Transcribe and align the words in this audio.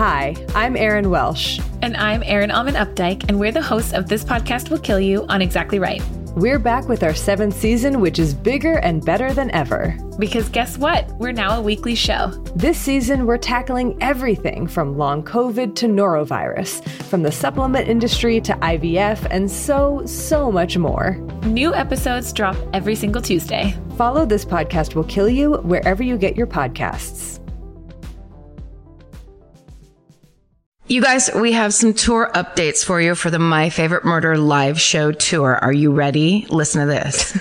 Hi, 0.00 0.34
I'm 0.54 0.78
Erin 0.78 1.10
Welsh. 1.10 1.60
And 1.82 1.94
I'm 1.94 2.22
Erin 2.24 2.50
Allmann 2.50 2.72
Updike, 2.72 3.28
and 3.28 3.38
we're 3.38 3.52
the 3.52 3.60
hosts 3.60 3.92
of 3.92 4.08
This 4.08 4.24
Podcast 4.24 4.70
Will 4.70 4.78
Kill 4.78 4.98
You 4.98 5.26
on 5.26 5.42
Exactly 5.42 5.78
Right. 5.78 6.02
We're 6.34 6.58
back 6.58 6.88
with 6.88 7.02
our 7.02 7.14
seventh 7.14 7.54
season, 7.54 8.00
which 8.00 8.18
is 8.18 8.32
bigger 8.32 8.78
and 8.78 9.04
better 9.04 9.34
than 9.34 9.50
ever. 9.50 9.94
Because 10.18 10.48
guess 10.48 10.78
what? 10.78 11.06
We're 11.18 11.32
now 11.32 11.58
a 11.58 11.60
weekly 11.60 11.94
show. 11.94 12.28
This 12.56 12.78
season, 12.78 13.26
we're 13.26 13.36
tackling 13.36 13.98
everything 14.00 14.66
from 14.66 14.96
long 14.96 15.22
COVID 15.22 15.74
to 15.74 15.86
norovirus, 15.86 16.82
from 17.02 17.22
the 17.22 17.30
supplement 17.30 17.86
industry 17.86 18.40
to 18.40 18.54
IVF, 18.54 19.26
and 19.30 19.50
so, 19.50 20.06
so 20.06 20.50
much 20.50 20.78
more. 20.78 21.16
New 21.44 21.74
episodes 21.74 22.32
drop 22.32 22.56
every 22.72 22.94
single 22.94 23.20
Tuesday. 23.20 23.74
Follow 23.98 24.24
This 24.24 24.46
Podcast 24.46 24.94
Will 24.94 25.04
Kill 25.04 25.28
You 25.28 25.56
wherever 25.56 26.02
you 26.02 26.16
get 26.16 26.38
your 26.38 26.46
podcasts. 26.46 27.39
You 30.90 31.00
guys, 31.00 31.30
we 31.36 31.52
have 31.52 31.72
some 31.72 31.94
tour 31.94 32.32
updates 32.34 32.84
for 32.84 33.00
you 33.00 33.14
for 33.14 33.30
the 33.30 33.38
My 33.38 33.70
Favorite 33.70 34.04
Murder 34.04 34.36
live 34.36 34.80
show 34.80 35.12
tour. 35.12 35.54
Are 35.62 35.72
you 35.72 35.92
ready? 35.92 36.46
Listen 36.50 36.80
to 36.80 36.86
this. 36.92 37.38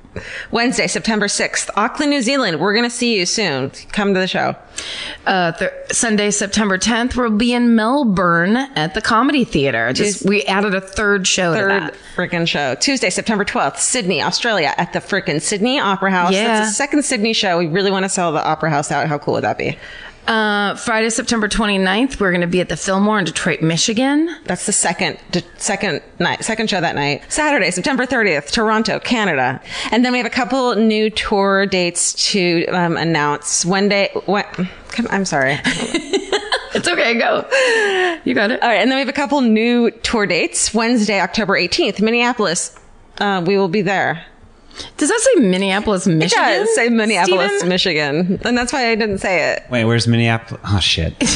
Wednesday, 0.50 0.86
September 0.86 1.26
6th, 1.26 1.68
Auckland, 1.76 2.08
New 2.08 2.22
Zealand. 2.22 2.58
We're 2.58 2.72
going 2.72 2.88
to 2.88 2.90
see 2.90 3.18
you 3.18 3.26
soon. 3.26 3.72
Come 3.92 4.14
to 4.14 4.20
the 4.20 4.26
show. 4.26 4.56
Uh, 5.26 5.52
th- 5.52 5.70
Sunday, 5.92 6.30
September 6.30 6.78
10th, 6.78 7.14
we'll 7.14 7.36
be 7.36 7.52
in 7.52 7.76
Melbourne 7.76 8.56
at 8.56 8.94
the 8.94 9.02
Comedy 9.02 9.44
Theater. 9.44 9.92
Just, 9.92 10.24
we 10.26 10.44
added 10.44 10.74
a 10.74 10.80
third 10.80 11.26
show 11.26 11.52
to 11.52 11.60
Third 11.60 11.94
frickin' 12.16 12.48
show. 12.48 12.74
Tuesday, 12.76 13.10
September 13.10 13.44
12th, 13.44 13.76
Sydney, 13.76 14.22
Australia 14.22 14.72
at 14.78 14.94
the 14.94 15.00
frickin' 15.00 15.42
Sydney 15.42 15.78
Opera 15.78 16.10
House. 16.10 16.32
Yeah. 16.32 16.44
That's 16.44 16.70
the 16.70 16.74
second 16.74 17.02
Sydney 17.04 17.34
show. 17.34 17.58
We 17.58 17.66
really 17.66 17.90
want 17.90 18.06
to 18.06 18.08
sell 18.08 18.32
the 18.32 18.42
Opera 18.42 18.70
House 18.70 18.90
out. 18.90 19.06
How 19.08 19.18
cool 19.18 19.34
would 19.34 19.44
that 19.44 19.58
be? 19.58 19.76
Uh, 20.28 20.74
Friday, 20.74 21.08
September 21.08 21.48
29th, 21.48 22.20
we're 22.20 22.30
going 22.30 22.42
to 22.42 22.46
be 22.46 22.60
at 22.60 22.68
the 22.68 22.76
Fillmore 22.76 23.18
in 23.18 23.24
Detroit, 23.24 23.62
Michigan. 23.62 24.28
That's 24.44 24.66
the 24.66 24.72
second 24.72 25.18
d- 25.30 25.40
second 25.56 26.02
night, 26.18 26.44
second 26.44 26.68
show 26.68 26.82
that 26.82 26.94
night. 26.94 27.22
Saturday, 27.32 27.70
September 27.70 28.04
30th, 28.04 28.50
Toronto, 28.50 29.00
Canada. 29.00 29.58
And 29.90 30.04
then 30.04 30.12
we 30.12 30.18
have 30.18 30.26
a 30.26 30.30
couple 30.30 30.74
new 30.74 31.08
tour 31.08 31.64
dates 31.64 32.12
to 32.32 32.66
um, 32.66 32.98
announce. 32.98 33.64
One 33.64 33.88
day, 33.88 34.10
I'm 35.10 35.24
sorry. 35.24 35.58
It's 36.74 36.86
okay, 36.86 37.14
go. 37.18 37.38
You 38.24 38.34
got 38.34 38.50
it. 38.50 38.62
All 38.62 38.68
right, 38.68 38.76
and 38.76 38.90
then 38.90 38.96
we 38.96 39.00
have 39.00 39.08
a 39.08 39.12
couple 39.12 39.40
new 39.40 39.90
tour 39.90 40.26
dates. 40.26 40.74
Wednesday, 40.74 41.18
October 41.18 41.54
18th, 41.54 42.02
Minneapolis. 42.02 42.78
Uh, 43.16 43.42
we 43.44 43.56
will 43.56 43.68
be 43.68 43.80
there. 43.80 44.24
Does 44.96 45.08
that 45.08 45.20
say 45.20 45.40
Minneapolis, 45.40 46.06
Michigan? 46.06 46.44
It 46.44 46.58
does 46.58 46.74
say 46.74 46.88
Minneapolis, 46.88 47.50
Steven? 47.52 47.68
Michigan. 47.68 48.40
And 48.44 48.56
that's 48.58 48.72
why 48.72 48.90
I 48.90 48.94
didn't 48.94 49.18
say 49.18 49.52
it. 49.52 49.62
Wait, 49.70 49.84
where's 49.84 50.06
Minneapolis? 50.08 50.60
Oh 50.64 50.80
shit. 50.80 51.14
you 51.20 51.26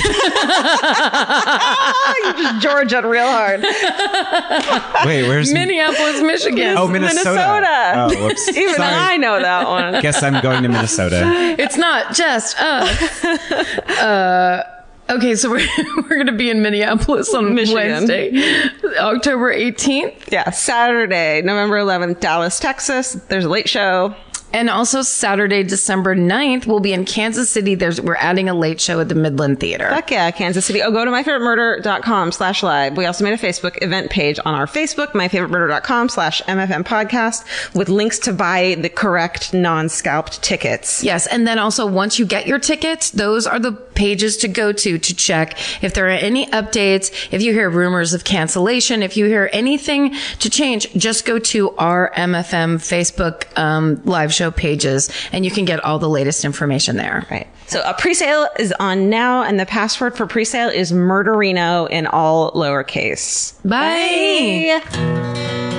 just 2.42 2.62
Georgia 2.62 3.06
real 3.06 3.26
hard. 3.26 3.62
Wait, 5.06 5.28
where's 5.28 5.52
Minneapolis, 5.52 6.20
Michigan. 6.22 6.76
Oh, 6.76 6.88
Minnesota. 6.88 7.31
Minnesota. 7.31 7.94
Oh, 7.97 8.26
whoops. 8.28 8.48
Even 8.48 8.75
Sorry. 8.75 8.94
I 8.94 9.16
know 9.16 9.41
that 9.41 9.69
one. 9.69 10.00
Guess 10.02 10.22
I'm 10.22 10.42
going 10.42 10.62
to 10.62 10.69
Minnesota. 10.69 11.56
It's 11.58 11.76
not 11.76 12.14
just 12.14 12.58
us. 12.60 13.25
uh, 13.25 14.81
okay, 15.17 15.34
so 15.34 15.50
we're, 15.50 15.67
we're 15.97 16.17
going 16.17 16.27
to 16.27 16.33
be 16.33 16.50
in 16.50 16.62
Minneapolis 16.62 17.33
on 17.34 17.55
Michigan. 17.55 17.77
Wednesday, 18.09 18.71
October 18.99 19.55
18th. 19.55 20.31
Yeah, 20.31 20.50
Saturday, 20.50 21.43
November 21.43 21.78
11th, 21.78 22.21
Dallas, 22.21 22.59
Texas. 22.59 23.12
There's 23.28 23.45
a 23.45 23.49
late 23.49 23.69
show. 23.69 24.15
And 24.52 24.68
also 24.68 25.02
Saturday, 25.02 25.62
December 25.62 26.14
9th, 26.14 26.66
we'll 26.66 26.80
be 26.80 26.92
in 26.92 27.04
Kansas 27.04 27.48
City. 27.50 27.74
There's 27.74 28.00
We're 28.00 28.16
adding 28.16 28.48
a 28.48 28.54
late 28.54 28.80
show 28.80 29.00
at 29.00 29.08
the 29.08 29.14
Midland 29.14 29.60
Theater. 29.60 29.88
Fuck 29.90 30.10
yeah, 30.10 30.30
Kansas 30.30 30.66
City. 30.66 30.82
Oh, 30.82 30.90
go 30.90 31.04
to 31.04 31.10
myfavoritemurder.com 31.10 32.32
slash 32.32 32.62
live. 32.62 32.96
We 32.96 33.06
also 33.06 33.24
made 33.24 33.32
a 33.32 33.38
Facebook 33.38 33.82
event 33.82 34.10
page 34.10 34.38
on 34.44 34.54
our 34.54 34.66
Facebook, 34.66 35.08
myfavoritemurder.com 35.08 36.08
slash 36.08 36.42
MFM 36.42 36.84
podcast 36.84 37.74
with 37.74 37.88
links 37.88 38.18
to 38.20 38.32
buy 38.32 38.76
the 38.78 38.88
correct 38.88 39.54
non-scalped 39.54 40.42
tickets. 40.42 41.02
Yes, 41.02 41.26
and 41.26 41.46
then 41.46 41.58
also 41.58 41.86
once 41.86 42.19
you 42.19 42.26
get 42.26 42.46
your 42.46 42.58
tickets, 42.58 43.10
those 43.10 43.46
are 43.46 43.58
the 43.58 43.72
pages 43.72 44.36
to 44.38 44.48
go 44.48 44.72
to 44.72 44.98
to 44.98 45.14
check 45.14 45.56
if 45.82 45.94
there 45.94 46.06
are 46.06 46.10
any 46.10 46.46
updates, 46.46 47.28
if 47.32 47.42
you 47.42 47.52
hear 47.52 47.70
rumors 47.70 48.14
of 48.14 48.24
cancellation, 48.24 49.02
if 49.02 49.16
you 49.16 49.26
hear 49.26 49.48
anything 49.52 50.14
to 50.40 50.50
change, 50.50 50.92
just 50.94 51.24
go 51.24 51.38
to 51.38 51.70
our 51.76 52.10
MFM 52.16 52.76
Facebook 52.76 53.46
um, 53.58 54.00
live 54.04 54.32
show 54.32 54.41
pages 54.50 55.10
and 55.32 55.44
you 55.44 55.50
can 55.50 55.64
get 55.64 55.82
all 55.84 55.98
the 55.98 56.08
latest 56.08 56.44
information 56.44 56.97
there. 56.97 57.26
Right. 57.30 57.48
So 57.66 57.82
a 57.84 57.94
pre-sale 57.94 58.48
is 58.58 58.72
on 58.80 59.08
now 59.08 59.42
and 59.42 59.58
the 59.58 59.66
password 59.66 60.16
for 60.16 60.26
pre-sale 60.26 60.69
is 60.69 60.92
murderino 60.92 61.88
in 61.88 62.06
all 62.06 62.52
lowercase. 62.52 63.54
Bye. 63.69 65.72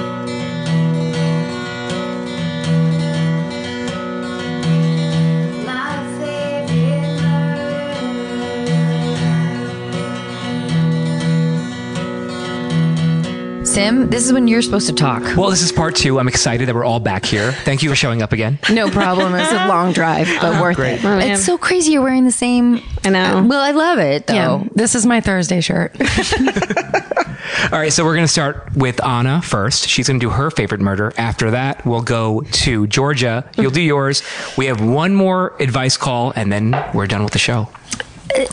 Sim, 13.73 14.07
this 14.11 14.23
is 14.23 14.31
when 14.31 14.47
you're 14.47 14.61
supposed 14.61 14.85
to 14.85 14.93
talk. 14.93 15.23
Well, 15.35 15.49
this 15.49 15.63
is 15.63 15.71
part 15.71 15.95
two. 15.95 16.19
I'm 16.19 16.27
excited 16.27 16.67
that 16.67 16.75
we're 16.75 16.85
all 16.85 16.99
back 16.99 17.25
here. 17.25 17.53
Thank 17.53 17.81
you 17.81 17.89
for 17.89 17.95
showing 17.95 18.21
up 18.21 18.31
again. 18.31 18.59
No 18.69 18.87
problem. 18.87 19.33
It's 19.33 19.51
a 19.51 19.67
long 19.67 19.93
drive, 19.93 20.27
but 20.39 20.61
worth 20.61 20.75
Great. 20.75 21.03
it. 21.03 21.31
It's 21.31 21.43
so 21.43 21.57
crazy 21.57 21.93
you're 21.93 22.03
wearing 22.03 22.23
the 22.23 22.31
same. 22.31 22.81
I 23.03 23.09
know. 23.09 23.37
Uh, 23.39 23.43
well, 23.47 23.61
I 23.61 23.71
love 23.71 23.97
it 23.97 24.27
though. 24.27 24.33
Yeah, 24.35 24.63
this 24.75 24.93
is 24.93 25.07
my 25.07 25.21
Thursday 25.21 25.59
shirt. 25.59 25.99
All 27.71 27.79
right, 27.79 27.91
so 27.91 28.05
we're 28.05 28.13
going 28.13 28.27
to 28.27 28.31
start 28.31 28.75
with 28.75 29.03
Anna 29.03 29.41
first. 29.41 29.89
She's 29.89 30.07
going 30.07 30.19
to 30.19 30.23
do 30.23 30.29
her 30.29 30.51
favorite 30.51 30.79
murder. 30.79 31.11
After 31.17 31.49
that, 31.49 31.83
we'll 31.83 32.03
go 32.03 32.41
to 32.41 32.85
Georgia. 32.85 33.49
You'll 33.57 33.71
do 33.71 33.81
yours. 33.81 34.21
We 34.55 34.67
have 34.67 34.87
one 34.87 35.15
more 35.15 35.55
advice 35.59 35.97
call, 35.97 36.31
and 36.35 36.51
then 36.51 36.75
we're 36.93 37.07
done 37.07 37.23
with 37.23 37.33
the 37.33 37.39
show. 37.39 37.69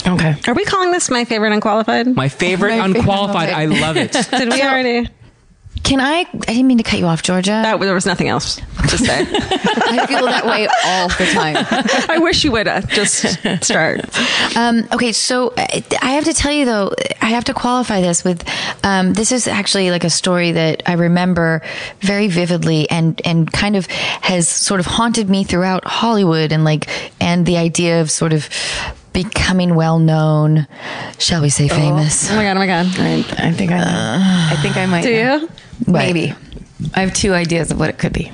Okay. 0.06 0.36
Are 0.46 0.54
we 0.54 0.64
calling 0.64 0.92
this 0.92 1.10
my 1.10 1.24
favorite 1.24 1.52
unqualified? 1.52 2.14
My 2.14 2.28
favorite 2.28 2.70
My 2.78 2.86
favorite 2.86 2.98
unqualified. 3.00 3.50
I 3.50 3.66
love 3.66 3.96
it. 3.96 4.12
Did 4.30 4.52
we 4.52 4.62
already? 4.62 5.08
Can 5.82 6.00
I? 6.00 6.20
I 6.20 6.24
didn't 6.24 6.66
mean 6.66 6.78
to 6.78 6.84
cut 6.84 6.98
you 6.98 7.06
off, 7.06 7.22
Georgia. 7.22 7.50
That, 7.50 7.80
there 7.80 7.94
was 7.94 8.04
nothing 8.04 8.28
else 8.28 8.56
to 8.90 8.98
say. 8.98 9.20
I 9.30 10.06
feel 10.06 10.26
that 10.26 10.44
way 10.44 10.68
all 10.84 11.08
the 11.08 11.26
time. 11.32 11.56
I 12.08 12.18
wish 12.18 12.44
you 12.44 12.52
would 12.52 12.68
uh, 12.68 12.82
just 12.82 13.38
start. 13.64 14.00
Um, 14.56 14.86
okay, 14.92 15.12
so 15.12 15.48
uh, 15.48 15.80
I 16.02 16.10
have 16.12 16.24
to 16.24 16.34
tell 16.34 16.52
you 16.52 16.66
though, 16.66 16.92
I 17.22 17.26
have 17.30 17.44
to 17.44 17.54
qualify 17.54 18.00
this 18.02 18.24
with 18.24 18.44
um, 18.84 19.14
this 19.14 19.32
is 19.32 19.48
actually 19.48 19.90
like 19.90 20.04
a 20.04 20.10
story 20.10 20.52
that 20.52 20.82
I 20.86 20.92
remember 20.92 21.62
very 22.00 22.28
vividly 22.28 22.88
and 22.90 23.20
and 23.24 23.50
kind 23.50 23.74
of 23.74 23.86
has 23.86 24.48
sort 24.48 24.80
of 24.80 24.86
haunted 24.86 25.30
me 25.30 25.44
throughout 25.44 25.84
Hollywood 25.84 26.52
and 26.52 26.62
like 26.62 26.88
and 27.20 27.46
the 27.46 27.56
idea 27.56 28.00
of 28.00 28.10
sort 28.10 28.32
of 28.32 28.48
becoming 29.12 29.74
well 29.74 29.98
known, 29.98 30.66
shall 31.18 31.42
we 31.42 31.48
say 31.48 31.68
famous? 31.68 32.30
Oh 32.30 32.36
my 32.36 32.44
god! 32.44 32.56
Oh 32.56 32.60
my 32.60 32.66
god! 32.66 32.86
I, 32.98 33.48
I 33.48 33.52
think 33.52 33.70
I 33.72 33.78
might. 33.78 34.52
I 34.52 34.56
think 34.62 34.76
I 34.76 34.86
might. 34.86 35.02
Do 35.02 35.12
know. 35.12 35.36
you? 35.36 35.48
Maybe. 35.86 36.34
I 36.94 37.00
have 37.00 37.12
two 37.12 37.34
ideas 37.34 37.70
of 37.70 37.78
what 37.78 37.90
it 37.90 37.98
could 37.98 38.12
be. 38.12 38.32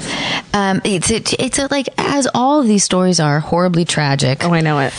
Um, 0.55 0.81
it's 0.84 1.11
it, 1.11 1.32
it's 1.34 1.58
a, 1.58 1.69
like 1.70 1.88
as 1.99 2.28
all 2.34 2.61
of 2.61 2.67
these 2.67 2.84
stories 2.84 3.20
are 3.20 3.40
horribly 3.40 3.84
tragic. 3.84 4.44
Oh, 4.44 4.52
I 4.52 4.61
know 4.61 4.78
it. 4.78 4.93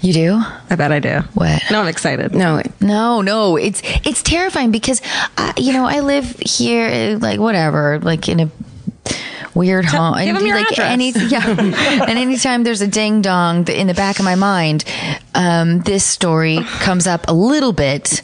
You 0.00 0.12
do? 0.12 0.42
I 0.68 0.74
bet 0.74 0.90
I 0.90 0.98
do. 0.98 1.20
What? 1.34 1.62
No, 1.70 1.80
I'm 1.80 1.88
excited. 1.88 2.34
No. 2.34 2.60
No, 2.80 3.20
no, 3.20 3.56
it's 3.56 3.82
it's 4.04 4.22
terrifying 4.22 4.72
because 4.72 5.00
uh, 5.36 5.52
you 5.56 5.72
know 5.72 5.84
I 5.84 6.00
live 6.00 6.38
here, 6.40 7.16
like 7.18 7.38
whatever, 7.38 8.00
like 8.00 8.28
in 8.28 8.40
a 8.40 8.50
weird 9.54 9.84
home. 9.84 10.14
give 10.14 10.28
'em 10.28 10.36
And, 10.36 10.46
your 10.46 10.56
like 10.56 10.70
address. 10.72 10.90
Any, 10.92 11.10
yeah, 11.10 11.46
and 12.08 12.18
anytime 12.18 12.64
there's 12.64 12.80
a 12.80 12.86
ding 12.88 13.22
dong 13.22 13.68
in 13.68 13.86
the 13.86 13.94
back 13.94 14.18
of 14.18 14.24
my 14.24 14.34
mind, 14.34 14.84
um, 15.34 15.80
this 15.80 16.04
story 16.04 16.60
comes 16.80 17.06
up 17.06 17.26
a 17.28 17.32
little 17.32 17.72
bit, 17.72 18.22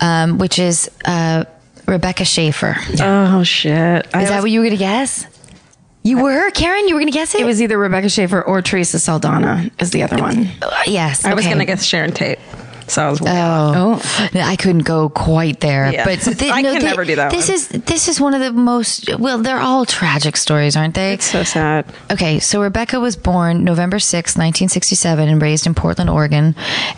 um, 0.00 0.38
which 0.38 0.58
is 0.58 0.90
uh, 1.04 1.44
Rebecca 1.86 2.24
Schaeffer. 2.24 2.76
Is 2.90 3.00
Oh 3.00 3.42
shit! 3.42 4.06
I 4.14 4.24
that 4.24 4.42
what 4.42 4.50
you 4.50 4.60
were 4.60 4.66
gonna 4.66 4.76
guess? 4.76 5.26
You 6.02 6.22
were 6.22 6.50
Karen. 6.52 6.88
You 6.88 6.94
were 6.94 7.00
going 7.00 7.12
to 7.12 7.18
guess 7.18 7.34
it. 7.34 7.42
It 7.42 7.44
was 7.44 7.60
either 7.60 7.76
Rebecca 7.76 8.08
Schaeffer 8.08 8.40
or 8.40 8.62
Teresa 8.62 8.98
Saldana 8.98 9.70
is 9.78 9.90
the 9.90 10.02
other 10.02 10.16
one. 10.16 10.48
Uh, 10.62 10.70
yes. 10.86 11.26
I 11.26 11.34
was 11.34 11.44
going 11.44 11.58
to 11.58 11.66
guess 11.66 11.84
Sharon 11.84 12.12
Tate. 12.12 12.38
So 12.90 13.06
I 13.06 13.10
was. 13.10 13.20
Oh, 13.24 14.28
I 14.34 14.56
couldn't 14.56 14.82
go 14.84 15.08
quite 15.08 15.60
there, 15.60 15.92
Yeah. 15.92 16.04
but 16.04 16.18
thi- 16.18 16.50
I 16.50 16.62
can 16.62 16.80
thi- 16.80 16.86
never 16.86 17.04
do 17.04 17.16
that 17.16 17.30
This 17.30 17.48
one. 17.48 17.54
is 17.54 17.68
this 17.68 18.08
is 18.08 18.20
one 18.20 18.34
of 18.34 18.40
the 18.40 18.52
most 18.52 19.16
well. 19.18 19.38
They're 19.38 19.60
all 19.60 19.86
tragic 19.86 20.36
stories, 20.36 20.76
aren't 20.76 20.94
they? 20.94 21.14
It's 21.14 21.24
so 21.30 21.42
sad. 21.44 21.84
Okay, 22.10 22.38
so 22.40 22.60
Rebecca 22.60 22.98
was 23.00 23.16
born 23.16 23.64
November 23.64 23.98
sixth, 23.98 24.36
1967, 24.36 25.28
and 25.28 25.40
raised 25.40 25.66
in 25.66 25.74
Portland, 25.74 26.10
Oregon. 26.10 26.54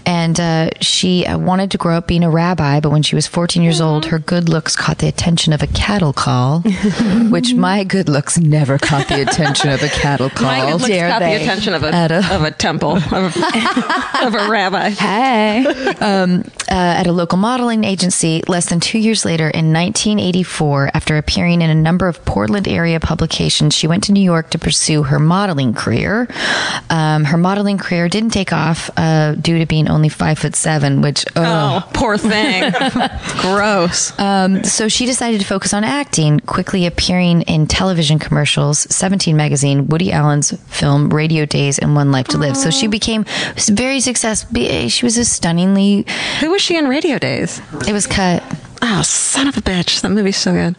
And 0.07 0.39
uh, 0.41 0.71
she 0.81 1.27
uh, 1.27 1.39
wanted 1.39 1.71
to 1.73 1.79
grow 1.79 1.97
up 1.97 2.07
being 2.07 2.25
a 2.25 2.31
rabbi, 2.31 2.81
but 2.81 2.91
when 2.91 3.03
she 3.03 3.15
was 3.15 3.27
14 3.27 3.63
years 3.63 3.81
old, 3.81 4.07
her 4.07 4.19
good 4.19 4.49
looks 4.49 4.75
caught 4.77 4.99
the 4.99 5.09
attention 5.09 5.53
of 5.53 5.63
a 5.63 5.67
cattle 5.69 6.13
call, 6.13 6.61
which 7.31 7.55
my 7.55 7.85
good 7.85 8.09
looks 8.09 8.39
never 8.39 8.79
caught 8.79 9.09
the 9.09 9.21
attention 9.23 9.71
of 9.71 9.83
a 9.83 9.89
cattle 9.89 10.31
call. 10.31 10.43
My 10.53 10.61
good 10.71 10.73
looks 10.81 10.87
Dare 10.87 11.11
caught 11.11 11.21
they? 11.21 11.37
the 11.39 11.43
attention 11.45 11.75
of 11.75 11.83
a, 11.85 11.89
a- 11.89 12.35
of 12.37 12.43
a 12.43 12.51
temple 12.51 12.97
of 12.97 13.13
a, 13.13 13.27
of 14.27 14.35
a 14.35 14.49
rabbi. 14.51 14.91
Hey. 14.91 15.65
Um, 16.01 16.45
uh, 16.71 16.75
at 17.01 17.07
a 17.07 17.13
local 17.13 17.39
modeling 17.39 17.85
agency 17.85 18.43
less 18.49 18.69
than 18.69 18.81
two 18.81 18.99
years 18.99 19.25
later 19.25 19.49
in 19.49 19.73
1984, 19.73 20.91
after 20.95 21.17
appearing 21.17 21.63
in 21.63 21.71
a 21.71 21.75
number 21.75 22.09
of 22.09 22.25
Portland 22.25 22.69
area 22.69 23.01
publications, 23.01 23.75
she 23.75 23.87
went 23.87 24.05
to 24.05 24.13
New 24.13 24.23
York 24.23 24.51
to 24.51 24.59
pursue 24.59 25.03
her 25.05 25.19
modeling 25.19 25.75
career. 25.75 26.29
Um, 26.91 27.25
her 27.25 27.37
modeling 27.37 27.79
career 27.79 28.09
didn't 28.09 28.31
take 28.31 28.53
off 28.53 28.91
uh, 28.97 29.35
due 29.35 29.59
to 29.59 29.67
being 29.67 29.89
only 29.89 30.09
five 30.09 30.39
foot 30.39 30.55
seven, 30.57 31.03
which, 31.03 31.25
Oh, 31.37 31.89
poor 31.95 32.17
thing. 32.19 32.73
Gross. 33.41 34.19
um, 34.19 34.63
so 34.65 34.89
she 34.89 35.07
decided 35.07 35.41
to 35.41 35.47
focus 35.47 35.75
on 35.75 35.85
acting, 35.85 36.41
quickly 36.41 36.87
appearing 36.87 37.43
in 37.43 37.67
television 37.67 38.19
commercials, 38.19 38.81
17 38.95 39.37
magazine, 39.37 39.87
Woody 39.89 40.13
Allen's 40.13 40.53
film 40.69 41.11
Radio 41.11 41.45
Days, 41.47 41.79
and 41.79 41.95
One 41.95 42.13
Life 42.13 42.29
to 42.29 42.39
Live. 42.39 42.57
So 42.57 42.71
she 42.71 42.87
became 42.87 43.25
very 43.57 44.01
successful. 44.01 44.53
She 44.89 45.05
was 45.05 45.17
a 45.17 45.25
stunningly. 45.73 46.07
Who 46.41 46.51
was 46.51 46.63
she 46.63 46.77
in 46.77 46.89
Radio 46.89 47.19
Days? 47.19 47.61
It 47.89 47.93
was 47.93 48.07
cut. 48.07 48.43
Oh, 48.83 49.03
son 49.03 49.49
of 49.49 49.57
a 49.57 49.61
bitch. 49.61 50.01
That 50.01 50.11
movie's 50.11 50.37
so 50.37 50.53
good. 50.53 50.77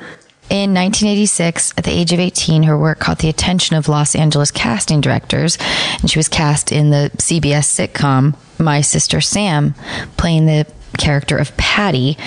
In 0.50 0.74
1986, 0.74 1.74
at 1.78 1.86
the 1.86 1.92
age 1.92 2.12
of 2.12 2.20
18, 2.20 2.64
her 2.64 2.78
work 2.78 3.00
caught 3.00 3.20
the 3.20 3.30
attention 3.30 3.76
of 3.76 3.88
Los 3.88 4.14
Angeles 4.14 4.52
casting 4.52 5.02
directors, 5.02 5.58
and 6.02 6.12
she 6.12 6.20
was 6.20 6.28
cast 6.28 6.72
in 6.72 6.92
the 6.92 7.10
CBS 7.18 7.66
sitcom 7.66 8.36
My 8.60 8.82
Sister 8.82 9.22
Sam, 9.22 9.74
playing 10.18 10.46
the 10.46 10.68
character 10.98 11.38
of 11.38 11.56
Patty. 11.58 12.18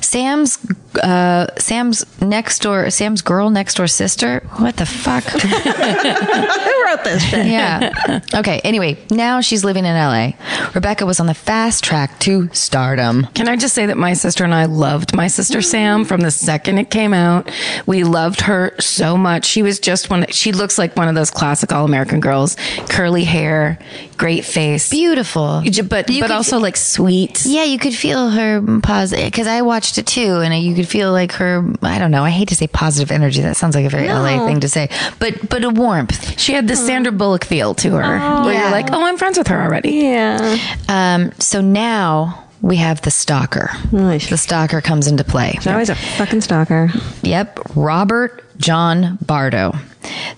Sam's 0.00 0.58
uh, 1.02 1.46
Sam's 1.58 2.04
next 2.20 2.62
door 2.62 2.90
Sam's 2.90 3.22
girl 3.22 3.50
next 3.50 3.74
door 3.76 3.86
sister. 3.86 4.40
What 4.56 4.76
the 4.76 4.86
fuck? 4.86 5.22
Who 5.24 6.84
wrote 6.84 7.04
this 7.04 7.22
shit? 7.24 7.46
yeah. 7.46 8.20
Okay. 8.34 8.60
Anyway, 8.64 8.98
now 9.10 9.40
she's 9.40 9.64
living 9.64 9.84
in 9.84 9.94
LA. 9.94 10.32
Rebecca 10.74 11.06
was 11.06 11.20
on 11.20 11.26
the 11.26 11.34
fast 11.34 11.84
track 11.84 12.18
to 12.20 12.48
stardom. 12.52 13.26
Can 13.34 13.48
I 13.48 13.56
just 13.56 13.74
say 13.74 13.86
that 13.86 13.96
my 13.96 14.12
sister 14.14 14.44
and 14.44 14.54
I 14.54 14.64
loved 14.66 15.14
my 15.14 15.26
sister 15.28 15.62
Sam 15.62 16.04
from 16.04 16.20
the 16.20 16.30
second 16.30 16.78
it 16.78 16.90
came 16.90 17.14
out. 17.14 17.50
We 17.86 18.04
loved 18.04 18.42
her 18.42 18.74
so 18.80 19.16
much. 19.16 19.44
She 19.46 19.62
was 19.62 19.78
just 19.78 20.10
one. 20.10 20.26
She 20.30 20.52
looks 20.52 20.78
like 20.78 20.96
one 20.96 21.08
of 21.08 21.14
those 21.14 21.30
classic 21.30 21.72
all 21.72 21.84
American 21.84 22.20
girls. 22.20 22.56
Curly 22.88 23.24
hair, 23.24 23.78
great 24.16 24.44
face, 24.44 24.90
Beautiful. 24.90 25.62
but 25.64 26.10
You 26.10 26.20
but 26.20 26.28
could- 26.28 26.30
also 26.30 26.58
like 26.58 26.76
sweet. 26.76 27.44
Yeah, 27.46 27.64
you 27.64 27.78
could 27.78 27.94
feel 28.00 28.30
her 28.30 28.80
positive 28.82 29.26
because 29.26 29.46
I 29.46 29.62
watched 29.62 29.98
it 29.98 30.06
too, 30.06 30.40
and 30.40 30.54
you 30.62 30.74
could 30.74 30.88
feel 30.88 31.12
like 31.12 31.32
her. 31.32 31.64
I 31.82 31.98
don't 31.98 32.10
know. 32.10 32.24
I 32.24 32.30
hate 32.30 32.48
to 32.48 32.56
say 32.56 32.66
positive 32.66 33.10
energy. 33.10 33.42
That 33.42 33.56
sounds 33.56 33.74
like 33.74 33.84
a 33.84 33.90
very 33.90 34.08
LA 34.08 34.46
thing 34.46 34.60
to 34.60 34.68
say, 34.68 34.88
but 35.18 35.48
but 35.48 35.62
a 35.64 35.70
warmth. 35.70 36.38
She 36.40 36.52
had 36.52 36.66
the 36.68 36.76
Sandra 36.76 37.12
Bullock 37.12 37.44
feel 37.44 37.74
to 37.76 37.90
her, 37.92 38.02
where 38.44 38.52
Yeah. 38.54 38.62
you're 38.62 38.70
like, 38.70 38.90
oh, 38.92 39.04
I'm 39.04 39.16
friends 39.18 39.36
with 39.38 39.48
her 39.48 39.60
already. 39.62 39.90
Yeah. 39.92 40.56
Um, 40.88 41.32
so 41.38 41.60
now 41.60 42.44
we 42.62 42.76
have 42.76 43.00
the 43.02 43.10
stalker. 43.10 43.70
The 43.90 44.18
stalker 44.36 44.80
comes 44.80 45.06
into 45.06 45.24
play. 45.24 45.52
She's 45.54 45.66
always 45.66 45.88
a 45.90 45.94
fucking 45.94 46.40
stalker. 46.42 46.90
Yep, 47.22 47.60
Robert 47.76 48.44
John 48.60 49.18
Bardo. 49.22 49.72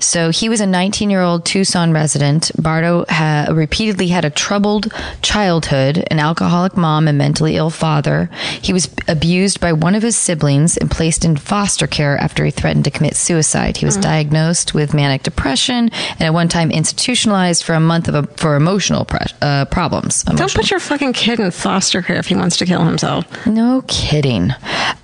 So 0.00 0.30
he 0.30 0.48
was 0.48 0.60
a 0.60 0.66
19 0.66 1.08
year 1.10 1.20
old 1.22 1.44
Tucson 1.44 1.92
resident. 1.92 2.50
Bardo 2.60 3.04
ha- 3.08 3.46
repeatedly 3.52 4.08
had 4.08 4.24
a 4.24 4.30
troubled 4.30 4.92
childhood, 5.22 6.04
an 6.10 6.18
alcoholic 6.18 6.76
mom, 6.76 7.06
and 7.08 7.16
mentally 7.16 7.56
ill 7.56 7.70
father. 7.70 8.28
He 8.60 8.72
was 8.72 8.92
abused 9.06 9.60
by 9.60 9.72
one 9.72 9.94
of 9.94 10.02
his 10.02 10.16
siblings 10.16 10.76
and 10.76 10.90
placed 10.90 11.24
in 11.24 11.36
foster 11.36 11.86
care 11.86 12.16
after 12.18 12.44
he 12.44 12.50
threatened 12.50 12.84
to 12.84 12.90
commit 12.90 13.14
suicide. 13.16 13.76
He 13.76 13.84
was 13.86 13.96
diagnosed 13.96 14.74
with 14.74 14.94
manic 14.94 15.22
depression 15.22 15.90
and 16.12 16.22
at 16.22 16.34
one 16.34 16.48
time 16.48 16.70
institutionalized 16.70 17.62
for 17.62 17.74
a 17.74 17.80
month 17.80 18.08
of 18.08 18.14
a, 18.14 18.22
for 18.36 18.56
emotional 18.56 19.04
pre- 19.04 19.20
uh, 19.40 19.64
problems. 19.66 20.24
Don't 20.24 20.52
put 20.52 20.70
your 20.70 20.80
fucking 20.80 21.12
kid 21.12 21.38
in 21.38 21.50
foster 21.52 22.02
care 22.02 22.16
if 22.16 22.26
he 22.26 22.34
wants 22.34 22.56
to 22.58 22.66
kill 22.66 22.84
himself. 22.84 23.24
no 23.46 23.82
kidding. 23.86 24.50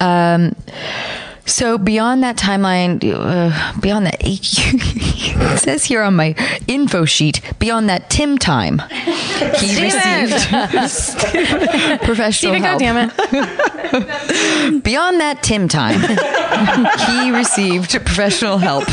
Um, 0.01 0.55
so 1.49 1.79
beyond 1.79 2.23
that 2.23 2.37
timeline, 2.37 3.03
uh, 3.03 3.81
beyond 3.81 4.07
that, 4.07 4.17
it 4.21 5.59
says 5.59 5.85
here 5.85 6.03
on 6.03 6.15
my 6.15 6.35
info 6.67 7.05
sheet, 7.05 7.41
beyond 7.59 7.89
that 7.89 8.11
Tim 8.11 8.39
time, 8.39 8.83
he 9.59 9.83
received 9.83 10.33
professional 12.03 12.55
Steven, 12.55 12.63
help. 12.63 12.81
God 12.81 13.13
it. 13.33 14.83
Beyond 14.85 15.21
that 15.21 15.43
Tim 15.43 15.69
time, 15.69 16.01
he 17.09 17.31
received 17.31 17.91
professional 18.05 18.59
help. 18.59 18.85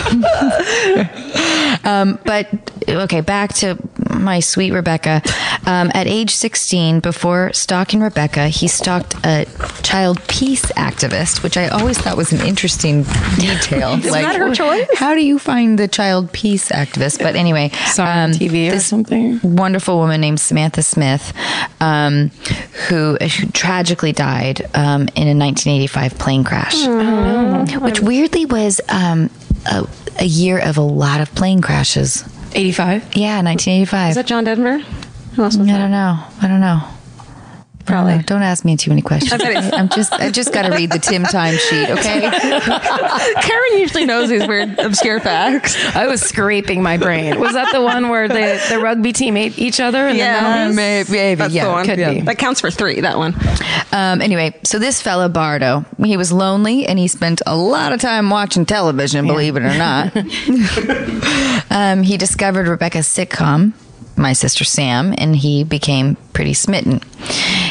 um, 1.86 2.18
but 2.24 2.48
okay, 2.88 3.22
back 3.22 3.54
to 3.56 3.78
my 4.24 4.40
sweet 4.40 4.72
Rebecca. 4.72 5.22
Um, 5.66 5.92
at 5.94 6.08
age 6.08 6.36
16, 6.36 7.00
before 7.00 7.52
stalking 7.54 8.02
Rebecca, 8.02 8.48
he 8.48 8.68
stalked 8.68 9.16
a 9.26 9.46
child 9.82 10.22
peace 10.28 10.66
activist, 10.74 11.44
which 11.44 11.58
I 11.58 11.68
always 11.70 11.98
thought 11.98 12.18
was 12.18 12.32
an 12.32 12.46
interesting 12.46 13.04
detail. 13.38 13.94
Is 13.98 14.12
that 14.12 14.36
her 14.36 14.54
choice? 14.54 14.88
How 14.96 15.16
do 15.16 15.26
you 15.26 15.40
find 15.40 15.78
the 15.80 15.88
child 15.88 16.32
peace 16.32 16.70
activist? 16.70 17.20
But 17.20 17.36
anyway, 17.36 17.72
on 17.98 18.32
TV 18.32 18.72
or 18.72 18.80
something. 18.80 19.40
Wonderful 19.44 19.98
woman 19.98 20.22
named 20.22 20.40
Samantha 20.40 20.84
Smith, 20.84 21.34
um, 21.82 22.30
who, 22.88 23.16
who 23.16 23.48
tragically 23.52 24.12
died 24.12 24.62
um, 24.74 25.08
in 25.16 25.28
a 25.28 25.36
1985 25.36 26.18
plane 26.18 26.44
crash, 26.44 26.86
which 27.82 28.00
weirdly 28.00 28.46
was 28.46 28.82
um, 28.90 29.30
a, 29.66 29.88
a 30.20 30.26
year 30.26 30.60
of 30.60 30.78
a 30.78 30.82
lot 30.82 31.22
of 31.22 31.34
plane 31.36 31.62
crashes. 31.62 32.24
85. 32.56 33.16
Yeah, 33.16 33.42
1985. 33.42 34.10
Is 34.10 34.16
that 34.16 34.26
John 34.28 34.44
Denver? 34.44 34.80
Who 34.80 35.44
else 35.44 35.58
was 35.58 35.68
I 35.68 35.78
don't 35.78 35.92
know. 35.92 36.24
I 36.42 36.48
don't 36.48 36.62
know. 36.62 36.82
Probably. 37.96 38.14
I 38.14 38.18
don't. 38.18 38.36
Don't 38.36 38.44
ask 38.44 38.66
me 38.66 38.76
too 38.76 38.92
many 38.92 39.02
questions. 39.02 39.42
I'm 39.42 39.88
just. 39.88 40.12
I 40.12 40.30
just 40.30 40.52
got 40.52 40.64
to 40.64 40.72
read 40.76 40.92
the 40.92 41.00
Tim 41.00 41.24
time 41.24 41.56
sheet. 41.56 41.90
Okay. 41.90 42.30
Karen 43.42 43.80
usually 43.80 44.06
knows 44.06 44.28
these 44.28 44.46
weird, 44.46 44.78
obscure 44.78 45.22
facts. 45.22 45.78
I 45.96 46.08
was 46.08 46.22
scraping 46.22 46.84
my 46.84 46.98
brain. 46.98 47.40
Was 47.40 47.54
that 47.54 47.72
the 47.72 47.82
one 47.82 48.10
where 48.10 48.28
the, 48.28 48.62
the 48.70 48.80
rugby 48.80 49.14
team 49.14 49.38
ate 49.38 49.58
each 49.58 49.80
other? 49.80 50.10
In 50.10 50.18
Yeah. 50.18 50.68
the? 50.68 50.74
Maybe. 50.74 51.12
maybe 51.12 51.36
That's 51.40 51.54
yeah, 51.54 51.66
the 51.66 51.72
one. 51.72 51.86
could 51.86 51.96
be. 51.98 52.20
That 52.22 52.38
counts 52.38 52.60
for 52.60 52.70
three, 52.70 53.00
that 53.00 53.18
one. 53.18 53.34
Um, 53.94 54.22
anyway, 54.22 54.60
so 54.64 54.78
this 54.78 55.02
fella 55.02 55.30
Bardo, 55.30 55.86
he 56.04 56.18
was 56.18 56.34
lonely 56.34 56.86
and 56.86 57.00
he 57.00 57.08
spent 57.08 57.42
a 57.48 57.56
lot 57.56 57.94
of 57.94 58.02
time 58.02 58.30
watching 58.30 58.66
television, 58.66 59.26
believe 59.26 59.56
it 59.56 59.64
or 59.64 59.78
not. 59.78 60.12
um, 61.72 62.04
he 62.04 62.18
discovered 62.18 62.68
Rebecca's 62.68 63.08
sitcom, 63.08 63.72
My 64.18 64.34
Sister 64.34 64.64
Sam, 64.64 65.14
and 65.18 65.36
he 65.36 65.64
became 65.64 66.16
pretty 66.34 66.54
smitten. 66.54 67.02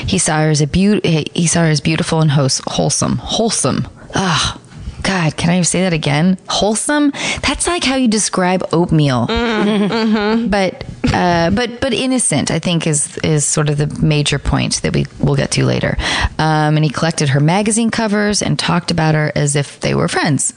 He 0.06 0.18
saw 0.18 0.40
her 0.40 0.50
as 0.50 0.60
a 0.60 0.66
he 0.66 1.46
saw 1.46 1.60
her 1.62 1.70
as 1.70 1.80
beautiful 1.80 2.20
and 2.20 2.30
hos- 2.32 2.60
wholesome, 2.66 3.16
wholesome. 3.16 3.88
Ah. 4.14 4.60
God, 5.02 5.36
can 5.36 5.50
I 5.50 5.60
say 5.60 5.82
that 5.82 5.92
again? 5.92 6.38
Wholesome? 6.48 7.12
That's 7.42 7.66
like 7.66 7.84
how 7.84 7.96
you 7.96 8.08
describe 8.08 8.66
oatmeal. 8.72 9.26
But 9.26 10.84
uh, 11.12 11.50
but 11.50 11.78
but 11.82 11.92
innocent, 11.92 12.50
I 12.50 12.58
think, 12.58 12.86
is 12.86 13.18
is 13.18 13.44
sort 13.44 13.68
of 13.68 13.76
the 13.76 13.86
major 14.02 14.38
point 14.38 14.80
that 14.80 14.94
we 14.94 15.04
will 15.20 15.36
get 15.36 15.50
to 15.52 15.64
later. 15.66 15.98
Um, 16.38 16.76
and 16.76 16.84
he 16.84 16.88
collected 16.90 17.28
her 17.30 17.40
magazine 17.40 17.90
covers 17.90 18.40
and 18.40 18.58
talked 18.58 18.90
about 18.90 19.14
her 19.14 19.30
as 19.34 19.56
if 19.56 19.78
they 19.80 19.94
were 19.94 20.08
friends. 20.08 20.54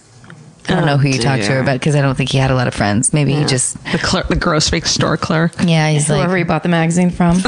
I 0.70 0.76
don't 0.76 0.86
know 0.86 0.98
who 0.98 1.08
you 1.08 1.20
talked 1.20 1.44
to 1.44 1.52
her 1.54 1.60
oh, 1.60 1.62
about 1.62 1.80
because 1.80 1.96
I 1.96 2.02
don't 2.02 2.16
think 2.16 2.32
he 2.32 2.38
had 2.38 2.52
a 2.52 2.56
lot 2.56 2.68
of 2.68 2.74
friends. 2.74 3.14
Maybe 3.14 3.34
he 3.34 3.46
just 3.46 3.82
The 3.92 4.00
clerk, 4.00 4.28
the 4.28 4.36
grocery 4.36 4.82
store 4.82 5.18
clerk. 5.18 5.54
yeah. 5.64 5.90
He's 5.90 6.10
like 6.10 6.20
Whoever 6.20 6.38
he 6.38 6.44
bought 6.44 6.64
the 6.64 6.70
magazine 6.70 7.10
from. 7.10 7.42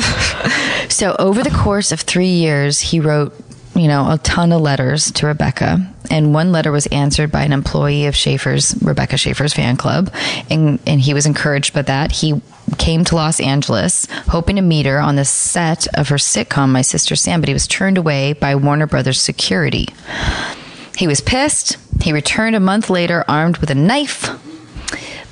So 0.89 1.15
over 1.19 1.43
the 1.43 1.51
course 1.51 1.91
of 1.91 2.01
three 2.01 2.27
years, 2.33 2.79
he 2.79 2.99
wrote, 2.99 3.33
you 3.75 3.88
know, 3.88 4.11
a 4.11 4.17
ton 4.17 4.51
of 4.51 4.61
letters 4.61 5.11
to 5.13 5.27
Rebecca, 5.27 5.88
and 6.09 6.33
one 6.33 6.51
letter 6.51 6.71
was 6.71 6.88
answered 6.88 7.31
by 7.31 7.43
an 7.43 7.53
employee 7.53 8.07
of 8.07 8.15
Schaeffer's 8.15 8.75
Rebecca 8.81 9.15
Schaeffer's 9.15 9.53
fan 9.53 9.77
club, 9.77 10.11
and 10.49 10.79
and 10.88 10.99
he 10.99 11.13
was 11.13 11.25
encouraged 11.25 11.73
by 11.73 11.83
that. 11.83 12.11
He 12.11 12.41
came 12.77 13.03
to 13.05 13.15
Los 13.15 13.39
Angeles 13.39 14.07
hoping 14.27 14.55
to 14.57 14.61
meet 14.61 14.85
her 14.85 14.99
on 14.99 15.15
the 15.15 15.25
set 15.25 15.88
of 15.95 16.09
her 16.09 16.17
sitcom 16.17 16.69
My 16.69 16.81
Sister 16.81 17.15
Sam, 17.15 17.39
but 17.39 17.47
he 17.47 17.53
was 17.53 17.67
turned 17.67 17.97
away 17.97 18.33
by 18.33 18.55
Warner 18.55 18.88
Brothers 18.88 19.21
security. 19.21 19.88
He 20.99 21.07
was 21.07 21.21
pissed. 21.21 21.77
He 22.03 22.11
returned 22.13 22.55
a 22.55 22.59
month 22.59 22.89
later 22.89 23.23
armed 23.27 23.57
with 23.57 23.69
a 23.71 23.75
knife. 23.75 24.29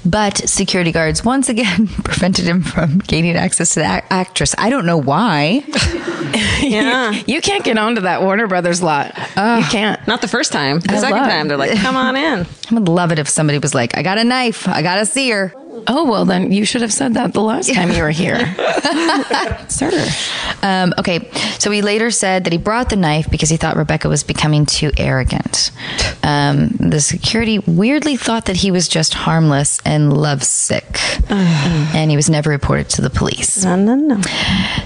But 0.05 0.38
security 0.47 0.93
guards 0.93 1.25
once 1.25 1.50
again 1.50 1.88
prevented 2.05 2.45
him 2.45 2.62
from 2.63 3.00
gaining 3.00 3.36
access 3.36 3.74
to 3.74 3.81
the 3.81 3.86
ac- 3.97 4.05
actress. 4.09 4.55
I 4.57 4.69
don't 4.69 4.86
know 4.86 4.97
why. 4.97 5.63
Yeah. 6.62 7.12
You 7.27 7.39
can't 7.41 7.63
get 7.63 7.77
onto 7.77 8.01
that 8.01 8.21
Warner 8.21 8.47
Brothers 8.47 8.81
lot. 8.81 9.15
you 9.17 9.63
can't. 9.69 10.05
Not 10.07 10.21
the 10.21 10.27
first 10.27 10.51
time. 10.51 10.79
The 10.79 10.93
I 10.93 10.97
second 10.97 11.17
love- 11.17 11.29
time, 11.29 11.47
they're 11.47 11.55
like, 11.57 11.77
come 11.79 11.95
on 11.95 12.15
in. 12.17 12.45
I 12.69 12.74
would 12.74 12.88
love 12.89 13.12
it 13.12 13.19
if 13.19 13.29
somebody 13.29 13.59
was 13.59 13.74
like, 13.74 13.97
I 13.97 14.01
got 14.03 14.17
a 14.17 14.24
knife. 14.24 14.67
I 14.67 14.81
got 14.81 14.95
to 14.95 15.05
see 15.05 15.29
her. 15.29 15.53
Oh, 15.88 16.05
well, 16.05 16.25
then 16.25 16.51
you 16.51 16.65
should 16.65 16.81
have 16.81 16.93
said 16.93 17.13
that 17.13 17.34
the 17.34 17.41
last 17.41 17.74
time 17.74 17.91
you 17.91 18.01
were 18.01 18.10
here. 18.10 18.38
Sir. 19.67 19.91
Um, 20.63 20.93
okay, 20.98 21.29
so 21.60 21.69
he 21.72 21.81
later 21.81 22.10
said 22.10 22.46
that 22.46 22.53
he 22.53 22.57
brought 22.57 22.89
the 22.89 22.96
knife 22.96 23.29
because 23.29 23.50
he 23.50 23.57
thought 23.57 23.75
Rebecca 23.75 24.10
was 24.10 24.24
becoming 24.24 24.65
too 24.65 24.91
arrogant. 24.98 25.72
Um, 26.24 26.69
the 26.79 27.00
security 27.00 27.60
weirdly 27.60 28.17
thought 28.17 28.46
that 28.46 28.57
he 28.57 28.72
was 28.72 28.88
just 28.88 29.13
harmless 29.13 29.79
and 29.86 30.12
lovesick, 30.15 31.00
and 31.29 32.10
he 32.10 32.15
was 32.15 32.29
never 32.29 32.50
reported 32.50 32.89
to 32.89 33.01
the 33.01 33.10
police. 33.10 33.63
No, 33.63 33.75
no, 33.75 33.96
no. 33.96 34.22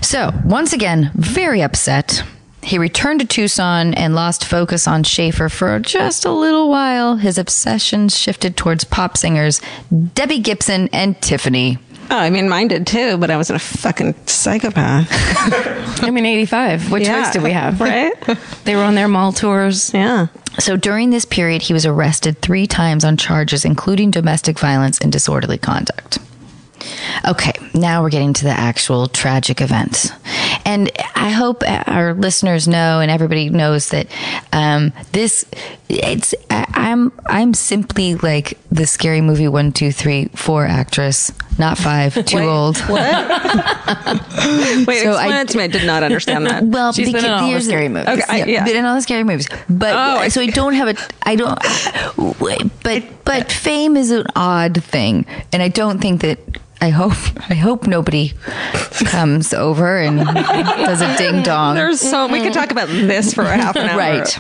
So, 0.02 0.32
once 0.46 0.74
again, 0.74 1.12
very 1.16 1.62
upset. 1.62 2.24
He 2.64 2.78
returned 2.78 3.20
to 3.22 3.26
Tucson 3.26 3.94
and 3.96 4.14
lost 4.14 4.46
focus 4.46 4.88
on 4.88 5.04
Schaeffer 5.04 5.50
for 5.50 5.80
just 5.80 6.26
a 6.26 6.32
little 6.32 6.70
while. 6.70 7.16
His 7.16 7.38
obsession 7.38 8.08
shifted 8.10 8.56
towards 8.56 8.84
pop 8.84 9.18
singers 9.18 9.62
Debbie 10.14 10.40
Gibson 10.40 10.88
and 10.94 11.20
Tiffany. 11.22 11.80
Oh, 12.12 12.18
I 12.18 12.30
mean, 12.30 12.50
mine 12.50 12.68
did 12.68 12.86
too, 12.86 13.18
but 13.18 13.32
I 13.32 13.38
wasn't 13.38 13.56
a 13.62 13.66
fucking 13.66 14.16
psychopath. 14.28 15.08
I 16.04 16.10
mean, 16.12 16.26
85. 16.26 16.92
What 16.92 17.02
Yeah. 17.02 17.24
choice 17.24 17.34
did 17.34 17.42
we 17.42 17.52
have? 17.52 17.80
Right? 17.80 18.14
They 18.66 18.76
were 18.76 18.84
on 18.84 18.96
their 18.96 19.08
mall 19.08 19.32
tours. 19.32 19.92
Yeah. 19.94 20.28
So 20.60 20.76
during 20.78 21.10
this 21.10 21.26
period, 21.26 21.64
he 21.64 21.74
was 21.74 21.86
arrested 21.86 22.42
three 22.42 22.68
times 22.68 23.04
on 23.06 23.18
charges, 23.18 23.66
including 23.66 24.12
domestic 24.12 24.60
violence 24.60 25.00
and 25.00 25.12
disorderly 25.12 25.58
conduct. 25.58 26.20
Okay, 27.28 27.52
now 27.74 28.02
we're 28.02 28.10
getting 28.10 28.34
to 28.34 28.44
the 28.44 28.50
actual 28.52 29.08
tragic 29.08 29.62
event. 29.62 30.12
And 30.66 30.92
I 31.16 31.30
hope 31.30 31.64
our 31.68 32.14
listeners 32.14 32.68
know 32.68 33.00
and 33.00 33.10
everybody 33.12 33.50
knows 33.50 33.90
that 33.90 34.08
um, 34.54 34.94
this 35.12 35.46
it's 35.90 36.34
I'm 36.50 37.12
I'm 37.26 37.54
simply 37.54 38.16
like 38.16 38.58
the 38.72 38.86
scary 38.88 39.22
movie 39.22 39.48
one 39.48 39.72
two 39.72 39.92
three 39.92 40.26
four 40.36 40.66
actress, 40.66 41.32
not 41.60 41.78
five, 41.78 42.14
too 42.26 42.40
old. 42.40 42.78
What? 42.80 43.02
Wait, 44.88 45.02
So 45.02 45.12
explain 45.12 45.32
I- 45.34 45.42
it 45.42 45.50
to 45.50 45.58
me. 45.58 45.64
I 45.64 45.68
did 45.68 45.86
not 45.86 46.04
understand 46.04 46.46
that. 46.48 46.64
Well, 46.72 46.94
She's 46.94 47.12
been 47.12 47.26
in 47.26 47.32
all 47.32 47.52
the 47.52 47.62
scary 47.62 47.90
movies. 47.90 48.08
Okay, 48.10 48.24
I- 48.30 48.46
yeah. 48.46 48.64
been 48.66 48.78
in 48.78 48.86
all 48.86 48.96
the 48.96 49.02
scary 49.02 49.24
movies. 49.24 49.48
But 49.70 49.94
Oh, 49.96 50.30
so 50.30 50.42
I 50.42 50.48
don't 50.48 50.74
have 50.74 50.88
a. 50.90 50.96
I 51.24 51.36
don't. 51.36 51.60
But 52.84 53.04
but 53.26 53.52
fame 53.52 53.98
is 53.98 54.12
an 54.12 54.26
odd 54.36 54.82
thing, 54.84 55.26
and 55.52 55.62
I 55.62 55.68
don't 55.68 56.00
think 56.00 56.22
that. 56.22 56.40
I 56.84 56.90
hope 56.90 57.01
I 57.10 57.56
hope 57.56 57.88
nobody 57.88 58.34
comes 59.06 59.54
over 59.54 59.98
and 59.98 60.20
does 60.20 61.02
a 61.02 61.18
ding 61.18 61.44
dong. 61.44 61.76
There's 61.76 62.00
so 62.00 62.28
we 62.28 62.42
could 62.42 62.54
talk 62.54 62.72
about 62.72 62.88
this 62.88 63.34
for 63.34 63.44
a 63.44 63.58
half 63.58 63.76
an 63.76 63.88
hour. 63.88 63.98
right. 63.98 64.40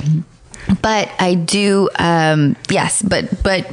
But 0.81 1.11
I 1.19 1.35
do. 1.35 1.89
Um, 1.97 2.55
yes, 2.69 3.01
but 3.01 3.43
but 3.43 3.71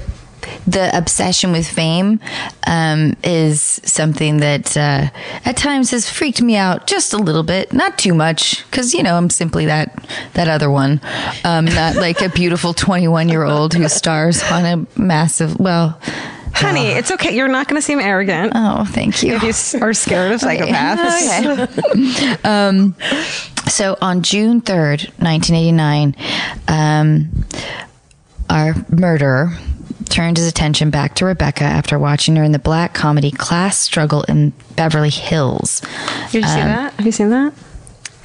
the 0.66 0.96
obsession 0.96 1.52
with 1.52 1.66
fame 1.66 2.20
um, 2.66 3.14
is 3.22 3.80
something 3.84 4.38
that 4.38 4.76
uh, 4.76 5.08
at 5.44 5.56
times 5.56 5.90
has 5.90 6.08
freaked 6.08 6.42
me 6.42 6.56
out 6.56 6.86
just 6.86 7.12
a 7.12 7.16
little 7.16 7.42
bit, 7.42 7.72
not 7.72 7.98
too 7.98 8.14
much, 8.14 8.64
because 8.70 8.94
you 8.94 9.02
know 9.02 9.16
I'm 9.16 9.30
simply 9.30 9.66
that 9.66 10.06
that 10.34 10.48
other 10.48 10.70
one, 10.70 11.00
um, 11.44 11.64
not 11.66 11.96
like 11.96 12.20
a 12.20 12.28
beautiful 12.28 12.74
21 12.74 13.28
year 13.28 13.44
old 13.44 13.74
who 13.74 13.88
stars 13.88 14.42
on 14.50 14.64
a 14.64 15.00
massive. 15.00 15.58
Well, 15.58 15.98
Honey, 16.54 16.86
it's 16.86 17.10
okay. 17.10 17.34
You're 17.34 17.48
not 17.48 17.68
going 17.68 17.80
to 17.80 17.84
seem 17.84 18.00
arrogant. 18.00 18.52
oh, 18.54 18.84
thank 18.84 19.22
you. 19.22 19.34
if 19.34 19.42
you 19.74 19.80
are 19.80 19.92
scared 19.92 20.32
of 20.32 20.40
psychopaths. 20.40 21.68
Okay. 22.38 22.48
um, 22.48 22.94
so 23.68 23.96
on 24.00 24.22
June 24.22 24.60
3rd, 24.60 25.08
1989, 25.20 26.16
um, 26.68 27.44
our 28.50 28.74
murderer 28.88 29.50
turned 30.08 30.36
his 30.38 30.46
attention 30.48 30.90
back 30.90 31.14
to 31.16 31.24
Rebecca 31.26 31.64
after 31.64 31.98
watching 31.98 32.36
her 32.36 32.42
in 32.42 32.52
the 32.52 32.58
black 32.58 32.94
comedy 32.94 33.30
Class 33.30 33.78
Struggle 33.78 34.22
in 34.22 34.52
Beverly 34.76 35.10
Hills. 35.10 35.80
Did 36.30 36.42
you 36.42 36.48
see 36.48 36.56
that? 36.60 36.94
Have 36.94 37.06
you 37.06 37.12
seen 37.12 37.30
that? 37.30 37.52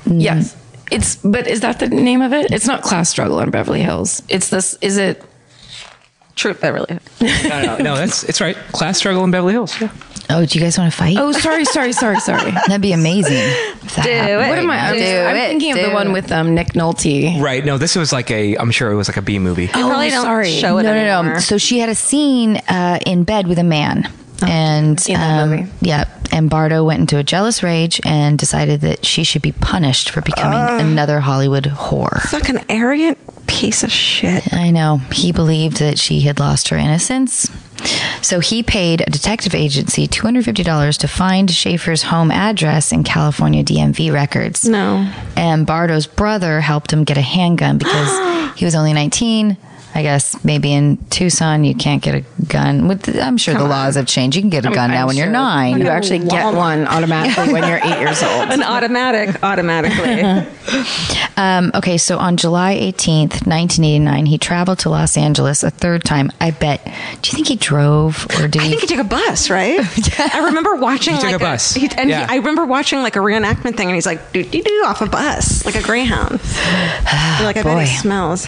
Yes. 0.06 0.56
It's, 0.92 1.16
but 1.18 1.48
is 1.48 1.62
that 1.62 1.80
the 1.80 1.88
name 1.88 2.22
of 2.22 2.34
it? 2.34 2.52
It's 2.52 2.68
not 2.68 2.84
Class 2.84 3.10
Struggle 3.10 3.40
in 3.40 3.50
Beverly 3.52 3.82
Hills. 3.82 4.22
It's 4.30 4.50
this, 4.50 4.78
is 4.82 4.98
it? 4.98 5.24
True, 6.36 6.54
Beverly. 6.54 7.00
No, 7.22 7.62
no, 7.62 7.78
no. 7.78 7.96
That's 7.96 8.24
it's 8.24 8.42
right. 8.42 8.56
Class 8.72 8.98
struggle 8.98 9.24
in 9.24 9.32
Beverly 9.32 9.54
Hills. 9.54 9.80
Yeah. 9.80 9.92
Oh, 10.30 10.46
do 10.46 10.58
you 10.58 10.64
guys 10.64 10.78
want 10.78 10.92
to 10.92 10.98
fight? 10.98 11.18
Oh, 11.20 11.32
sorry, 11.32 11.66
sorry, 11.66 11.92
sorry, 11.94 12.20
sorry. 12.20 12.52
That'd 12.68 12.82
be 12.82 12.94
amazing. 12.94 13.34
if 13.34 13.96
that 13.96 14.06
happened 14.06 14.30
it. 14.32 14.50
What 14.50 14.58
am 14.58 14.72
I? 14.72 14.78
I'm, 14.80 14.96
Do 14.96 15.00
I'm 15.02 15.36
it, 15.36 15.48
thinking 15.50 15.72
of 15.74 15.78
the 15.78 15.86
do 15.88 15.94
one 15.94 16.12
with 16.14 16.32
um, 16.32 16.56
Nick 16.56 16.70
Nolte. 16.70 17.40
Right. 17.42 17.64
No, 17.64 17.78
this 17.78 17.96
was 17.96 18.12
like 18.12 18.32
a. 18.32 18.56
I'm 18.56 18.72
sure 18.72 18.92
it 18.92 18.96
was 18.96 19.08
like 19.08 19.18
a 19.18 19.22
B 19.22 19.38
movie. 19.40 19.68
They 19.68 19.74
probably 19.74 20.10
don't 20.10 20.24
sorry. 20.24 20.50
show 20.50 20.78
it 20.78 20.84
no, 20.84 20.94
no, 20.94 21.34
no. 21.34 21.40
So 21.40 21.58
she 21.58 21.80
had 21.80 21.90
a 21.90 21.96
scene 21.96 22.58
uh, 22.68 23.00
in 23.06 23.24
bed 23.26 23.48
with 23.48 23.60
a 23.60 23.64
man. 23.64 24.10
And 24.50 25.00
seen 25.00 25.16
that 25.16 25.44
um, 25.44 25.72
yeah, 25.82 26.06
and 26.32 26.50
Bardo 26.50 26.84
went 26.84 27.02
into 27.02 27.18
a 27.18 27.24
jealous 27.24 27.62
rage 27.62 28.02
and 28.04 28.38
decided 28.38 28.82
that 28.82 29.06
she 29.06 29.24
should 29.24 29.42
be 29.42 29.52
punished 29.52 30.10
for 30.10 30.22
becoming 30.22 30.60
another 30.86 31.20
Hollywood 31.20 31.66
whore. 31.66 32.22
Fucking 32.30 32.66
arrogant 32.70 33.18
piece 33.48 33.84
of 33.84 33.92
shit. 33.92 34.52
I 34.54 34.72
know. 34.72 34.98
He 35.12 35.32
believed 35.32 35.78
that 35.78 36.00
she 36.00 36.22
had 36.22 36.40
lost 36.40 36.70
her 36.70 36.78
innocence. 36.78 37.50
So 38.22 38.40
he 38.40 38.64
paid 38.64 39.02
a 39.02 39.12
detective 39.12 39.54
agency 39.54 40.08
$250 40.08 40.98
to 41.00 41.08
find 41.08 41.52
Schaeffer's 41.52 42.04
home 42.04 42.32
address 42.32 42.92
in 42.92 43.04
California 43.04 43.64
DMV 43.64 44.14
records. 44.14 44.68
No. 44.68 45.12
And 45.36 45.68
Bardo's 45.68 46.08
brother 46.08 46.62
helped 46.62 46.92
him 46.92 47.04
get 47.04 47.18
a 47.18 47.22
handgun 47.22 47.78
because 47.78 48.56
he 48.58 48.66
was 48.66 48.76
only 48.76 48.94
19. 48.94 49.58
I 49.96 50.02
guess 50.02 50.44
maybe 50.44 50.74
in 50.74 50.98
Tucson 51.10 51.64
you 51.64 51.76
can't 51.76 52.02
get 52.02 52.16
a 52.16 52.22
gun. 52.48 52.88
With 52.88 53.16
I'm 53.20 53.38
sure 53.38 53.54
the 53.54 53.64
laws 53.64 53.96
have 53.96 54.08
changed. 54.08 54.36
You 54.36 54.42
can 54.42 54.50
get 54.50 54.66
a 54.66 54.72
gun 54.72 54.90
now 54.92 55.06
when 55.08 55.16
you're 55.18 55.30
nine. 55.30 55.80
You 55.80 55.88
actually 55.88 56.20
get 56.20 56.54
one 56.54 56.88
automatically 56.88 57.54
when 57.54 57.68
you're 57.68 57.78
eight 57.78 58.00
years 58.00 58.24
old. 58.24 58.50
An 58.50 58.64
automatic, 58.64 59.42
automatically. 59.44 60.48
Um, 61.36 61.72
okay, 61.74 61.98
so 61.98 62.20
on 62.20 62.38
July 62.38 62.76
18th, 62.80 63.48
1989, 63.48 64.28
he 64.28 64.38
traveled 64.38 64.78
to 64.80 64.90
Los 64.92 65.18
Angeles 65.18 65.64
a 65.64 65.72
third 65.72 66.04
time. 66.04 66.32
I 66.40 66.52
bet. 66.52 66.86
Do 66.86 66.92
you 66.92 67.34
think 67.36 67.48
he 67.48 67.56
drove 67.56 68.28
or 68.40 68.48
did 68.48 68.62
I 68.62 68.66
he? 68.66 68.70
think 68.70 68.82
he 68.82 68.88
took 68.88 69.00
a 69.00 69.04
bus, 69.04 69.50
right? 69.50 69.80
I 70.34 70.46
remember 70.46 70.76
watching 70.76 71.16
He 71.16 71.20
took 71.22 71.32
like 71.32 71.36
a 71.38 71.40
bus. 71.40 71.74
he, 71.74 71.90
and 71.98 72.08
Yeah. 72.08 72.28
he, 72.28 72.34
I 72.34 72.36
remember 72.38 72.66
watching 72.66 73.02
like 73.02 73.16
a 73.16 73.20
reenactment 73.20 73.76
thing, 73.78 73.88
and 73.88 73.96
he's 73.96 74.06
like, 74.06 74.32
"Do 74.32 74.44
do 74.44 74.62
do" 74.62 74.84
off 74.86 75.02
a 75.02 75.08
bus, 75.08 75.66
like 75.66 75.76
a 75.76 75.82
Greyhound. 75.82 76.40
Like 77.42 77.58
I 77.58 77.64
bet 77.64 77.88
he 77.88 77.98
smells. 77.98 78.48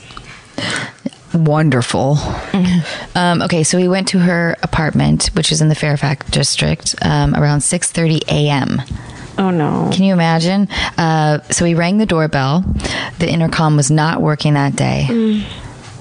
Wonderful. 1.36 2.18
um, 3.16 3.42
okay, 3.42 3.64
so 3.64 3.78
we 3.78 3.88
went 3.88 4.08
to 4.10 4.20
her 4.20 4.56
apartment, 4.64 5.28
which 5.34 5.52
is 5.52 5.62
in 5.62 5.70
the 5.70 5.76
Fairfax 5.76 6.30
district, 6.30 6.96
um, 7.02 7.36
around 7.36 7.60
6:30 7.60 8.24
a.m. 8.30 8.82
Oh 9.38 9.50
no! 9.52 9.90
Can 9.92 10.04
you 10.04 10.14
imagine? 10.14 10.70
Uh, 10.98 11.42
so 11.52 11.66
we 11.66 11.74
rang 11.74 11.98
the 11.98 12.06
doorbell. 12.06 12.64
The 13.20 13.30
intercom 13.30 13.76
was 13.76 13.92
not 13.92 14.22
working 14.22 14.54
that 14.54 14.76
day. 14.76 15.08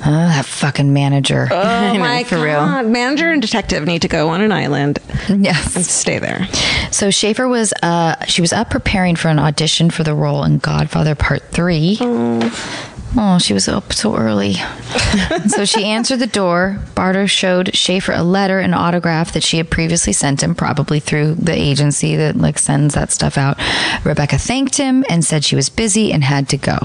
Oh, 0.07 0.11
that 0.11 0.45
fucking 0.45 0.93
manager. 0.93 1.49
Oh 1.51 1.99
my 1.99 2.25
for 2.25 2.37
god! 2.37 2.43
real. 2.43 2.91
Manager 2.91 3.31
and 3.31 3.41
detective 3.41 3.87
need 3.87 4.03
to 4.03 4.09
go 4.09 4.29
on 4.29 4.43
an 4.43 4.53
island 4.53 4.99
and 5.29 5.45
yes. 5.45 5.87
stay 5.89 6.19
there. 6.19 6.47
So 6.91 7.11
Schaeffer 7.11 7.49
was 7.49 7.73
uh, 7.83 8.23
she 8.27 8.41
was 8.41 8.53
up 8.53 8.71
preparing 8.71 9.17
for 9.17 9.29
an 9.29 9.39
audition 9.39 9.91
for 9.91 10.05
the 10.05 10.15
role 10.15 10.45
in 10.45 10.59
Godfather 10.59 11.15
Part 11.15 11.43
Three. 11.45 11.97
Oh, 12.01 12.94
Oh, 13.17 13.39
she 13.39 13.55
was 13.55 13.69
up 13.69 13.93
so 13.93 14.17
early. 14.17 14.55
so 15.49 15.65
she 15.65 15.85
answered 15.85 16.19
the 16.19 16.27
door. 16.27 16.81
Bardo 16.97 17.27
showed 17.27 17.75
Schaeffer 17.75 18.13
a 18.13 18.25
letter 18.25 18.59
and 18.59 18.75
autograph 18.75 19.33
that 19.35 19.45
she 19.45 19.57
had 19.59 19.71
previously 19.71 20.13
sent 20.13 20.43
him, 20.43 20.55
probably 20.55 20.99
through 20.99 21.35
the 21.37 21.53
agency 21.53 22.17
that 22.17 22.37
like 22.37 22.59
sends 22.59 22.95
that 22.95 23.13
stuff 23.13 23.39
out. 23.39 23.57
Rebecca 24.05 24.39
thanked 24.39 24.77
him 24.77 25.05
and 25.09 25.25
said 25.25 25.45
she 25.45 25.55
was 25.55 25.69
busy 25.69 26.13
and 26.13 26.25
had 26.25 26.49
to 26.49 26.57
go. 26.57 26.79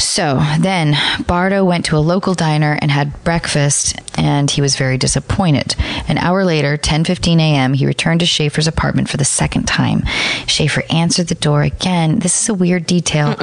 So 0.00 0.42
then 0.58 0.96
Bardo 1.26 1.64
went 1.64 1.84
to 1.86 1.96
a 1.96 1.98
local 1.98 2.34
diner 2.34 2.78
and 2.80 2.90
had 2.90 3.22
breakfast 3.22 3.96
and 4.18 4.50
he 4.50 4.60
was 4.60 4.76
very 4.76 4.98
disappointed. 4.98 5.76
An 6.08 6.18
hour 6.18 6.44
later, 6.44 6.76
10:15 6.76 7.38
a.m., 7.38 7.74
he 7.74 7.86
returned 7.86 8.20
to 8.20 8.26
Schaeffer's 8.26 8.66
apartment 8.66 9.08
for 9.08 9.16
the 9.16 9.24
second 9.24 9.64
time. 9.64 10.04
Schaeffer 10.46 10.82
answered 10.90 11.28
the 11.28 11.34
door 11.34 11.62
again. 11.62 12.18
This 12.18 12.42
is 12.42 12.48
a 12.48 12.54
weird 12.54 12.86
detail. 12.86 13.34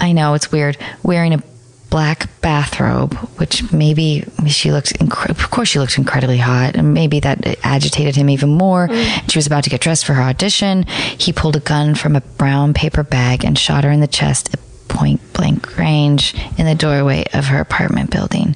I 0.00 0.12
know 0.12 0.34
it's 0.34 0.52
weird. 0.52 0.76
Wearing 1.02 1.34
a 1.34 1.42
black 1.88 2.28
bathrobe, 2.40 3.14
which 3.38 3.72
maybe 3.72 4.24
she 4.46 4.72
looked, 4.72 4.98
incre- 4.98 5.30
of 5.30 5.50
course, 5.50 5.68
she 5.68 5.78
looked 5.78 5.96
incredibly 5.96 6.36
hot, 6.36 6.76
and 6.76 6.92
maybe 6.92 7.20
that 7.20 7.58
agitated 7.64 8.16
him 8.16 8.28
even 8.28 8.50
more. 8.50 8.88
Mm. 8.88 9.30
She 9.30 9.38
was 9.38 9.46
about 9.46 9.64
to 9.64 9.70
get 9.70 9.80
dressed 9.80 10.04
for 10.04 10.14
her 10.14 10.22
audition. 10.22 10.82
He 10.84 11.32
pulled 11.32 11.56
a 11.56 11.60
gun 11.60 11.94
from 11.94 12.16
a 12.16 12.20
brown 12.20 12.74
paper 12.74 13.02
bag 13.02 13.44
and 13.44 13.58
shot 13.58 13.84
her 13.84 13.90
in 13.90 14.00
the 14.00 14.06
chest 14.08 14.54
point 14.88 15.20
blank 15.32 15.76
range 15.78 16.34
in 16.56 16.66
the 16.66 16.74
doorway 16.74 17.24
of 17.32 17.46
her 17.46 17.60
apartment 17.60 18.10
building. 18.10 18.54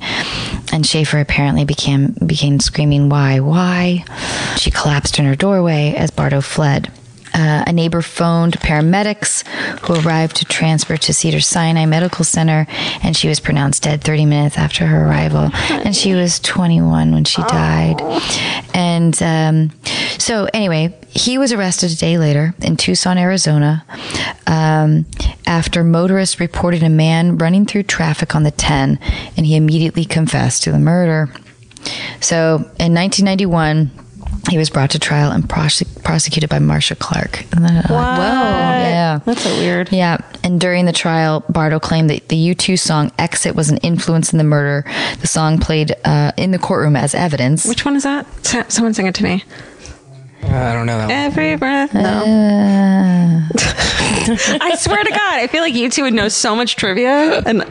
And 0.72 0.86
Schaeffer 0.86 1.18
apparently 1.18 1.64
became 1.64 2.14
began 2.24 2.60
screaming, 2.60 3.08
"Why? 3.08 3.40
Why?" 3.40 4.04
She 4.56 4.70
collapsed 4.70 5.18
in 5.18 5.24
her 5.24 5.36
doorway 5.36 5.94
as 5.94 6.10
Bardo 6.10 6.40
fled. 6.40 6.90
Uh, 7.32 7.64
a 7.66 7.72
neighbor 7.72 8.02
phoned 8.02 8.58
paramedics 8.60 9.46
who 9.80 9.94
arrived 10.06 10.36
to 10.36 10.44
transfer 10.44 10.96
to 10.96 11.12
Cedar 11.12 11.40
Sinai 11.40 11.86
Medical 11.86 12.24
Center, 12.24 12.66
and 13.02 13.16
she 13.16 13.28
was 13.28 13.40
pronounced 13.40 13.82
dead 13.82 14.02
30 14.02 14.26
minutes 14.26 14.58
after 14.58 14.86
her 14.86 15.06
arrival. 15.06 15.50
And 15.70 15.94
she 15.94 16.14
was 16.14 16.40
21 16.40 17.12
when 17.12 17.24
she 17.24 17.42
died. 17.42 18.00
And 18.74 19.20
um, 19.22 19.70
so, 20.18 20.48
anyway, 20.52 20.94
he 21.08 21.38
was 21.38 21.52
arrested 21.52 21.90
a 21.92 21.96
day 21.96 22.18
later 22.18 22.54
in 22.62 22.76
Tucson, 22.76 23.18
Arizona, 23.18 23.84
um, 24.46 25.06
after 25.46 25.82
motorists 25.82 26.40
reported 26.40 26.82
a 26.82 26.88
man 26.88 27.38
running 27.38 27.66
through 27.66 27.84
traffic 27.84 28.34
on 28.34 28.42
the 28.42 28.50
10, 28.50 28.98
and 29.36 29.46
he 29.46 29.56
immediately 29.56 30.04
confessed 30.04 30.62
to 30.64 30.72
the 30.72 30.78
murder. 30.78 31.32
So, 32.20 32.56
in 32.78 32.94
1991, 32.94 33.90
he 34.50 34.58
was 34.58 34.68
brought 34.70 34.90
to 34.90 34.98
trial 34.98 35.30
and 35.32 35.48
prose- 35.48 35.82
prosecuted 36.02 36.50
by 36.50 36.58
Marcia 36.58 36.94
Clark. 36.96 37.42
Isn't 37.52 37.62
that? 37.62 37.86
Whoa. 37.88 37.96
Yeah. 37.96 39.20
That's 39.24 39.42
so 39.42 39.50
weird. 39.56 39.90
Yeah. 39.92 40.18
And 40.42 40.60
during 40.60 40.86
the 40.86 40.92
trial, 40.92 41.44
Bardo 41.48 41.78
claimed 41.80 42.10
that 42.10 42.28
the 42.28 42.36
U2 42.54 42.78
song 42.78 43.12
Exit 43.18 43.54
was 43.54 43.70
an 43.70 43.76
influence 43.78 44.32
in 44.32 44.38
the 44.38 44.44
murder. 44.44 44.84
The 45.20 45.26
song 45.26 45.58
played 45.58 45.94
uh, 46.04 46.32
in 46.36 46.50
the 46.50 46.58
courtroom 46.58 46.96
as 46.96 47.14
evidence. 47.14 47.64
Which 47.66 47.84
one 47.84 47.96
is 47.96 48.02
that? 48.02 48.26
S- 48.54 48.74
Someone 48.74 48.92
sing 48.94 49.06
it 49.06 49.14
to 49.16 49.24
me. 49.24 49.44
I 50.42 50.72
don't 50.72 50.86
know 50.86 50.96
that. 50.98 51.04
one. 51.06 51.10
Every 51.14 51.56
breath. 51.56 51.92
No. 51.94 52.00
Uh, 52.00 53.48
I 54.60 54.74
swear 54.78 55.02
to 55.04 55.10
God, 55.10 55.34
I 55.40 55.46
feel 55.48 55.60
like 55.62 55.74
you 55.74 55.90
two 55.90 56.02
would 56.04 56.14
know 56.14 56.28
so 56.28 56.56
much 56.56 56.76
trivia. 56.76 57.40
And 57.44 57.70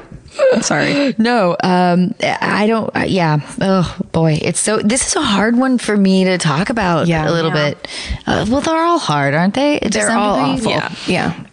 sorry. 0.62 1.15
no, 1.17 1.55
um, 1.63 2.13
I 2.22 2.65
don't. 2.67 2.96
Uh, 2.96 3.05
yeah. 3.08 3.39
Oh 3.62 3.98
boy, 4.12 4.39
it's 4.41 4.60
so. 4.60 4.77
This 4.79 5.08
is 5.08 5.15
a 5.15 5.22
hard 5.22 5.55
one 5.58 5.77
for 5.77 5.96
me 5.98 6.24
to 6.25 6.38
talk 6.38 6.69
about. 6.69 7.08
Yeah. 7.08 7.29
a 7.29 7.31
little 7.31 7.53
Yeah. 7.53 7.69
bit. 7.72 7.88
Uh, 8.27 8.46
well, 8.50 8.62
they're 8.62 8.84
all 8.84 9.00
hard, 9.00 9.34
aren't 9.34 9.53
they? 9.53 9.79
To 9.79 9.89
They're 9.89 10.12
all 10.12 10.55
degree? 10.55 10.74
awful. 10.74 10.98
Yeah. 11.12 11.43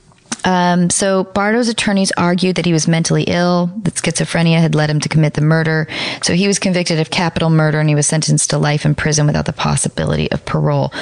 Um, 0.46 0.90
so 0.90 1.24
Bardo's 1.24 1.68
attorneys 1.68 2.12
argued 2.12 2.56
that 2.56 2.64
he 2.64 2.72
was 2.72 2.86
mentally 2.86 3.24
ill, 3.24 3.70
that 3.82 3.94
schizophrenia 3.94 4.60
had 4.60 4.76
led 4.76 4.88
him 4.88 5.00
to 5.00 5.08
commit 5.08 5.34
the 5.34 5.40
murder. 5.40 5.88
So 6.22 6.34
he 6.34 6.46
was 6.46 6.60
convicted 6.60 7.00
of 7.00 7.10
capital 7.10 7.50
murder 7.50 7.80
and 7.80 7.88
he 7.88 7.96
was 7.96 8.06
sentenced 8.06 8.50
to 8.50 8.58
life 8.58 8.86
in 8.86 8.94
prison 8.94 9.26
without 9.26 9.46
the 9.46 9.52
possibility 9.52 10.30
of 10.30 10.44
parole. 10.46 10.92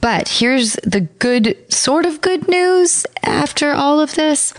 But 0.00 0.28
here's 0.28 0.74
the 0.84 1.00
good, 1.00 1.56
sort 1.72 2.06
of 2.06 2.20
good 2.20 2.46
news 2.46 3.06
after 3.22 3.72
all 3.72 4.00
of 4.00 4.14
this 4.14 4.54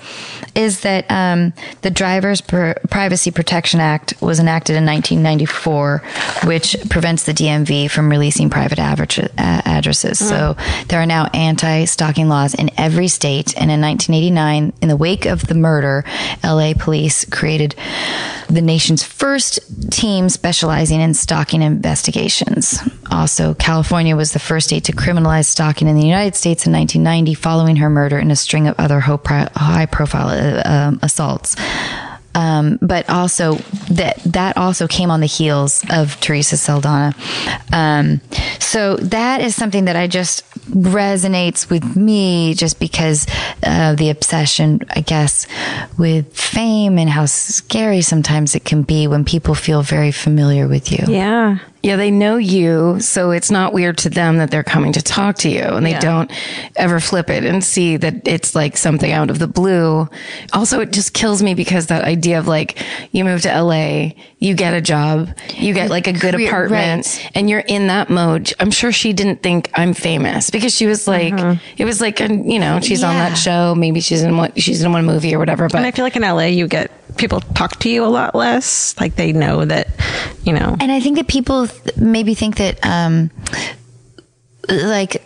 is 0.55 0.81
that 0.81 1.05
um, 1.09 1.53
the 1.81 1.91
Driver's 1.91 2.41
Pr- 2.41 2.71
Privacy 2.89 3.29
Protection 3.29 3.79
Act 3.79 4.19
was 4.21 4.39
enacted 4.39 4.75
in 4.75 4.85
1994, 4.85 6.01
which 6.45 6.75
prevents 6.89 7.25
the 7.25 7.33
DMV 7.33 7.91
from 7.91 8.09
releasing 8.09 8.49
private 8.49 8.79
uh, 8.79 9.27
addresses. 9.37 10.17
So 10.17 10.57
there 10.87 10.99
are 10.99 11.05
now 11.05 11.25
anti-stalking 11.33 12.27
laws 12.27 12.55
in 12.55 12.71
every 12.77 13.07
state. 13.07 13.55
And 13.55 13.69
in 13.69 13.81
1989, 14.31 14.73
in 14.81 14.89
the 14.89 14.97
wake 14.97 15.25
of 15.25 15.47
the 15.47 15.55
murder, 15.55 16.03
LA 16.43 16.73
police 16.77 17.25
created 17.25 17.75
the 18.49 18.61
nation's 18.61 19.03
first 19.03 19.59
team 19.91 20.29
specializing 20.29 21.01
in 21.01 21.13
stalking 21.13 21.61
investigations. 21.61 22.79
Also, 23.11 23.53
California 23.55 24.15
was 24.15 24.33
the 24.33 24.39
first 24.39 24.67
state 24.67 24.83
to 24.85 24.91
criminalize 24.91 25.45
stalking 25.45 25.87
in 25.87 25.95
the 25.95 26.05
United 26.05 26.35
States 26.35 26.65
in 26.65 26.73
1990, 26.73 27.33
following 27.33 27.75
her 27.77 27.89
murder 27.89 28.17
and 28.17 28.31
a 28.31 28.35
string 28.35 28.67
of 28.67 28.75
other 28.79 28.99
high 28.99 29.85
profile 29.85 30.29
uh, 30.29 30.61
um, 30.65 30.99
assaults. 31.01 31.55
Um, 32.35 32.77
but 32.81 33.09
also 33.09 33.55
that 33.91 34.17
that 34.25 34.57
also 34.57 34.89
came 34.89 35.09
on 35.09 35.21
the 35.21 35.25
heels 35.25 35.85
of 35.89 36.19
Teresa 36.19 36.57
Saldana. 36.57 37.15
Um, 37.71 38.19
so 38.59 38.97
that 38.97 39.39
is 39.39 39.55
something 39.55 39.85
that 39.85 39.95
I 39.95 40.07
just 40.07 40.43
resonates 40.69 41.69
with 41.69 41.95
me 41.95 42.53
just 42.53 42.79
because 42.79 43.25
of 43.63 43.97
the 43.97 44.09
obsession, 44.09 44.81
I 44.89 45.01
guess, 45.01 45.47
with 45.97 46.35
fame 46.35 46.97
and 46.97 47.09
how 47.09 47.25
scary 47.25 48.01
sometimes 48.01 48.55
it 48.55 48.65
can 48.65 48.83
be 48.83 49.07
when 49.07 49.25
people 49.25 49.55
feel 49.55 49.81
very 49.81 50.11
familiar 50.11 50.67
with 50.67 50.91
you. 50.91 51.03
Yeah. 51.07 51.59
Yeah, 51.83 51.97
they 51.97 52.09
know 52.09 52.37
you, 52.37 52.99
so 52.99 53.29
it's 53.29 53.51
not 53.51 53.71
weird 53.71 53.99
to 53.99 54.09
them 54.09 54.37
that 54.39 54.49
they're 54.49 54.63
coming 54.63 54.91
to 54.93 55.03
talk 55.03 55.35
to 55.39 55.49
you 55.49 55.61
and 55.61 55.85
they 55.85 55.91
Yeah. 55.91 55.99
don't 55.99 56.31
ever 56.77 56.99
flip 56.99 57.29
it 57.29 57.45
and 57.45 57.63
see 57.63 57.95
that 57.97 58.27
it's 58.27 58.55
like 58.55 58.75
something 58.75 59.11
out 59.11 59.29
of 59.29 59.37
the 59.37 59.45
blue. 59.45 60.09
Also, 60.51 60.79
it 60.79 60.91
just 60.91 61.13
kills 61.13 61.43
me 61.43 61.53
because 61.53 61.85
that 61.87 62.03
idea 62.03 62.39
of 62.39 62.47
like 62.47 62.79
you 63.11 63.23
move 63.23 63.43
to 63.43 63.49
LA, 63.61 64.13
you 64.39 64.55
get 64.55 64.73
a 64.73 64.81
job, 64.81 65.29
you 65.53 65.75
get 65.75 65.91
like 65.91 66.07
a 66.07 66.13
good 66.13 66.33
apartment, 66.33 67.05
right. 67.05 67.31
and 67.35 67.51
you're 67.51 67.59
in 67.59 67.85
that 67.85 68.09
mode. 68.09 68.51
I'm 68.59 68.71
sure 68.71 68.91
she 68.91 69.13
didn't 69.13 69.43
think 69.43 69.69
I'm 69.75 69.93
famous 69.93 70.49
because 70.55 70.73
she 70.73 70.85
was 70.85 71.05
like, 71.05 71.33
it 71.77 71.83
was 71.83 71.99
like, 71.99 72.21
a, 72.21 72.33
you 72.33 72.59
know, 72.59 72.79
she's 72.79 73.03
on 73.03 73.15
that 73.15 73.35
show. 73.35 73.75
Maybe 73.75 73.99
she's 73.99 74.23
in 74.23 74.37
one, 74.37 74.53
she's 74.55 74.81
in 74.81 74.91
one 74.93 75.05
movie 75.05 75.35
or 75.35 75.39
whatever. 75.39 75.67
But 75.67 75.75
And 75.75 75.85
I 75.85 75.91
feel 75.91 76.05
like 76.05 76.15
in 76.15 76.21
LA, 76.21 76.45
you 76.45 76.65
get 76.67 76.91
people 77.17 77.41
talk 77.41 77.77
to 77.79 77.89
you 77.89 78.05
a 78.05 78.07
lot 78.07 78.35
less. 78.35 78.97
Like 78.97 79.17
they 79.17 79.33
know 79.33 79.65
that, 79.65 79.87
you 80.43 80.53
know. 80.53 80.77
And 80.79 80.93
I 80.93 81.01
think 81.01 81.17
that 81.17 81.27
people 81.27 81.67
th- 81.67 81.97
maybe 81.97 82.35
think 82.35 82.55
that, 82.55 82.79
um, 82.85 83.31
like, 84.69 85.21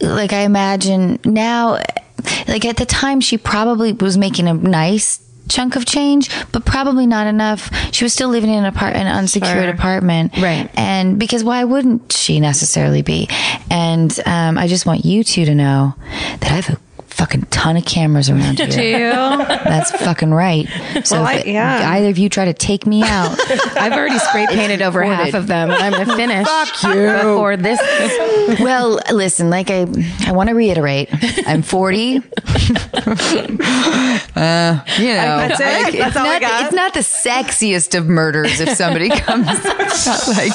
like 0.00 0.32
I 0.32 0.42
imagine 0.42 1.18
now, 1.24 1.82
like 2.46 2.64
at 2.64 2.76
the 2.76 2.86
time, 2.86 3.20
she 3.20 3.36
probably 3.36 3.92
was 3.92 4.16
making 4.16 4.46
a 4.46 4.54
nice 4.54 5.18
chunk 5.48 5.76
of 5.76 5.84
change, 5.86 6.28
but 6.52 6.64
probably 6.64 7.06
not 7.06 7.26
enough. 7.26 7.70
She 7.92 8.04
was 8.04 8.12
still 8.12 8.28
living 8.28 8.50
in 8.50 8.58
an, 8.58 8.64
apart- 8.66 8.96
an 8.96 9.06
unsecured 9.06 9.68
apartment, 9.68 10.32
Right. 10.38 10.70
And 10.76 11.18
because 11.18 11.42
why 11.44 11.64
wouldn't 11.64 12.12
she 12.12 12.40
necessarily 12.40 13.02
be? 13.02 13.28
And 13.70 14.16
um, 14.26 14.58
I 14.58 14.66
just 14.66 14.86
want 14.86 15.04
you 15.04 15.24
two 15.24 15.44
to 15.44 15.54
know 15.54 15.94
that 16.40 16.50
I 16.52 16.54
have 16.60 16.70
a 16.70 16.80
fucking 17.18 17.42
ton 17.50 17.76
of 17.76 17.84
cameras 17.84 18.30
around 18.30 18.58
here. 18.58 18.66
Do 18.68 18.82
you? 18.82 19.10
That's 19.10 19.90
fucking 19.90 20.32
right. 20.32 20.66
So 21.04 21.16
Well, 21.16 21.26
I- 21.26 21.34
if 21.34 21.46
yeah. 21.46 21.90
either 21.94 22.08
of 22.08 22.18
you 22.18 22.28
try 22.28 22.44
to 22.46 22.54
take 22.54 22.86
me 22.86 23.02
out, 23.02 23.36
I've 23.76 23.92
already 23.92 24.18
spray 24.20 24.46
painted 24.46 24.82
over 24.82 25.02
half 25.02 25.34
of 25.34 25.46
them. 25.48 25.70
I'm 25.70 25.92
to 25.94 26.06
finish 26.16 26.46
Fuck 26.46 26.94
you. 26.94 27.06
before 27.12 27.56
this. 27.56 27.80
well, 28.60 29.00
listen, 29.12 29.50
like 29.50 29.70
I, 29.70 29.86
I 30.26 30.32
want 30.32 30.48
to 30.48 30.54
reiterate, 30.54 31.08
I'm 31.46 31.62
40. 31.62 32.16
uh, 34.36 34.84
you 34.98 35.08
know, 35.08 35.38
That's 35.38 35.60
it? 35.60 35.64
like, 35.64 35.92
That's 35.94 36.06
it's 36.08 36.16
all 36.16 36.26
I 36.26 36.32
not, 36.38 36.40
got? 36.40 36.64
It's 36.66 36.74
not 36.74 36.94
the 36.94 37.00
sexiest 37.00 37.96
of 37.98 38.06
murders 38.06 38.60
if 38.60 38.70
somebody 38.76 39.08
comes 39.10 39.46
like. 39.46 40.52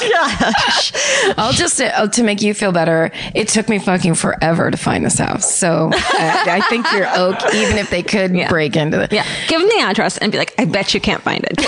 I'll 1.38 1.54
just 1.54 1.82
uh, 1.82 2.08
to 2.08 2.24
make 2.24 2.42
you 2.42 2.54
feel 2.54 2.72
better. 2.72 3.12
It 3.36 3.48
took 3.48 3.70
me 3.70 3.80
fucking 3.80 4.16
forever 4.16 4.72
to 4.72 4.78
find 4.78 5.06
this 5.06 5.18
house, 5.20 5.54
so 5.54 5.90
uh, 5.94 6.44
I 6.54 6.62
think 6.70 6.86
you're 6.92 7.08
okay. 7.08 7.64
Even 7.64 7.78
if 7.78 7.90
they 7.90 8.04
could 8.04 8.32
break 8.50 8.76
into 8.76 8.98
the 8.98 9.08
Yeah. 9.12 9.26
Give 9.48 9.60
them 9.60 9.70
the 9.70 9.80
address 9.84 10.18
and 10.18 10.32
be 10.32 10.38
like, 10.38 10.54
I 10.58 10.66
bet 10.66 10.94
you 10.94 11.00
can't 11.02 11.22
find 11.22 11.44
it. 11.44 11.58
Go, 11.58 11.64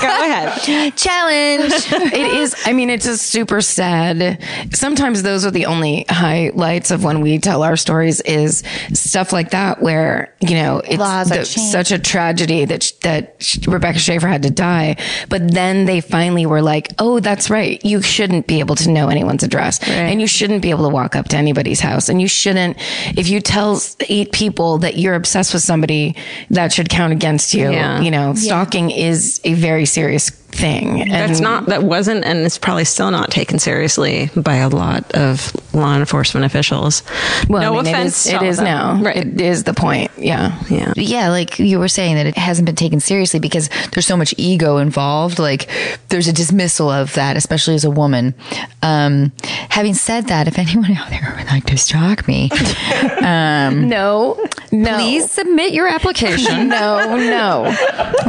go 0.00 0.24
ahead. 0.24 0.58
Challenge. 0.96 1.72
it 2.12 2.34
is. 2.36 2.54
I 2.64 2.72
mean, 2.72 2.90
it's 2.90 3.04
just 3.04 3.26
super 3.26 3.60
sad. 3.60 4.42
Sometimes 4.72 5.22
those 5.22 5.44
are 5.44 5.50
the 5.50 5.66
only 5.66 6.04
highlights 6.08 6.90
of 6.90 7.04
when 7.04 7.20
we 7.20 7.38
tell 7.38 7.62
our 7.62 7.76
stories. 7.76 8.20
Is 8.22 8.62
stuff 8.92 9.32
like 9.32 9.50
that 9.50 9.80
where 9.82 10.34
you 10.40 10.54
know 10.54 10.78
it's 10.84 10.98
the- 11.24 11.34
such 11.70 11.90
a 11.92 11.98
tragedy 11.98 12.64
that 12.64 12.82
sh- 12.82 12.92
that 13.02 13.36
sh- 13.40 13.66
Rebecca 13.66 13.98
Schaeffer 13.98 14.28
had 14.28 14.42
to 14.42 14.50
die, 14.50 14.96
but 15.28 15.50
then 15.52 15.84
they 15.86 16.00
finally 16.00 16.46
were 16.46 16.62
like, 16.62 16.88
"Oh, 16.98 17.20
that's 17.20 17.48
right. 17.50 17.82
You 17.84 18.02
shouldn't 18.02 18.46
be 18.46 18.60
able 18.60 18.74
to 18.76 18.90
know 18.90 19.08
anyone's 19.08 19.42
address, 19.42 19.80
and 19.88 20.20
you 20.20 20.26
shouldn't 20.26 20.62
be 20.62 20.70
able 20.70 20.84
to 20.88 20.94
walk 20.94 21.16
up 21.16 21.28
to 21.28 21.36
anybody's 21.36 21.80
house, 21.80 22.08
and 22.08 22.20
you 22.20 22.28
shouldn't. 22.28 22.76
If 23.16 23.28
you 23.28 23.40
tell 23.40 23.80
eight 24.28 24.32
people 24.32 24.78
that 24.78 24.96
you're 24.96 25.14
obsessed 25.14 25.52
with 25.52 25.62
somebody, 25.62 26.14
that 26.50 26.72
should 26.72 26.88
count 26.88 27.12
against 27.12 27.54
you. 27.54 27.70
Yeah. 27.70 28.00
You 28.00 28.10
know, 28.10 28.34
stalking 28.34 28.90
is 28.90 29.40
a 29.44 29.54
very 29.54 29.86
serious 29.86 30.30
thing. 30.58 31.08
That's 31.08 31.40
not, 31.40 31.66
that 31.66 31.82
wasn't, 31.82 32.24
and 32.24 32.40
it's 32.40 32.58
probably 32.58 32.84
still 32.84 33.10
not 33.10 33.30
taken 33.30 33.58
seriously 33.58 34.30
by 34.36 34.56
a 34.56 34.68
lot 34.68 35.10
of 35.12 35.52
law 35.74 35.96
enforcement 35.96 36.44
officials. 36.46 37.02
Well, 37.48 37.62
no 37.62 37.78
I 37.78 37.82
mean, 37.82 37.94
offense. 37.94 38.26
It 38.26 38.30
to 38.30 38.34
is, 38.36 38.38
all 38.38 38.42
it 38.42 38.46
of 38.46 38.50
is 38.50 38.56
them. 38.58 38.64
now. 38.64 39.02
Right. 39.02 39.16
It 39.16 39.40
is 39.40 39.64
the 39.64 39.74
point. 39.74 40.10
Yeah. 40.16 40.60
yeah. 40.68 40.92
yeah, 40.96 41.28
like 41.30 41.58
you 41.58 41.78
were 41.78 41.88
saying 41.88 42.16
that 42.16 42.26
it 42.26 42.36
hasn't 42.36 42.66
been 42.66 42.74
taken 42.76 43.00
seriously 43.00 43.40
because 43.40 43.68
there's 43.92 44.06
so 44.06 44.16
much 44.16 44.34
ego 44.36 44.78
involved. 44.78 45.38
Like 45.38 45.68
there's 46.08 46.26
a 46.28 46.32
dismissal 46.32 46.90
of 46.90 47.14
that, 47.14 47.36
especially 47.36 47.74
as 47.74 47.84
a 47.84 47.90
woman. 47.90 48.34
Um, 48.82 49.32
having 49.70 49.94
said 49.94 50.26
that, 50.28 50.48
if 50.48 50.58
anyone 50.58 50.92
out 50.92 51.10
there 51.10 51.34
would 51.36 51.46
like 51.46 51.64
to 51.66 51.78
stalk 51.78 52.26
me, 52.26 52.50
um, 53.22 53.88
No. 53.88 54.44
No. 54.72 54.94
please 54.96 55.30
submit 55.30 55.72
your 55.72 55.86
application. 55.88 56.68
No. 56.78 57.16
No. 57.16 57.74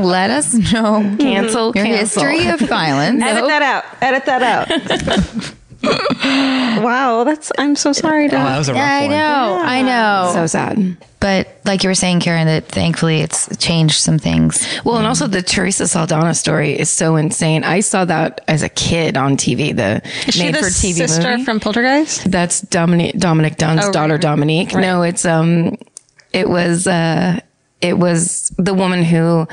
Let 0.01 0.29
us 0.29 0.53
know 0.53 1.15
Cancel. 1.19 1.73
cancel. 1.73 2.18
History 2.21 2.47
of 2.49 2.59
violence. 2.61 3.21
Edit 3.23 3.45
that 3.47 3.61
out. 3.61 3.85
Edit 4.01 4.25
that 4.25 4.43
out. 4.43 5.55
wow, 6.83 7.23
that's. 7.23 7.51
I'm 7.57 7.75
so 7.75 7.93
sorry. 7.93 8.25
Oh, 8.25 8.29
that 8.29 8.57
was 8.57 8.69
a 8.69 8.73
rough 8.73 8.81
I 8.81 9.01
one. 9.01 9.09
know, 9.11 9.59
I 9.63 9.81
know. 9.81 10.31
So 10.33 10.45
sad. 10.47 10.97
But 11.21 11.59
like 11.65 11.83
you 11.83 11.89
were 11.89 11.95
saying, 11.95 12.21
Karen, 12.21 12.47
that 12.47 12.65
thankfully 12.67 13.19
it's 13.19 13.55
changed 13.57 13.95
some 14.01 14.17
things. 14.19 14.65
Well, 14.85 14.97
and 14.97 15.05
also 15.05 15.27
the 15.27 15.41
Teresa 15.41 15.87
Saldana 15.87 16.33
story 16.33 16.77
is 16.79 16.89
so 16.89 17.17
insane. 17.17 17.63
I 17.65 17.81
saw 17.81 18.05
that 18.05 18.41
as 18.47 18.63
a 18.63 18.69
kid 18.69 19.17
on 19.17 19.35
TV, 19.35 19.75
the 19.75 20.01
Is 20.27 20.35
she 20.35 20.43
made 20.43 20.55
the 20.55 20.59
for 20.59 20.65
TV 20.65 20.93
sister 20.93 21.29
movie. 21.31 21.43
from 21.43 21.59
Poltergeist? 21.59 22.31
That's 22.31 22.61
Dominick 22.61 23.17
Dominick 23.17 23.57
Dunne's 23.57 23.85
Oh, 23.85 23.91
daughter 23.91 24.13
right. 24.13 24.21
Dominique. 24.21 24.73
No, 24.73 25.01
it's 25.01 25.25
um 25.25 25.77
it 26.31 26.47
was 26.49 26.87
uh 26.87 27.39
it 27.81 27.97
was 27.97 28.49
the 28.57 28.73
woman 28.73 29.03
who 29.03 29.47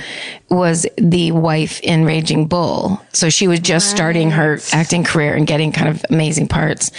was 0.49 0.85
the 0.97 1.31
wife 1.31 1.81
in 1.81 2.05
Raging 2.05 2.47
Bull. 2.49 3.01
So 3.13 3.31
she 3.31 3.47
was 3.47 3.61
just 3.61 3.89
starting 3.89 4.33
her 4.33 4.59
acting 4.73 5.05
career 5.05 5.35
and 5.35 5.47
getting 5.47 5.71
kind 5.71 5.89
of 5.89 6.05
amazing 6.11 6.49
parts. 6.49 6.91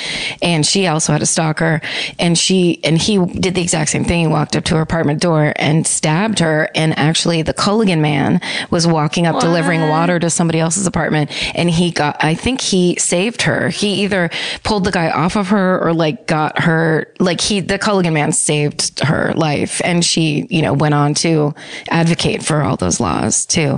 And 0.42 0.66
she 0.66 0.88
also 0.88 1.12
had 1.12 1.22
a 1.22 1.26
stalker 1.26 1.82
and 2.18 2.38
she, 2.38 2.80
and 2.84 2.98
he 2.98 3.18
did 3.26 3.56
the 3.56 3.62
exact 3.62 3.90
same 3.90 4.06
thing. 4.06 4.22
He 4.22 4.28
walked 4.28 4.56
up 4.56 4.64
to 4.66 4.76
her 4.76 4.82
apartment 4.82 5.22
door 5.22 5.54
and 5.58 5.86
stabbed 5.86 6.40
her. 6.40 6.70
And 6.74 6.98
actually 6.98 7.42
the 7.42 7.54
Culligan 7.54 8.00
man 8.00 8.40
was 8.70 8.88
walking 8.88 9.28
up 9.28 9.42
delivering 9.42 9.90
water 9.90 10.20
to 10.20 10.30
somebody 10.30 10.60
else's 10.60 10.88
apartment 10.88 11.30
and 11.56 11.70
he 11.70 11.92
got, 11.92 12.24
I 12.24 12.36
think 12.36 12.62
he 12.62 12.96
saved 12.96 13.42
her. 13.42 13.68
He 13.68 14.04
either 14.04 14.30
pulled 14.64 14.86
the 14.86 14.92
guy 14.92 15.10
off 15.10 15.36
of 15.36 15.50
her 15.50 15.82
or 15.82 15.94
like 15.94 16.26
got 16.26 16.62
her, 16.64 17.14
like 17.20 17.42
he, 17.42 17.60
the 17.60 17.78
Culligan 17.78 18.14
man 18.14 18.32
saved 18.32 19.00
her 19.02 19.34
life. 19.36 19.82
And 19.84 20.06
she, 20.06 20.48
you 20.50 20.62
know, 20.62 20.74
went 20.74 20.94
on 20.94 21.17
to 21.22 21.54
advocate 21.90 22.44
for 22.44 22.62
all 22.64 22.76
those 22.78 23.00
laws 23.00 23.46
too. 23.46 23.78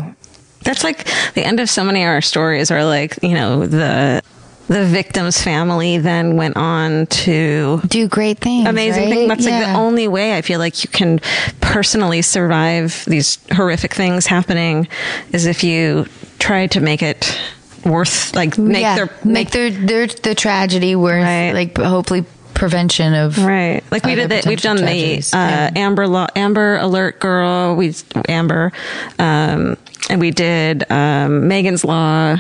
That's 0.64 0.84
like 0.84 1.08
the 1.36 1.44
end 1.46 1.60
of 1.60 1.70
so 1.70 1.84
many 1.84 2.04
of 2.04 2.10
our 2.10 2.22
stories 2.22 2.70
are 2.72 2.84
like, 2.84 3.18
you 3.24 3.34
know, 3.34 3.66
the 3.66 4.22
the 4.68 4.86
victim's 4.86 5.42
family 5.42 5.98
then 5.98 6.36
went 6.36 6.56
on 6.56 7.08
to 7.08 7.82
Do 7.88 8.08
great 8.08 8.38
things. 8.38 8.68
amazing 8.68 9.06
right? 9.06 9.14
things. 9.14 9.28
That's 9.30 9.46
like 9.46 9.66
the 9.66 9.74
only 9.74 10.08
way 10.08 10.38
I 10.38 10.42
feel 10.44 10.60
like 10.60 10.84
you 10.84 10.90
can 10.92 11.20
personally 11.60 12.22
survive 12.22 13.04
these 13.08 13.40
horrific 13.52 13.94
things 13.96 14.28
happening 14.28 14.88
is 15.32 15.48
if 15.48 15.64
you 15.64 16.06
try 16.38 16.68
to 16.68 16.82
make 16.82 17.02
it 17.02 17.36
worth 17.86 18.36
like 18.36 18.58
make 18.60 18.82
yeah, 18.82 18.96
their 18.96 19.10
make 19.24 19.52
their 19.52 19.72
their 19.72 20.06
the 20.06 20.36
tragedy 20.36 20.96
worth 20.96 21.24
Right. 21.24 21.52
like 21.54 21.76
hopefully 21.78 22.26
prevention 22.60 23.14
of 23.16 23.38
Right. 23.44 23.82
Like 23.90 24.04
we 24.06 24.16
did 24.16 24.30
that. 24.30 24.46
We've 24.46 24.62
done 24.62 24.78
tragedies. 24.78 25.32
the 25.32 25.38
uh, 25.38 25.72
Amber 25.76 26.08
Law, 26.08 26.28
Amber 26.36 26.78
Alert 26.78 27.20
Girl. 27.20 27.76
We 27.76 27.96
Amber, 28.28 28.72
um, 29.18 29.78
and 30.10 30.20
we 30.20 30.32
did 30.32 30.90
um, 30.92 31.48
Megan's 31.48 31.84
Law. 31.84 32.38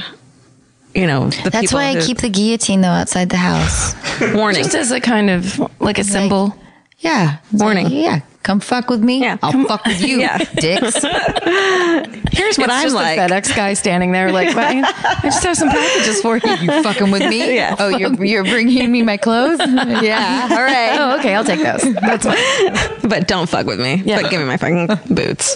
You 0.93 1.07
know, 1.07 1.29
the 1.29 1.49
That's 1.51 1.61
people 1.67 1.77
why 1.79 1.85
I 1.85 1.93
who- 1.95 2.01
keep 2.05 2.17
the 2.19 2.29
guillotine 2.29 2.81
though 2.81 2.87
outside 2.89 3.29
the 3.29 3.37
house. 3.37 3.95
warning. 4.33 4.63
Just 4.63 4.75
as 4.75 4.91
a 4.91 4.99
kind 4.99 5.29
of 5.29 5.59
like 5.79 5.97
a 5.99 6.03
symbol. 6.03 6.55
Yeah. 6.99 7.37
Warning. 7.53 7.85
like, 7.85 7.93
yeah. 7.93 8.21
Come 8.49 8.59
fuck 8.61 8.89
with 8.89 9.03
me. 9.03 9.21
Yeah. 9.21 9.37
I'll 9.43 9.51
Come 9.51 9.67
fuck 9.67 9.85
with 9.85 10.01
you, 10.01 10.19
Yeah. 10.21 10.39
dicks. 10.39 10.95
Here's 10.95 12.57
what 12.57 12.65
it's 12.65 12.73
I'm 12.73 12.83
just 12.83 12.95
like. 12.95 13.15
the 13.19 13.21
FedEx 13.35 13.55
guy 13.55 13.75
standing 13.75 14.11
there, 14.11 14.31
like, 14.31 14.55
"Fine, 14.55 14.85
I 14.85 15.19
just 15.21 15.43
have 15.43 15.55
some 15.55 15.69
packages 15.69 16.19
for 16.19 16.37
you. 16.37 16.49
You 16.55 16.81
fucking 16.81 17.11
with 17.11 17.29
me? 17.29 17.53
Yeah. 17.55 17.75
Oh, 17.77 17.89
you're 17.89 18.25
you're 18.25 18.43
bringing 18.43 18.91
me 18.91 19.03
my 19.03 19.17
clothes? 19.17 19.59
yeah. 19.69 20.47
All 20.49 20.57
right. 20.63 20.97
Oh, 20.99 21.19
okay, 21.19 21.35
I'll 21.35 21.43
take 21.43 21.61
those. 21.61 21.93
That's 21.93 22.25
fine. 22.25 22.99
but 23.07 23.27
don't 23.27 23.47
fuck 23.47 23.67
with 23.67 23.79
me. 23.79 24.01
But 24.03 24.31
give 24.31 24.39
me 24.41 24.47
my 24.47 24.57
fucking 24.57 25.13
boots. 25.13 25.55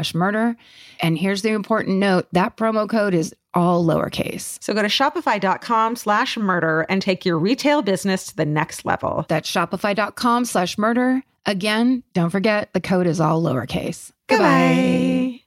murder. 0.13 0.55
And 0.99 1.17
here's 1.17 1.41
the 1.41 1.49
important 1.49 1.97
note 1.97 2.27
that 2.31 2.57
promo 2.57 2.89
code 2.89 3.13
is 3.13 3.33
all 3.53 3.85
lowercase. 3.85 4.61
So 4.63 4.73
go 4.73 4.81
to 4.81 4.87
shopify.com 4.87 5.95
slash 5.95 6.37
murder 6.37 6.85
and 6.89 7.01
take 7.01 7.25
your 7.25 7.37
retail 7.37 7.81
business 7.81 8.27
to 8.27 8.35
the 8.35 8.45
next 8.45 8.85
level. 8.85 9.25
That's 9.27 9.49
shopify.com 9.49 10.45
slash 10.45 10.77
murder. 10.77 11.23
Again, 11.45 12.03
don't 12.13 12.29
forget 12.29 12.71
the 12.73 12.81
code 12.81 13.07
is 13.07 13.19
all 13.19 13.41
lowercase. 13.41 14.11
Goodbye. 14.27 15.41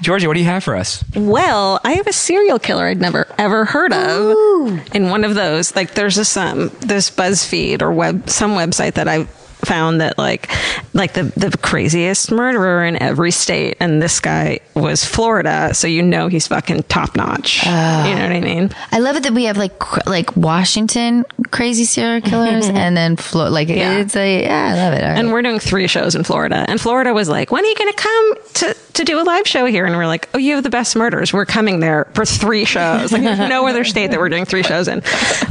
Georgia, 0.00 0.28
what 0.28 0.34
do 0.34 0.40
you 0.40 0.46
have 0.46 0.64
for 0.64 0.76
us? 0.76 1.04
Well, 1.14 1.80
I 1.84 1.92
have 1.92 2.06
a 2.06 2.12
serial 2.12 2.58
killer 2.58 2.86
I'd 2.86 3.00
never 3.00 3.26
ever 3.38 3.64
heard 3.64 3.92
of. 3.92 4.94
In 4.94 5.10
one 5.10 5.24
of 5.24 5.34
those, 5.34 5.74
like 5.76 5.94
there's 5.94 6.16
this 6.16 6.36
um 6.36 6.70
this 6.80 7.10
BuzzFeed 7.10 7.82
or 7.82 7.92
web 7.92 8.28
some 8.30 8.52
website 8.52 8.94
that 8.94 9.08
I 9.08 9.26
found 9.60 10.00
that 10.00 10.18
like 10.18 10.50
like 10.94 11.12
the 11.14 11.24
the 11.36 11.56
craziest 11.62 12.30
murderer 12.32 12.84
in 12.84 13.00
every 13.00 13.30
state 13.30 13.76
and 13.80 14.00
this 14.02 14.20
guy 14.20 14.60
was 14.74 15.04
Florida, 15.04 15.72
so 15.74 15.86
you 15.86 16.02
know 16.02 16.28
he's 16.28 16.46
fucking 16.48 16.82
top 16.84 17.16
notch. 17.16 17.64
you 17.64 17.70
know 17.70 18.22
what 18.22 18.32
I 18.32 18.40
mean? 18.40 18.70
I 18.92 18.98
love 18.98 19.16
it 19.16 19.22
that 19.24 19.32
we 19.32 19.44
have 19.44 19.56
like 19.56 19.78
cr- 19.78 20.00
like 20.06 20.36
Washington 20.36 21.24
crazy 21.50 21.84
serial 21.84 22.20
killers 22.20 22.68
and 22.68 22.96
then 22.96 23.16
Flo- 23.16 23.50
like 23.50 23.68
Yeah. 23.68 23.98
it's 23.98 24.16
a 24.16 24.42
yeah, 24.44 24.72
I 24.72 24.74
love 24.76 24.92
it. 24.94 25.02
Right. 25.02 25.18
And 25.18 25.32
we're 25.32 25.42
doing 25.42 25.58
three 25.58 25.86
shows 25.86 26.14
in 26.14 26.24
Florida. 26.24 26.64
And 26.68 26.80
Florida 26.80 27.12
was 27.12 27.28
like, 27.28 27.50
when 27.50 27.64
are 27.64 27.68
you 27.68 27.76
going 27.76 27.92
to 27.92 27.96
come 27.96 28.34
to, 28.54 28.76
to 28.94 29.04
do 29.04 29.20
a 29.20 29.24
live 29.24 29.46
show 29.46 29.64
here? 29.66 29.84
And 29.86 29.96
we're 29.96 30.06
like, 30.06 30.28
oh, 30.34 30.38
you 30.38 30.54
have 30.54 30.62
the 30.64 30.70
best 30.70 30.94
murders. 30.96 31.32
We're 31.32 31.44
coming 31.46 31.80
there 31.80 32.06
for 32.14 32.24
three 32.24 32.64
shows. 32.64 33.12
Like, 33.12 33.22
there's 33.22 33.48
no 33.48 33.66
other 33.66 33.84
state 33.84 34.10
that 34.12 34.18
we're 34.20 34.28
doing 34.28 34.44
three 34.44 34.62
shows 34.62 34.88
in. 34.88 35.02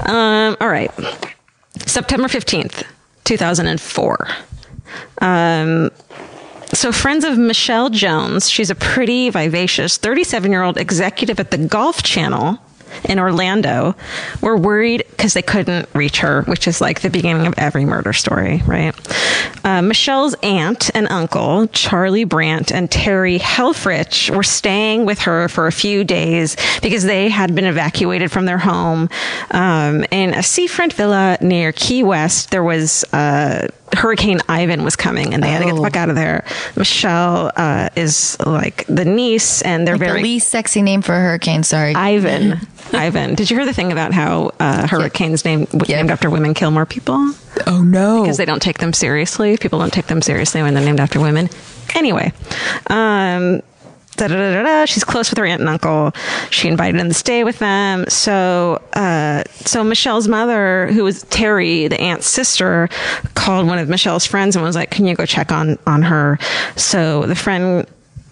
Um, 0.06 0.56
all 0.62 0.70
right. 0.70 0.92
September 1.86 2.28
15th, 2.28 2.84
2004. 3.30 4.28
Um, 5.22 5.92
so, 6.74 6.92
friends 6.92 7.24
of 7.24 7.38
Michelle 7.38 7.92
Jones, 7.92 8.50
she's 8.50 8.72
a 8.72 8.76
pretty, 8.76 9.30
vivacious 9.30 9.98
37 9.98 10.52
year 10.52 10.64
old 10.64 10.78
executive 10.78 11.40
at 11.40 11.52
the 11.52 11.60
Golf 11.60 12.02
Channel 12.02 12.58
in 13.06 13.20
Orlando, 13.20 13.96
were 14.42 14.58
worried 14.58 15.04
because 15.12 15.34
they 15.34 15.42
couldn't 15.42 15.88
reach 15.94 16.20
her, 16.20 16.44
which 16.44 16.68
is 16.68 16.82
like 16.82 17.02
the 17.02 17.10
beginning 17.10 17.48
of 17.48 17.54
every 17.58 17.86
murder 17.86 18.14
story, 18.14 18.62
right? 18.66 18.96
Uh, 19.66 19.82
Michelle's 19.82 20.36
aunt 20.44 20.90
and 20.96 21.08
uncle, 21.08 21.68
Charlie 21.68 22.24
Brandt 22.24 22.72
and 22.72 22.90
Terry 22.90 23.40
Helfrich, 23.40 24.34
were 24.36 24.44
staying 24.44 25.06
with 25.06 25.20
her 25.20 25.48
for 25.48 25.68
a 25.68 25.72
few 25.72 26.04
days 26.04 26.56
because 26.82 27.04
they 27.04 27.30
had 27.30 27.56
been 27.56 27.66
evacuated 27.66 28.32
from 28.32 28.46
their 28.46 28.58
home 28.58 29.10
um, 29.52 30.06
in 30.12 30.34
a 30.34 30.44
seafront 30.44 30.94
villa 30.94 31.38
near 31.42 31.72
Key 31.72 32.04
West. 32.04 32.52
There 32.52 32.64
was 32.64 33.04
uh, 33.14 33.68
Hurricane 33.96 34.40
Ivan 34.48 34.84
was 34.84 34.96
coming, 34.96 35.34
and 35.34 35.42
they 35.44 35.50
had 35.50 35.60
to 35.60 35.66
get 35.66 35.76
the 35.76 35.80
Oh. 35.82 35.84
fuck 35.84 35.96
out 35.96 36.10
of 36.10 36.16
there. 36.16 36.46
Michelle 36.76 37.52
uh, 37.56 37.90
is 37.96 38.38
like 38.46 38.86
the 38.88 39.06
niece, 39.06 39.62
and 39.62 39.88
they're 39.88 39.96
Like 39.96 40.08
very 40.08 40.20
the 40.20 40.24
least 40.24 40.50
sexy 40.50 40.82
name 40.82 41.02
for 41.02 41.14
a 41.16 41.20
hurricane. 41.20 41.64
Sorry, 41.64 41.94
Ivan. 41.96 42.60
Ivan. 42.94 43.36
Did 43.36 43.50
you 43.52 43.58
hear 43.58 43.66
the 43.66 43.74
thing 43.74 43.92
about 43.92 44.14
how 44.14 44.52
uh, 44.60 44.88
hurricanes 44.88 45.46
named 45.46 45.72
named 45.88 46.12
after 46.12 46.30
women 46.30 46.54
kill 46.54 46.72
more 46.72 46.86
people? 46.86 47.34
Oh 47.68 47.82
no! 47.84 48.22
Because 48.24 48.38
they 48.38 48.46
don't 48.46 48.62
take 48.62 48.80
them 48.80 48.94
seriously. 48.94 49.58
People 49.58 49.80
don't 49.80 49.94
take 49.94 50.08
them 50.08 50.22
seriously 50.22 50.62
when 50.62 50.74
they're 50.74 50.84
named 50.86 51.00
after 51.00 51.20
women. 51.20 51.50
Anyway, 51.96 52.32
um, 52.88 53.62
da, 54.28 54.36
da, 54.36 54.54
da, 54.54 54.64
da, 54.64 54.86
she's 54.86 55.04
close 55.04 55.30
with 55.30 55.38
her 55.38 55.46
aunt 55.46 55.62
and 55.62 55.70
uncle. 55.70 56.12
She 56.50 56.68
invited 56.68 57.00
him 57.00 57.08
to 57.08 57.14
stay 57.14 57.44
with 57.44 57.60
them. 57.60 58.06
So, 58.10 58.82
uh, 58.94 59.44
so 59.66 59.84
Michelle's 59.84 60.28
mother, 60.28 60.88
who 60.92 61.04
was 61.04 61.24
Terry, 61.24 61.88
the 61.88 62.00
aunt's 62.00 62.28
sister, 62.28 62.90
called 63.36 63.68
one 63.68 63.80
of 63.80 63.90
Michelle's 63.90 64.26
friends 64.26 64.56
and 64.56 64.64
was 64.64 64.76
like, 64.76 64.92
"Can 64.92 65.06
you 65.06 65.16
go 65.16 65.26
check 65.26 65.52
on 65.52 65.78
on 65.88 66.04
her?" 66.04 66.38
So 66.76 67.26
the 67.26 67.36
friend 67.36 67.86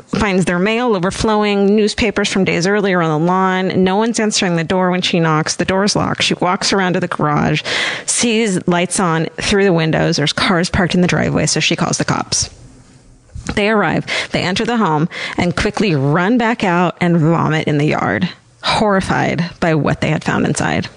finds 0.07 0.45
their 0.45 0.59
mail 0.59 0.95
overflowing, 0.95 1.75
newspapers 1.75 2.29
from 2.29 2.45
days 2.45 2.65
earlier 2.65 3.01
on 3.01 3.19
the 3.19 3.25
lawn. 3.25 3.83
No 3.83 3.97
one's 3.97 4.19
answering 4.19 4.55
the 4.55 4.63
door 4.63 4.89
when 4.89 5.01
she 5.01 5.19
knocks. 5.19 5.55
The 5.55 5.65
door's 5.65 5.95
locked. 5.95 6.23
She 6.23 6.33
walks 6.35 6.71
around 6.71 6.93
to 6.93 6.99
the 6.99 7.07
garage, 7.07 7.61
sees 8.05 8.65
lights 8.67 8.99
on 8.99 9.25
through 9.37 9.65
the 9.65 9.73
windows. 9.73 10.17
There's 10.17 10.33
cars 10.33 10.69
parked 10.69 10.95
in 10.95 11.01
the 11.01 11.07
driveway, 11.07 11.45
so 11.45 11.59
she 11.59 11.75
calls 11.75 11.97
the 11.97 12.05
cops. 12.05 12.49
They 13.47 13.69
arrive, 13.69 14.05
they 14.31 14.41
enter 14.41 14.65
the 14.65 14.77
home, 14.77 15.09
and 15.37 15.55
quickly 15.55 15.95
run 15.95 16.37
back 16.37 16.63
out 16.63 16.97
and 17.01 17.17
vomit 17.17 17.67
in 17.67 17.77
the 17.77 17.87
yard, 17.87 18.29
horrified 18.63 19.43
by 19.59 19.75
what 19.75 20.01
they 20.01 20.09
had 20.09 20.23
found 20.23 20.45
inside. 20.45 20.89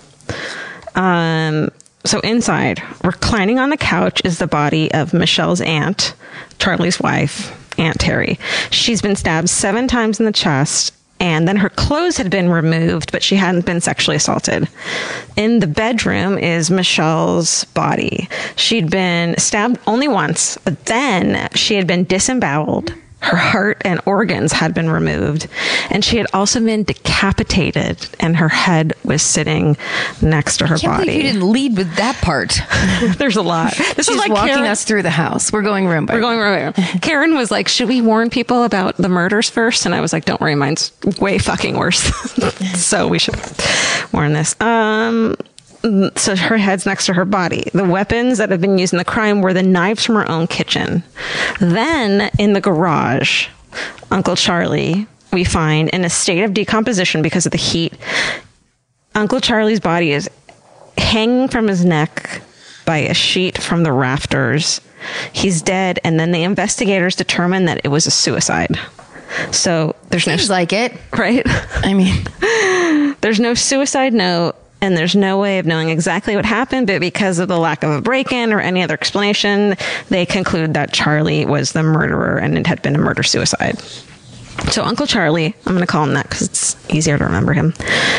Um, 0.95 1.71
so 2.05 2.21
inside, 2.21 2.83
reclining 3.05 3.59
on 3.59 3.71
the 3.71 3.77
couch, 3.77 4.23
is 4.25 4.39
the 4.39 4.47
body 4.47 4.93
of 4.93 5.13
Michelle's 5.13 5.61
aunt, 5.61 6.15
Charlie's 6.59 7.01
wife, 7.01 7.57
Aunt 7.79 7.99
Terry. 7.99 8.39
She's 8.71 9.03
been 9.03 9.17
stabbed 9.17 9.49
seven 9.49 9.89
times 9.89 10.19
in 10.19 10.27
the 10.27 10.33
chest. 10.33 10.95
And 11.21 11.47
then 11.47 11.57
her 11.57 11.69
clothes 11.69 12.17
had 12.17 12.31
been 12.31 12.49
removed, 12.49 13.13
but 13.13 13.23
she 13.23 13.37
hadn't 13.37 13.67
been 13.67 13.83
sexually 13.83 14.17
assaulted. 14.17 14.67
In 15.37 15.61
the 15.61 15.67
bedroom 15.67 16.39
is 16.39 16.71
Michelle's 16.71 17.65
body. 17.65 18.29
She'd 18.57 18.91
been 18.91 19.37
stabbed 19.39 19.79
only 19.87 20.09
once, 20.09 20.57
but 20.65 20.87
then 20.87 21.49
she 21.55 21.75
had 21.75 21.87
been 21.87 22.05
disemboweled. 22.05 22.95
Her 23.23 23.37
heart 23.37 23.83
and 23.85 24.01
organs 24.07 24.51
had 24.53 24.73
been 24.75 24.89
removed, 24.89 25.47
and 25.91 26.03
she 26.05 26.17
had 26.17 26.27
also 26.33 26.59
been 26.59 26.85
decapitated, 26.85 27.99
and 28.19 28.37
her 28.39 28.49
head 28.49 28.95
was 29.05 29.21
sitting 29.23 29.77
next 30.23 30.57
to 30.59 30.67
her 30.67 30.79
can't 30.79 30.99
body. 31.01 31.13
you 31.17 31.23
didn't 31.23 31.53
lead 31.53 31.77
with 31.77 31.95
that 31.97 32.17
part. 32.23 32.59
There's 33.19 33.37
a 33.37 33.43
lot. 33.43 33.75
This 34.01 34.07
She's 34.07 34.15
is 34.15 34.17
like 34.21 34.31
walking 34.31 34.55
Karen- 34.55 34.71
us 34.71 34.85
through 34.85 35.03
the 35.03 35.11
house. 35.11 35.53
We're 35.53 35.61
going 35.63 35.87
room 35.87 36.07
by 36.07 36.15
room. 36.15 36.23
We're 36.23 36.39
going 36.39 36.41
right. 36.75 37.03
Karen 37.03 37.35
was 37.35 37.51
like, 37.51 37.69
"Should 37.69 37.89
we 37.89 38.01
warn 38.01 38.31
people 38.31 38.65
about 38.65 38.97
the 38.97 39.09
murders 39.11 39.51
first? 39.51 39.85
And 39.85 39.95
I 39.95 40.01
was 40.01 40.13
like, 40.15 40.25
"Don't 40.25 40.41
worry, 40.41 40.55
mine's 40.55 40.91
way 41.21 41.37
fucking 41.39 41.77
worse. 41.77 41.99
so 42.81 43.07
we 43.09 43.19
should 43.19 43.37
warn 44.13 44.33
this." 44.33 44.59
Um. 44.61 45.37
So 46.17 46.37
her 46.37 46.59
head's 46.59 46.85
next 46.85 47.07
to 47.07 47.15
her 47.15 47.25
body. 47.25 47.71
The 47.73 47.85
weapons 47.85 48.39
that 48.39 48.51
have 48.51 48.61
been 48.61 48.79
used 48.79 48.93
in 48.93 48.99
the 48.99 49.05
crime 49.05 49.41
were 49.41 49.55
the 49.55 49.63
knives 49.63 50.05
from 50.05 50.17
her 50.17 50.31
own 50.31 50.47
kitchen. 50.47 51.03
Then 51.59 52.31
in 52.39 52.53
the 52.53 52.61
garage, 52.61 53.49
Uncle 54.11 54.37
Charlie 54.37 55.07
we 55.33 55.45
find 55.45 55.89
in 55.91 56.05
a 56.05 56.11
state 56.11 56.43
of 56.43 56.55
decomposition 56.55 57.23
because 57.23 57.47
of 57.47 57.53
the 57.53 57.59
heat. 57.59 57.95
Uncle 59.15 59.41
Charlie's 59.41 59.81
body 59.81 60.13
is 60.13 60.29
hanging 60.99 61.49
from 61.49 61.69
his 61.69 61.85
neck 61.85 62.43
by 62.85 62.99
a 62.99 63.15
sheet 63.15 63.59
from 63.59 63.83
the 63.83 63.93
rafters. 63.93 64.81
He's 65.33 65.63
dead, 65.63 65.99
and 66.05 66.21
then 66.21 66.33
the 66.33 66.43
investigators 66.43 67.17
determine 67.17 67.65
that 67.67 67.81
it 67.85 67.89
was 67.89 68.07
a 68.07 68.11
suicide. 68.11 68.79
So 69.53 69.95
there's 70.09 70.25
Seems 70.25 70.49
no 70.49 70.55
like 70.55 70.73
it, 70.73 70.93
right? 71.17 71.43
I 71.47 71.95
mean, 71.95 73.17
there's 73.21 73.41
no 73.41 73.55
suicide 73.55 74.13
note. 74.13 74.57
And 74.83 74.97
there's 74.97 75.15
no 75.15 75.39
way 75.39 75.59
of 75.59 75.67
knowing 75.67 75.91
exactly 75.91 76.37
what 76.37 76.47
happened, 76.47 76.87
but 76.87 77.01
because 77.01 77.39
of 77.39 77.49
the 77.49 77.59
lack 77.59 77.83
of 77.83 77.91
a 77.91 78.01
break 78.01 78.33
in 78.33 78.53
or 78.53 78.61
any 78.61 78.83
other 78.83 78.95
explanation, 78.95 79.77
they 80.09 80.25
conclude 80.25 80.75
that 80.75 80.93
Charlie 80.93 81.45
was 81.45 81.73
the 81.73 81.83
murderer 81.83 82.39
and 82.39 82.57
it 82.57 82.67
had 82.67 82.81
been 82.81 82.97
a 82.97 82.99
murder 82.99 83.23
suicide. 83.23 83.79
So, 84.71 84.85
Uncle 84.85 85.07
Charlie, 85.07 85.55
I'm 85.67 85.73
going 85.73 85.81
to 85.81 85.87
call 85.87 86.05
him 86.05 86.15
that 86.15 86.29
because 86.29 86.43
it's 86.43 86.77
easier 86.91 87.19
to 87.19 87.25
remember 87.25 87.53
him. 87.53 87.75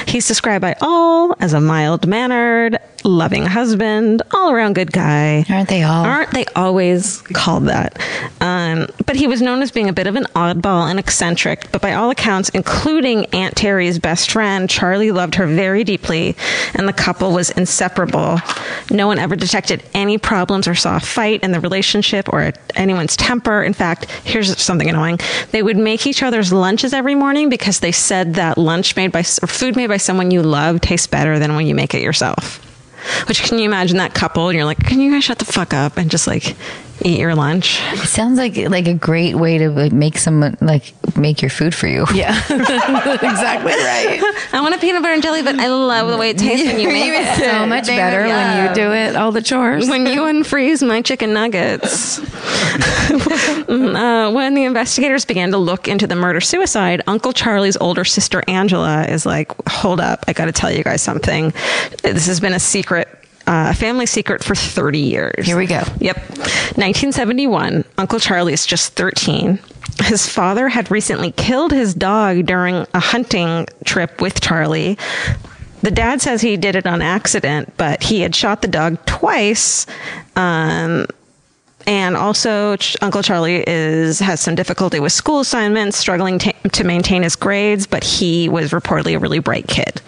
He's 0.08 0.28
described 0.28 0.62
by 0.62 0.76
all 0.82 1.36
as 1.40 1.54
a 1.54 1.62
mild 1.62 2.08
mannered, 2.08 2.78
loving 3.04 3.46
husband, 3.46 4.22
all 4.34 4.52
around 4.52 4.74
good 4.74 4.92
guy. 4.92 5.46
Aren't 5.50 5.70
they 5.70 5.84
all? 5.84 6.04
Aren't 6.06 6.32
they 6.32 6.46
always 6.56 7.22
called 7.34 7.66
that? 7.68 8.00
Um, 8.42 8.88
but 9.06 9.16
he 9.16 9.28
was 9.28 9.42
known 9.42 9.62
as 9.62 9.72
being 9.72 9.90
a 9.90 9.94
bit 9.94 10.08
of 10.08 10.16
an 10.16 10.26
oddball 10.36 10.90
and 10.90 11.00
eccentric, 11.00 11.72
but 11.72 11.82
by 11.82 11.94
all 11.94 12.10
accounts, 12.10 12.50
including 12.50 13.26
Aunt 13.28 13.56
Terry's 13.56 14.00
best 14.00 14.32
friend, 14.32 14.70
Charlie 14.70 15.12
loved 15.12 15.36
her 15.36 15.48
very 15.48 15.84
deeply, 15.84 16.36
and 16.74 16.88
the 16.88 16.94
couple 16.94 17.32
was 17.32 17.50
inseparable. 17.52 18.40
No 18.90 19.08
one 19.08 19.20
ever 19.20 19.36
detected 19.36 19.84
any 19.94 20.18
problems 20.18 20.68
or 20.68 20.76
saw 20.76 20.98
a 20.98 21.00
fight 21.00 21.44
in 21.44 21.52
the 21.52 21.60
relationship 21.60 22.28
or 22.32 22.52
anyone's 22.76 23.16
temper. 23.16 23.64
In 23.64 23.74
fact, 23.74 24.10
here's 24.26 24.58
something 24.62 24.90
annoying. 24.90 25.20
They 25.52 25.64
would 25.64 25.78
make 25.78 26.06
each 26.06 26.21
other's 26.24 26.52
lunches 26.54 26.94
every 26.94 27.16
morning 27.16 27.50
because 27.50 27.80
they 27.80 27.92
said 27.92 28.36
that 28.36 28.58
lunch 28.58 28.96
made 28.96 29.12
by 29.12 29.20
or 29.20 29.48
food 29.48 29.76
made 29.76 29.88
by 29.88 29.98
someone 29.98 30.32
you 30.32 30.42
love 30.42 30.82
tastes 30.82 31.08
better 31.08 31.40
than 31.40 31.56
when 31.56 31.68
you 31.68 31.76
make 31.76 31.94
it 31.94 32.02
yourself. 32.02 32.60
Which 33.28 33.44
can 33.44 33.58
you 33.58 33.66
imagine 33.66 33.98
that 33.98 34.14
couple 34.14 34.50
and 34.50 34.56
you're 34.56 34.66
like, 34.66 34.80
can 34.86 35.00
you 35.00 35.12
guys 35.12 35.24
shut 35.24 35.40
the 35.40 35.46
fuck 35.46 35.74
up 35.74 35.98
and 35.98 36.12
just 36.12 36.28
like 36.28 36.56
eat 37.04 37.20
your 37.20 37.36
lunch? 37.36 37.82
It 37.94 38.08
sounds 38.08 38.38
like 38.38 38.56
like 38.58 38.88
a 38.88 38.94
great 38.94 39.36
way 39.36 39.58
to 39.58 39.70
like, 39.70 39.92
make 39.92 40.18
someone 40.18 40.58
like 40.62 40.94
make 41.18 41.42
your 41.42 41.50
food 41.50 41.74
for 41.74 41.88
you. 41.88 42.06
Yeah, 42.14 42.38
exactly 42.50 43.74
right. 43.74 44.20
I 44.54 44.62
want 44.62 44.76
a 44.76 44.78
peanut 44.78 45.02
butter 45.02 45.14
and 45.14 45.24
jelly, 45.24 45.42
but 45.42 45.56
I 45.56 45.68
love 45.68 46.10
the 46.10 46.18
way 46.18 46.30
it 46.32 46.38
tastes 46.38 46.68
when 46.68 46.80
you 46.80 46.88
make 46.88 47.12
it. 47.14 47.40
So 47.40 47.66
much 47.66 47.88
better 47.88 48.22
when 48.28 48.68
you 48.68 48.76
do 48.76 48.92
it. 48.92 49.16
All 49.16 49.32
the 49.32 49.42
chores. 49.42 49.90
When 49.90 50.06
you 50.06 50.22
unfreeze 50.32 50.86
my 50.88 51.02
chicken 51.02 51.34
nuggets. 51.34 52.20
uh, 53.70 54.32
when 54.32 54.54
the 54.54 54.64
investigators 54.64 55.26
began 55.26 55.52
to 55.52 55.58
look 55.58 55.88
into 55.88 56.08
the 56.08 56.16
murder 56.16 56.42
suicide, 56.42 57.02
Uncle 57.08 57.34
Charlie's 57.34 57.78
older 57.78 58.06
sister 58.06 58.44
Angela 58.48 59.06
is 59.06 59.26
like, 59.26 59.52
hold 59.68 60.00
up, 60.00 60.24
I 60.28 60.34
got 60.34 60.46
to 60.46 60.52
tell 60.52 60.72
you 60.72 60.84
guys 60.84 61.02
something. 61.02 61.54
This 62.04 62.28
has 62.28 62.40
been 62.40 62.54
a 62.54 62.60
secret. 62.60 63.08
Uh, 63.52 63.72
a 63.72 63.74
family 63.74 64.06
secret 64.06 64.42
for 64.42 64.56
30 64.56 64.98
years. 64.98 65.46
Here 65.46 65.58
we 65.58 65.66
go. 65.66 65.84
Yep. 66.00 66.16
1971, 66.78 67.84
Uncle 67.98 68.18
Charlie 68.18 68.54
is 68.54 68.66
just 68.66 68.94
13. 68.94 69.60
His 70.06 70.26
father 70.26 70.70
had 70.70 70.90
recently 70.90 71.34
killed 71.34 71.74
his 71.74 71.94
dog 71.94 72.46
during 72.46 72.88
a 72.94 73.02
hunting 73.02 73.68
trip 73.84 74.22
with 74.22 74.40
Charlie. 74.40 74.98
The 75.82 75.92
dad 75.92 76.22
says 76.22 76.40
he 76.40 76.56
did 76.56 76.78
it 76.78 76.88
on 76.88 77.02
accident, 77.02 77.74
but 77.76 78.02
he 78.02 78.22
had 78.22 78.34
shot 78.34 78.62
the 78.62 78.70
dog 78.70 79.06
twice. 79.06 79.86
Um, 80.38 81.08
and 81.86 82.16
also, 82.16 82.78
Ch- 82.78 82.96
Uncle 83.02 83.22
Charlie 83.22 83.66
is 83.68 84.20
has 84.20 84.40
some 84.40 84.56
difficulty 84.56 85.02
with 85.02 85.12
school 85.12 85.42
assignments, 85.42 85.98
struggling 85.98 86.40
ta 86.40 86.52
to 86.72 86.84
maintain 86.86 87.22
his 87.22 87.36
grades, 87.36 87.86
but 87.86 88.06
he 88.06 88.48
was 88.48 88.72
reportedly 88.72 89.14
a 89.14 89.20
really 89.20 89.40
bright 89.40 89.68
kid. 89.68 90.00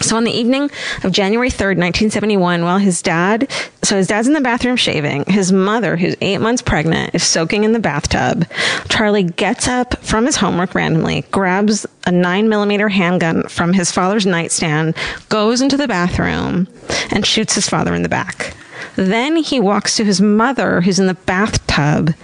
So 0.00 0.16
on 0.16 0.24
the 0.24 0.32
evening 0.32 0.70
of 1.04 1.12
January 1.12 1.50
3rd, 1.50 1.76
1971, 1.76 2.64
while 2.64 2.78
his 2.78 3.02
dad, 3.02 3.50
so 3.82 3.96
his 3.96 4.06
dad's 4.06 4.26
in 4.26 4.32
the 4.32 4.40
bathroom 4.40 4.76
shaving, 4.76 5.24
his 5.26 5.52
mother, 5.52 5.98
who's 5.98 6.16
eight 6.22 6.38
months 6.38 6.62
pregnant, 6.62 7.14
is 7.14 7.22
soaking 7.22 7.64
in 7.64 7.72
the 7.72 7.78
bathtub. 7.78 8.46
Charlie 8.88 9.24
gets 9.24 9.68
up 9.68 10.02
from 10.02 10.24
his 10.24 10.36
homework 10.36 10.74
randomly, 10.74 11.26
grabs 11.30 11.84
a 12.06 12.10
nine 12.10 12.48
millimeter 12.48 12.88
handgun 12.88 13.42
from 13.48 13.74
his 13.74 13.92
father's 13.92 14.24
nightstand, 14.24 14.96
goes 15.28 15.60
into 15.60 15.76
the 15.76 15.88
bathroom, 15.88 16.68
and 17.10 17.26
shoots 17.26 17.54
his 17.54 17.68
father 17.68 17.94
in 17.94 18.02
the 18.02 18.08
back. 18.08 18.56
Then 18.96 19.36
he 19.36 19.60
walks 19.60 19.96
to 19.96 20.04
his 20.04 20.22
mother, 20.22 20.80
who's 20.80 20.98
in 20.98 21.06
the 21.06 21.14
bathtub. 21.14 22.14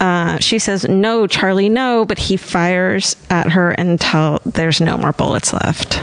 Uh, 0.00 0.38
she 0.38 0.58
says, 0.58 0.88
No, 0.88 1.26
Charlie, 1.26 1.68
no, 1.68 2.06
but 2.06 2.18
he 2.18 2.38
fires 2.38 3.14
at 3.28 3.50
her 3.50 3.72
until 3.72 4.40
there's 4.46 4.80
no 4.80 4.96
more 4.96 5.12
bullets 5.12 5.52
left. 5.52 6.02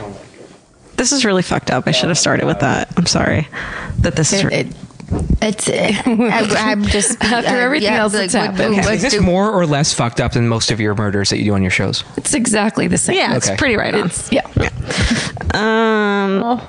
This 0.97 1.11
is 1.11 1.25
really 1.25 1.41
fucked 1.41 1.71
up. 1.71 1.87
I 1.87 1.91
should 1.91 2.09
have 2.09 2.17
started 2.17 2.45
with 2.45 2.59
that. 2.59 2.91
I'm 2.97 3.05
sorry 3.05 3.47
that 3.99 4.15
this 4.15 4.33
is. 4.33 4.43
It, 4.43 4.53
it 4.53 4.67
It's. 5.41 5.69
I, 5.69 6.71
am 6.71 6.83
just 6.83 7.21
After 7.23 7.55
everything 7.55 7.89
else 7.89 8.13
that's 8.13 8.33
happened. 8.33 8.77
Is 8.77 9.01
this 9.01 9.19
more 9.19 9.51
or 9.51 9.65
less 9.65 9.93
fucked 9.93 10.19
up 10.19 10.33
than 10.33 10.47
most 10.47 10.71
of 10.71 10.79
your 10.79 10.95
murders 10.95 11.29
that 11.29 11.37
you 11.37 11.45
do 11.45 11.53
on 11.53 11.61
your 11.61 11.71
shows? 11.71 12.03
It's 12.17 12.33
exactly 12.33 12.87
the 12.87 12.97
same. 12.97 13.15
Yeah, 13.17 13.35
it's 13.35 13.51
pretty 13.51 13.75
right 13.75 13.93
on. 13.93 14.09
Yeah. 14.31 14.47
Um, 15.53 16.61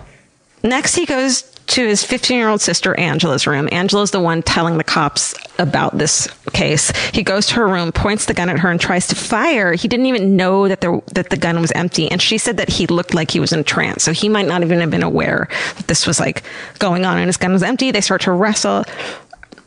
Next, 0.62 0.96
he 0.96 1.06
goes 1.06 1.42
to 1.68 1.86
his 1.86 2.04
15 2.04 2.36
year 2.36 2.48
old 2.48 2.60
sister 2.60 2.98
Angela's 2.98 3.46
room. 3.46 3.68
Angela's 3.72 4.10
the 4.10 4.20
one 4.20 4.42
telling 4.42 4.78
the 4.78 4.84
cops 4.84 5.34
about 5.58 5.96
this 5.98 6.28
case. 6.52 6.90
He 7.12 7.22
goes 7.22 7.46
to 7.46 7.54
her 7.54 7.66
room, 7.68 7.92
points 7.92 8.26
the 8.26 8.34
gun 8.34 8.48
at 8.48 8.58
her, 8.58 8.70
and 8.70 8.80
tries 8.80 9.06
to 9.08 9.14
fire. 9.14 9.72
He 9.72 9.88
didn't 9.88 10.06
even 10.06 10.36
know 10.36 10.68
that 10.68 10.80
there 10.80 11.00
that 11.12 11.30
the 11.30 11.36
gun 11.36 11.60
was 11.60 11.72
empty, 11.72 12.10
and 12.10 12.20
she 12.22 12.38
said 12.38 12.56
that 12.58 12.68
he 12.68 12.86
looked 12.86 13.14
like 13.14 13.30
he 13.30 13.40
was 13.40 13.52
in 13.52 13.64
trance, 13.64 14.04
so 14.04 14.12
he 14.12 14.28
might 14.28 14.46
not 14.46 14.62
even 14.62 14.80
have 14.80 14.90
been 14.90 15.02
aware 15.02 15.48
that 15.76 15.86
this 15.88 16.06
was 16.06 16.20
like 16.20 16.42
going 16.78 17.04
on, 17.04 17.18
and 17.18 17.26
his 17.26 17.36
gun 17.36 17.52
was 17.52 17.62
empty. 17.62 17.90
They 17.90 18.00
start 18.00 18.22
to 18.22 18.32
wrestle. 18.32 18.84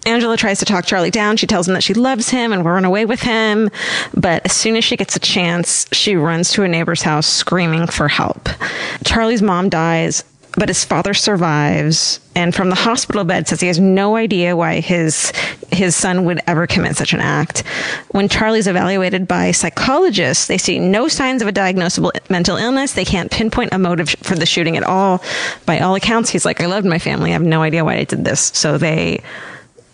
Angela 0.06 0.38
tries 0.38 0.60
to 0.60 0.66
talk 0.66 0.86
Charlie 0.86 1.12
down. 1.12 1.38
She 1.38 1.46
tells 1.46 1.68
him 1.68 1.74
that 1.74 1.84
she 1.84 1.94
loves 1.94 2.30
him 2.30 2.54
and 2.54 2.64
will 2.64 2.72
run 2.72 2.86
away 2.86 3.06
with 3.06 3.22
him. 3.22 3.70
But 4.14 4.46
as 4.46 4.54
soon 4.54 4.76
as 4.76 4.84
she 4.84 4.96
gets 4.96 5.16
a 5.16 5.20
chance, 5.20 5.88
she 5.92 6.16
runs 6.16 6.52
to 6.54 6.64
a 6.64 6.68
neighbor's 6.68 7.02
house 7.02 7.28
screaming 7.28 7.86
for 7.86 8.08
help. 8.08 8.50
Charlie's 9.04 9.42
mom 9.42 9.70
dies, 9.70 10.24
but 10.58 10.68
his 10.68 10.84
father 10.84 11.14
survives 11.14 12.20
and 12.36 12.56
from 12.56 12.70
the 12.70 12.76
hospital 12.76 13.24
bed 13.24 13.48
says 13.48 13.60
he 13.60 13.68
has 13.68 13.80
no 13.80 14.16
idea 14.16 14.56
why 14.56 14.80
his 14.80 15.32
his 15.72 15.96
son 15.96 16.26
would 16.26 16.42
ever 16.48 16.66
commit 16.68 16.96
such 16.96 17.14
an 17.14 17.20
act. 17.20 17.60
When 18.12 18.28
Charlie's 18.28 18.66
evaluated 18.66 19.28
by 19.28 19.52
psychologists, 19.52 20.48
they 20.48 20.58
see 20.58 20.80
no 20.80 21.08
signs 21.08 21.42
of 21.42 21.48
a 21.48 21.52
diagnosable 21.52 22.12
mental 22.30 22.58
illness. 22.58 22.94
They 22.94 23.06
can't 23.06 23.30
pinpoint 23.30 23.74
a 23.74 23.78
motive 23.78 24.10
for 24.10 24.36
the 24.36 24.46
shooting 24.46 24.78
at 24.78 24.84
all. 24.84 25.22
By 25.66 25.80
all 25.80 25.96
accounts, 25.96 26.30
he's 26.30 26.46
like, 26.46 26.62
I 26.62 26.66
loved 26.66 26.88
my 26.88 26.98
family. 26.98 27.30
I 27.32 27.34
have 27.34 27.44
no 27.44 27.62
idea 27.62 27.86
why 27.86 27.98
I 27.98 28.04
did 28.04 28.26
this. 28.26 28.52
So 28.56 28.78
they 28.78 29.22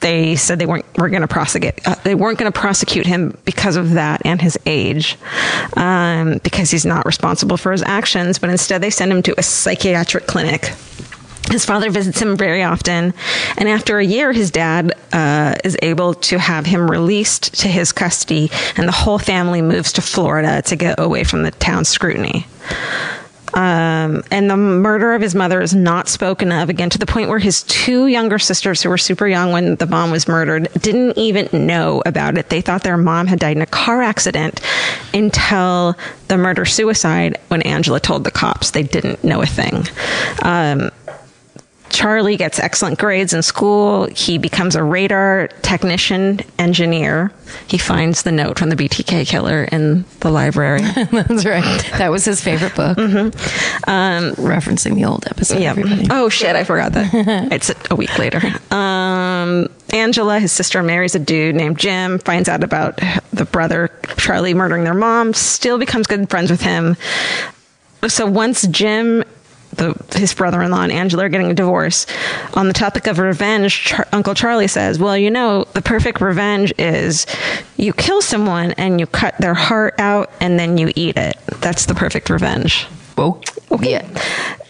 they 0.06 0.36
said 0.36 0.60
they 0.60 0.68
weren't 0.68 0.86
were 0.98 1.10
going 1.10 1.24
to 1.24 1.28
prosecute 1.28 1.76
uh, 1.88 1.96
they 2.04 2.13
weren't 2.13 2.38
going 2.38 2.52
to 2.52 2.58
prosecute 2.58 3.08
him 3.08 3.36
because 3.44 3.76
of 3.76 3.94
that 3.94 4.22
and 4.24 4.39
his 4.39 4.58
age 4.68 5.18
um, 5.76 6.39
because 6.44 6.70
he's 6.70 6.86
not 6.86 7.06
responsible 7.06 7.58
for 7.58 7.72
his 7.72 7.82
actions 7.82 8.38
but 8.38 8.52
instead 8.52 8.82
they 8.82 8.91
send 8.91 9.12
him 9.12 9.24
to 9.24 9.34
a 9.39 9.44
psychiatric 9.44 10.28
clinic 10.28 10.72
his 11.52 11.63
father 11.63 11.91
visits 11.91 12.20
him 12.20 12.36
very 12.36 12.63
often, 12.63 13.13
and 13.56 13.70
after 13.70 14.00
a 14.00 14.04
year, 14.04 14.34
his 14.34 14.50
dad 14.50 14.94
uh, 15.13 15.54
is 15.63 15.78
able 15.84 16.15
to 16.15 16.39
have 16.39 16.65
him 16.65 16.89
released 16.89 17.62
to 17.62 17.68
his 17.68 17.91
custody, 17.91 18.50
and 18.76 18.88
the 18.88 18.91
whole 18.91 19.20
family 19.20 19.62
moves 19.62 19.94
to 19.94 20.02
Florida 20.02 20.63
to 20.63 20.76
get 20.76 21.00
away 21.00 21.24
from 21.24 21.44
the 21.44 21.52
town's 21.52 21.88
scrutiny. 21.88 22.48
Um, 23.56 24.24
and 24.32 24.50
the 24.50 24.58
murder 24.58 25.13
of 25.13 25.22
his 25.22 25.34
mother 25.34 25.62
is 25.62 25.74
not 25.74 26.10
spoken 26.10 26.52
of 26.52 26.70
again 26.70 26.89
to 26.89 26.98
the 26.98 27.06
point 27.06 27.30
where 27.30 27.39
his 27.39 27.63
two 27.63 28.08
younger 28.08 28.38
sisters, 28.38 28.84
who 28.84 28.89
were 28.89 28.98
super 28.98 29.28
young 29.28 29.54
when 29.54 29.76
the 29.76 29.88
mom 29.88 30.12
was 30.12 30.28
murdered, 30.28 30.68
didn't 30.74 31.18
even 31.18 31.65
know 31.65 32.04
about 32.06 32.38
it. 32.38 32.50
They 32.50 32.60
thought 32.60 32.84
their 32.84 32.98
mom 32.98 33.28
had 33.28 33.39
died 33.39 33.56
in 33.56 33.62
a 33.62 33.68
car 33.68 34.02
accident 34.02 34.60
until 35.13 35.96
the 36.28 36.38
murder 36.38 36.65
suicide 36.65 37.38
when 37.48 37.62
Angela 37.62 38.02
told 38.02 38.26
the 38.26 38.32
cops. 38.32 38.72
They 38.72 38.84
didn't 38.84 39.24
know 39.24 39.41
a 39.41 39.46
thing. 39.46 39.86
Um, 40.41 40.91
Charlie 41.96 42.36
gets 42.36 42.60
excellent 42.60 43.00
grades 43.00 43.34
in 43.34 43.42
school. 43.42 44.08
He 44.08 44.38
becomes 44.38 44.76
a 44.76 44.84
radar 44.84 45.48
technician 45.62 46.42
engineer. 46.60 47.32
He 47.68 47.78
finds 47.78 48.24
the 48.24 48.34
note 48.34 48.60
from 48.60 48.70
the 48.70 48.76
BTK 48.76 49.26
killer 49.26 49.64
in 49.72 50.04
the 50.20 50.30
library. 50.30 50.82
That's 51.12 51.46
right. 51.46 51.64
That 51.98 52.12
was 52.12 52.26
his 52.26 52.42
favorite 52.42 52.76
book. 52.76 52.98
Mm-hmm. 52.98 53.90
Um, 53.90 54.34
Referencing 54.36 54.96
the 54.96 55.06
old 55.06 55.26
episode. 55.28 55.62
yeah. 55.62 55.70
Everybody. 55.70 56.08
Oh 56.12 56.28
shit, 56.28 56.54
I 56.58 56.66
forgot 56.66 56.92
that. 56.92 57.14
it's 57.54 57.72
a, 57.90 57.96
week 57.96 58.20
later. 58.20 58.42
Um, 58.72 59.70
Angela, 59.94 60.38
his 60.40 60.52
sister, 60.52 60.84
marries 60.84 61.16
a 61.16 61.20
dude 61.20 61.56
named 61.56 61.80
Jim. 61.80 62.20
Finds 62.20 62.50
out 62.50 62.62
about 62.62 63.00
the 63.32 63.46
brother 63.46 63.90
Charlie 64.18 64.54
murdering 64.54 64.84
their 64.84 64.94
mom. 64.94 65.34
Still 65.34 65.78
becomes 65.78 66.08
good 66.08 66.30
friends 66.30 66.52
with 66.52 66.62
him. 66.62 66.98
So 68.10 68.26
once 68.26 68.68
Jim 68.68 69.24
the, 69.76 70.18
his 70.18 70.34
brother-in-law 70.34 70.82
and 70.84 70.92
Angela 70.92 71.26
are 71.26 71.30
getting 71.30 71.52
a 71.52 71.54
divorce. 71.54 72.06
On 72.54 72.68
the 72.68 72.74
topic 72.74 73.08
of 73.08 73.20
revenge, 73.20 73.84
Char- 73.84 74.08
Uncle 74.12 74.34
Charlie 74.34 74.68
says, 74.68 75.00
"Well, 75.00 75.18
you 75.18 75.30
know, 75.32 75.66
the 75.74 75.82
perfect 75.82 76.22
revenge 76.22 76.74
is 76.78 77.26
you 77.78 77.94
kill 77.94 78.22
someone 78.22 78.72
and 78.74 79.00
you 79.00 79.08
cut 79.08 79.38
their 79.40 79.54
heart 79.54 79.96
out 80.00 80.32
and 80.40 80.60
then 80.60 80.78
you 80.78 80.92
eat 80.96 81.18
it. 81.18 81.38
That's 81.62 81.86
the 81.86 81.96
perfect 81.96 82.30
revenge." 82.30 82.86
Whoa. 83.16 83.40
Okay. 83.72 84.06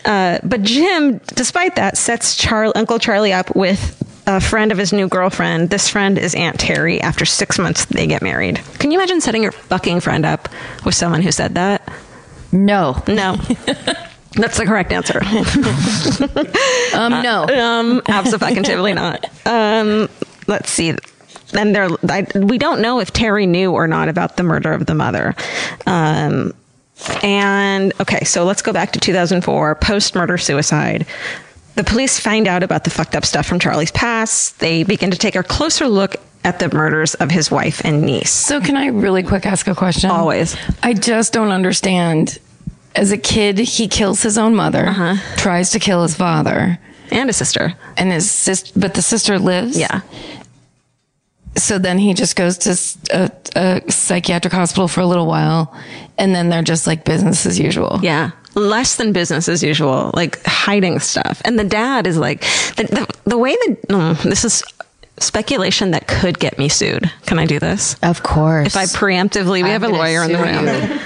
Uh, 0.06 0.40
but 0.44 0.62
Jim, 0.62 1.20
despite 1.34 1.76
that, 1.76 1.98
sets 1.98 2.36
Char- 2.36 2.72
Uncle 2.76 3.00
Charlie 3.00 3.34
up 3.34 3.56
with 3.56 4.02
a 4.28 4.40
friend 4.40 4.72
of 4.72 4.78
his 4.78 4.94
new 4.94 5.08
girlfriend. 5.08 5.70
This 5.70 5.90
friend 5.90 6.18
is 6.18 6.36
Aunt 6.36 6.60
Terry. 6.60 7.02
After 7.02 7.26
six 7.26 7.58
months, 7.60 7.86
they 7.86 8.08
get 8.08 8.22
married. 8.22 8.62
Can 8.80 8.92
you 8.92 9.00
imagine 9.00 9.22
setting 9.22 9.44
your 9.44 9.52
fucking 9.52 10.00
friend 10.00 10.26
up 10.26 10.50
with 10.84 10.96
someone 10.96 11.22
who 11.22 11.32
said 11.32 11.56
that? 11.56 11.88
No. 12.52 13.02
No. 13.08 13.38
That's 14.36 14.58
the 14.58 14.66
correct 14.66 14.92
answer. 14.92 15.22
Um, 16.96 17.22
no. 17.24 17.44
um, 17.44 18.02
absolutely 18.08 18.94
not. 18.94 19.26
Um, 19.46 20.08
let's 20.48 20.70
see. 20.70 20.96
And 21.54 21.76
they're, 21.76 21.90
I, 22.10 22.26
we 22.36 22.58
don't 22.58 22.82
know 22.82 23.02
if 23.02 23.12
Terry 23.12 23.46
knew 23.46 23.74
or 23.74 23.86
not 23.86 24.08
about 24.08 24.38
the 24.38 24.44
murder 24.44 24.72
of 24.72 24.86
the 24.86 24.96
mother. 24.96 25.36
Um, 25.86 26.54
and 27.22 27.92
okay, 28.00 28.24
so 28.24 28.46
let's 28.46 28.62
go 28.62 28.72
back 28.72 28.94
to 28.94 29.00
2004, 29.00 29.76
post 29.76 30.16
murder 30.16 30.38
suicide. 30.38 31.06
The 31.76 31.84
police 31.84 32.18
find 32.18 32.48
out 32.48 32.64
about 32.64 32.86
the 32.86 32.90
fucked 32.90 33.16
up 33.16 33.26
stuff 33.26 33.46
from 33.46 33.60
Charlie's 33.60 33.92
past. 33.92 34.60
They 34.60 34.84
begin 34.84 35.12
to 35.12 35.18
take 35.18 35.36
a 35.36 35.44
closer 35.44 35.88
look 35.90 36.16
at 36.46 36.60
the 36.60 36.74
murders 36.74 37.16
of 37.16 37.32
his 37.32 37.52
wife 37.52 37.84
and 37.84 38.04
niece. 38.04 38.32
So, 38.32 38.62
can 38.62 38.78
I 38.78 38.88
really 38.88 39.24
quick 39.24 39.46
ask 39.46 39.68
a 39.68 39.76
question? 39.76 40.12
Always. 40.12 40.56
I 40.84 40.94
just 40.94 41.34
don't 41.34 41.52
understand. 41.52 42.40
As 42.96 43.12
a 43.12 43.18
kid, 43.18 43.58
he 43.60 43.88
kills 43.88 44.22
his 44.24 44.38
own 44.38 44.56
mother, 44.56 44.88
Uh-huh. 44.88 45.16
tries 45.38 45.72
to 45.72 45.80
kill 45.80 46.04
his 46.04 46.16
father, 46.16 46.80
And 47.12 47.30
a 47.30 47.34
sister. 47.34 47.74
and 47.98 48.12
his 48.12 48.30
sister, 48.32 48.72
but 48.80 48.94
the 48.94 49.02
sister 49.02 49.38
lives. 49.38 49.78
Yeah. 49.78 50.02
So 51.58 51.78
then 51.78 51.98
he 52.00 52.14
just 52.14 52.36
goes 52.36 52.58
to 52.60 52.72
a 53.56 53.82
psychiatric 53.92 54.54
hospital 54.54 54.88
for 54.90 55.00
a 55.02 55.06
little 55.06 55.26
while, 55.26 55.74
and 56.18 56.36
then 56.36 56.50
they're 56.50 56.62
just 56.62 56.86
like 56.86 57.06
business 57.06 57.46
as 57.46 57.58
usual. 57.60 58.00
Yeah. 58.04 58.32
Less 58.56 58.96
than 58.98 59.12
business 59.14 59.48
as 59.50 59.64
usual, 59.64 60.12
like 60.14 60.42
hiding 60.46 61.00
stuff. 61.00 61.42
And 61.46 61.58
the 61.60 61.64
dad 61.64 62.08
is 62.08 62.18
like, 62.18 62.42
the, 62.76 62.84
the, 62.86 63.30
the 63.30 63.38
way 63.38 63.56
that, 63.68 63.88
mm, 63.90 64.22
this 64.24 64.44
is 64.46 64.64
speculation 65.18 65.92
that 65.92 66.08
could 66.08 66.40
get 66.40 66.58
me 66.58 66.68
sued. 66.70 67.10
Can 67.26 67.40
I 67.40 67.46
do 67.46 67.58
this? 67.60 67.96
Of 68.04 68.24
course. 68.24 68.68
If 68.68 68.76
I 68.78 68.86
preemptively, 68.86 69.64
we 69.64 69.64
I'm 69.64 69.68
have 69.70 69.84
a 69.84 69.90
lawyer 69.90 70.24
in 70.24 70.32
the 70.34 70.38
sue 70.38 70.90
room. 70.90 71.00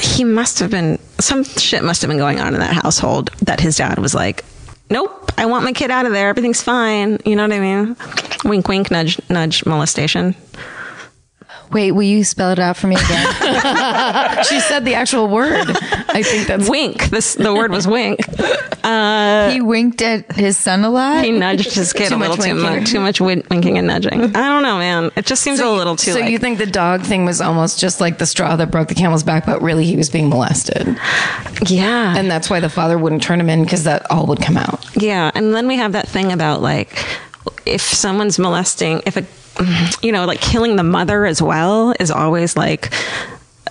He 0.00 0.24
must 0.24 0.58
have 0.58 0.70
been, 0.70 0.98
some 1.18 1.44
shit 1.44 1.82
must 1.82 2.02
have 2.02 2.08
been 2.08 2.18
going 2.18 2.40
on 2.40 2.54
in 2.54 2.60
that 2.60 2.74
household 2.74 3.30
that 3.42 3.60
his 3.60 3.76
dad 3.76 3.98
was 3.98 4.14
like, 4.14 4.44
nope, 4.90 5.32
I 5.38 5.46
want 5.46 5.64
my 5.64 5.72
kid 5.72 5.90
out 5.90 6.06
of 6.06 6.12
there. 6.12 6.28
Everything's 6.28 6.62
fine. 6.62 7.18
You 7.24 7.34
know 7.36 7.42
what 7.42 7.52
I 7.52 7.60
mean? 7.60 7.96
Wink, 8.44 8.68
wink, 8.68 8.90
nudge, 8.90 9.20
nudge, 9.30 9.64
molestation. 9.64 10.34
Wait, 11.72 11.92
will 11.92 12.02
you 12.02 12.22
spell 12.24 12.50
it 12.50 12.58
out 12.58 12.76
for 12.76 12.86
me 12.86 12.96
again? 12.96 14.44
she 14.44 14.60
said 14.60 14.84
the 14.84 14.94
actual 14.94 15.28
word. 15.28 15.66
I 16.14 16.22
think 16.22 16.46
that's 16.46 16.68
Wink. 16.68 17.10
This, 17.10 17.34
the 17.34 17.54
word 17.54 17.70
was 17.70 17.86
wink. 17.86 18.20
Uh, 18.84 19.50
he 19.50 19.60
winked 19.60 20.02
at 20.02 20.30
his 20.32 20.56
son 20.56 20.84
a 20.84 20.90
lot. 20.90 21.24
he 21.24 21.30
nudged 21.30 21.74
his 21.74 21.92
kid 21.92 22.12
a 22.12 22.16
little 22.16 22.36
too 22.36 22.54
much, 22.54 22.90
too 22.90 23.00
much 23.00 23.20
win- 23.20 23.44
winking 23.50 23.78
and 23.78 23.86
nudging. 23.86 24.24
I 24.36 24.48
don't 24.48 24.62
know, 24.62 24.78
man. 24.78 25.10
It 25.16 25.24
just 25.26 25.42
seems 25.42 25.60
a 25.60 25.70
little 25.70 25.96
too. 25.96 26.12
So 26.12 26.20
like, 26.20 26.30
you 26.30 26.38
think 26.38 26.58
the 26.58 26.66
dog 26.66 27.02
thing 27.02 27.24
was 27.24 27.40
almost 27.40 27.78
just 27.78 28.00
like 28.00 28.18
the 28.18 28.26
straw 28.26 28.56
that 28.56 28.70
broke 28.70 28.88
the 28.88 28.94
camel's 28.94 29.22
back, 29.22 29.46
but 29.46 29.62
really 29.62 29.84
he 29.84 29.96
was 29.96 30.10
being 30.10 30.28
molested, 30.28 30.98
yeah, 31.68 32.16
and 32.16 32.30
that's 32.30 32.50
why 32.50 32.60
the 32.60 32.68
father 32.68 32.98
wouldn't 32.98 33.22
turn 33.22 33.40
him 33.40 33.48
in 33.48 33.62
because 33.62 33.84
that 33.84 34.10
all 34.10 34.26
would 34.26 34.40
come 34.40 34.56
out. 34.56 34.84
yeah, 34.96 35.30
and 35.34 35.54
then 35.54 35.66
we 35.68 35.76
have 35.76 35.92
that 35.92 36.08
thing 36.08 36.32
about 36.32 36.60
like 36.60 37.04
if 37.66 37.80
someone's 37.82 38.38
molesting, 38.38 39.02
if 39.06 39.16
a 39.16 39.24
you 40.02 40.12
know, 40.12 40.24
like 40.24 40.40
killing 40.40 40.76
the 40.76 40.82
mother 40.82 41.26
as 41.26 41.42
well 41.42 41.94
is 42.00 42.10
always 42.10 42.56
like 42.56 42.92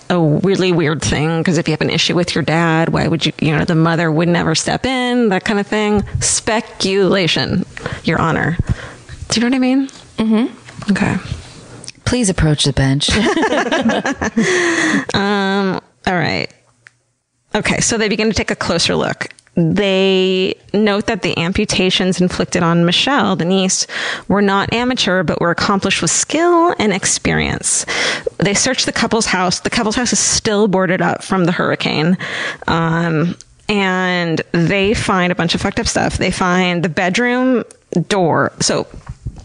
a 0.10 0.20
really 0.20 0.72
weird 0.72 1.02
thing 1.02 1.40
because 1.40 1.58
if 1.58 1.68
you 1.68 1.72
have 1.72 1.82
an 1.82 1.90
issue 1.90 2.16
with 2.16 2.36
your 2.36 2.44
dad, 2.44 2.90
why 2.90 3.08
would 3.08 3.26
you, 3.26 3.34
you 3.40 3.56
know, 3.56 3.66
the 3.66 3.76
mother 3.76 4.12
would 4.12 4.28
never 4.28 4.56
step 4.56 4.86
in, 4.86 5.30
that 5.30 5.46
kind 5.46 5.60
of 5.60 5.68
thing. 5.68 6.04
Speculation, 6.20 7.66
Your 8.04 8.20
Honor. 8.20 8.58
Do 9.30 9.40
you 9.40 9.42
know 9.42 9.48
what 9.48 9.56
I 9.56 9.60
mean? 9.60 9.88
Mm-hmm. 10.18 10.92
Okay. 10.92 11.16
Please 12.06 12.30
approach 12.30 12.66
the 12.66 12.74
bench. 12.74 13.10
Um, 15.14 15.82
all 16.08 16.14
right. 16.14 16.52
Okay, 17.54 17.80
so 17.80 17.98
they 17.98 18.10
begin 18.10 18.28
to 18.30 18.34
take 18.34 18.52
a 18.52 18.56
closer 18.56 18.96
look. 18.96 19.28
They 19.56 20.56
note 20.74 21.08
that 21.08 21.24
the 21.24 21.38
amputations 21.38 22.22
inflicted 22.22 22.64
on 22.64 22.86
Michelle, 22.86 23.36
the 23.36 23.44
niece, 23.44 23.86
were 24.30 24.42
not 24.42 24.72
amateur, 24.72 25.24
but 25.24 25.42
were 25.42 25.52
accomplished 25.52 26.02
with 26.02 26.12
skill 26.12 26.74
and 26.80 26.94
experience. 26.94 27.86
They 28.38 28.54
search 28.54 28.86
the 28.86 28.94
couple's 28.94 29.26
house. 29.26 29.60
The 29.60 29.70
couple's 29.70 29.96
house 29.96 30.14
is 30.14 30.20
still 30.20 30.68
boarded 30.70 31.02
up 31.02 31.22
from 31.22 31.46
the 31.46 31.52
hurricane. 31.52 32.18
Um, 32.68 33.36
and 33.68 34.42
they 34.54 34.94
find 34.94 35.32
a 35.32 35.36
bunch 35.36 35.54
of 35.54 35.62
fucked 35.62 35.80
up 35.80 35.88
stuff. 35.88 36.18
They 36.18 36.32
find 36.32 36.84
the 36.84 36.90
bedroom 36.90 37.64
door. 38.08 38.54
So 38.62 38.88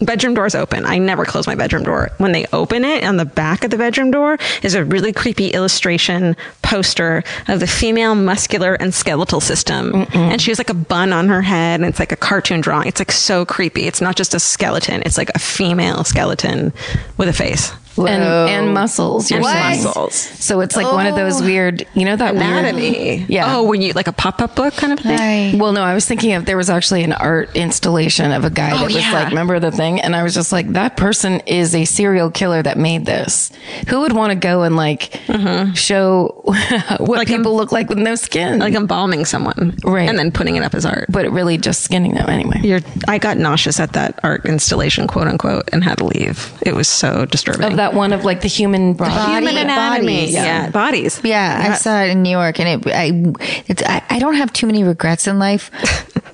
bedroom 0.01 0.35
door's 0.35 0.55
open. 0.55 0.85
I 0.85 0.99
never 0.99 1.25
close 1.25 1.47
my 1.47 1.55
bedroom 1.55 1.85
door. 1.85 2.11
When 2.19 2.33
they 2.33 2.47
open 2.53 2.85
it, 2.85 3.05
on 3.05 3.17
the 3.17 3.25
back 3.25 3.65
of 3.65 3.71
the 3.71 3.79
bedroom 3.79 4.11
door 4.11 4.39
is 4.63 4.75
a 4.75 4.85
really 4.85 5.13
creepy 5.13 5.49
illustration 5.49 6.37
poster 6.63 7.23
of 7.49 7.61
the 7.61 7.67
female 7.67 8.15
muscular 8.15 8.75
and 8.75 8.93
skeletal 8.93 9.41
system. 9.41 10.07
And 10.13 10.41
she 10.41 10.51
has 10.51 10.59
like 10.59 10.71
a 10.71 10.75
bun 10.75 11.13
on 11.13 11.29
her 11.29 11.43
head 11.43 11.81
and 11.81 11.89
it's 11.89 11.99
like 11.99 12.13
a 12.13 12.17
cartoon 12.17 12.61
drawing. 12.61 12.89
It's 12.89 13.01
like 13.01 13.13
so 13.13 13.45
creepy. 13.45 13.87
It's 13.87 14.01
not 14.01 14.17
just 14.17 14.35
a 14.35 14.41
skeleton. 14.41 15.03
It's 15.07 15.19
like 15.19 15.31
a 15.35 15.39
female 15.39 16.05
skeleton 16.05 16.73
with 17.17 17.29
a 17.29 17.33
face. 17.33 17.73
And, 17.99 18.23
and 18.23 18.75
muscles. 18.75 19.31
You're 19.31 19.41
muscles. 19.41 20.15
So 20.15 20.61
it's 20.61 20.77
like 20.77 20.91
one 20.91 21.07
of 21.07 21.17
those 21.17 21.41
oh. 21.41 21.45
weird, 21.45 21.87
you 21.95 22.05
know, 22.05 22.17
that 22.17 22.35
Anatomy. 22.35 22.91
Weird, 22.91 23.31
yeah. 23.31 23.57
Oh, 23.57 23.65
when 23.65 23.83
you 23.83 23.93
like 23.93 24.09
a 24.09 24.13
pop 24.13 24.41
up 24.41 24.57
book 24.57 24.75
kind 24.75 24.93
of 24.93 25.01
thing? 25.01 25.59
Well, 25.59 25.73
no, 25.73 25.83
I 25.83 25.95
was 25.95 26.07
thinking 26.07 26.33
of 26.35 26.45
there 26.45 26.57
was 26.57 26.71
actually 26.71 27.03
an 27.05 27.13
art 27.13 27.55
installation 27.57 28.33
of 28.33 28.45
a 28.45 28.51
guy 28.51 28.73
Oh, 28.73 28.79
that 28.79 28.85
was 28.87 28.97
yeah. 28.97 29.13
like, 29.13 29.29
remember 29.29 29.59
the 29.61 29.71
thing? 29.71 30.01
And 30.01 30.15
I 30.15 30.23
was 30.23 30.35
just 30.35 30.53
like, 30.53 30.69
that 30.73 30.97
person 30.97 31.41
is 31.41 31.75
a 31.75 31.85
serial 31.85 32.31
killer 32.31 32.63
that 32.63 32.79
made 32.79 33.07
this. 33.07 33.51
Who 33.89 34.01
would 34.01 34.13
want 34.13 34.31
to 34.33 34.37
go 34.37 34.63
and 34.63 34.77
like 34.77 35.13
mm-hmm. 35.27 35.73
show 35.73 36.43
what 36.99 37.27
people 37.27 37.57
look 37.57 37.73
like 37.73 37.89
with 37.89 37.99
no 37.99 38.15
skin? 38.15 38.59
Like 38.59 38.75
embalming 38.75 39.25
someone. 39.25 39.77
Right. 39.85 40.09
And 40.09 40.19
then 40.19 40.33
putting 40.33 40.57
it 40.57 40.63
up 40.63 40.75
as 40.75 40.85
art. 40.85 41.07
but 41.09 41.31
really 41.31 41.59
just 41.59 41.83
skinning 41.83 42.15
them 42.15 42.29
anyway. 42.29 42.61
You're, 42.63 42.81
I 43.09 43.19
got 43.19 43.39
nauseous 43.39 43.81
at 43.81 43.93
that 43.93 44.19
art 44.23 44.45
installation, 44.47 45.07
quote 45.07 45.29
unquote, 45.29 45.69
and 45.73 45.83
had 45.83 45.99
to 45.99 46.05
leave. 46.05 46.53
It 46.63 46.75
was 46.75 46.89
so 46.89 47.25
disturbing. 47.25 47.77
Of 47.87 47.93
that 47.93 47.97
one 47.99 48.13
of 48.13 48.25
like 48.25 48.41
the 48.41 48.49
human 48.49 48.95
body. 48.95 49.33
Human 49.33 49.57
anatomy. 49.57 50.07
bodies. 50.17 50.35
Yeah. 50.35 50.71
Bodies. 50.71 51.21
Yeah, 51.25 51.71
I 51.71 51.75
saw 51.75 52.03
it 52.03 52.11
in 52.11 52.23
New 52.23 52.31
York, 52.31 52.59
and 52.61 52.87
it. 52.87 52.93
I, 52.93 53.33
it's, 53.67 53.83
I, 53.83 54.03
I 54.11 54.19
don't 54.19 54.35
have 54.35 54.53
too 54.53 54.67
many 54.67 54.85
regrets 54.85 55.27
in 55.27 55.39
life. 55.39 55.71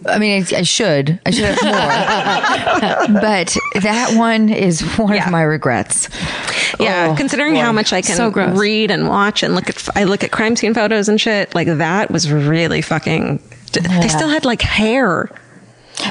I 0.07 0.19
mean, 0.19 0.43
I, 0.53 0.59
I 0.59 0.63
should. 0.63 1.21
I 1.27 1.31
should 1.31 1.45
have 1.45 3.09
more. 3.09 3.21
but 3.21 3.57
that 3.83 4.15
one 4.17 4.49
is 4.49 4.81
one 4.99 5.15
Yeah. 5.15 5.27
of 5.27 5.31
my 5.33 5.43
regrets. 5.43 6.09
Yeah, 6.81 7.11
Oh, 7.11 7.17
considering 7.17 7.55
how 7.57 7.71
much 7.73 7.93
I 7.93 8.03
can 8.03 8.17
So 8.17 8.31
read 8.31 8.91
and 8.91 9.09
watch 9.09 9.43
and 9.43 9.55
look 9.55 9.69
at, 9.69 9.89
I 9.95 10.05
look 10.05 10.25
at 10.25 10.31
crime 10.33 10.57
scene 10.57 10.75
photos 10.75 11.09
and 11.09 11.21
shit. 11.21 11.55
Like 11.55 11.69
that 11.69 12.11
was 12.11 12.31
really 12.33 12.83
fucking. 12.83 13.41
They 13.73 14.09
still 14.09 14.29
had 14.29 14.45
like 14.45 14.61
hair. 14.63 15.31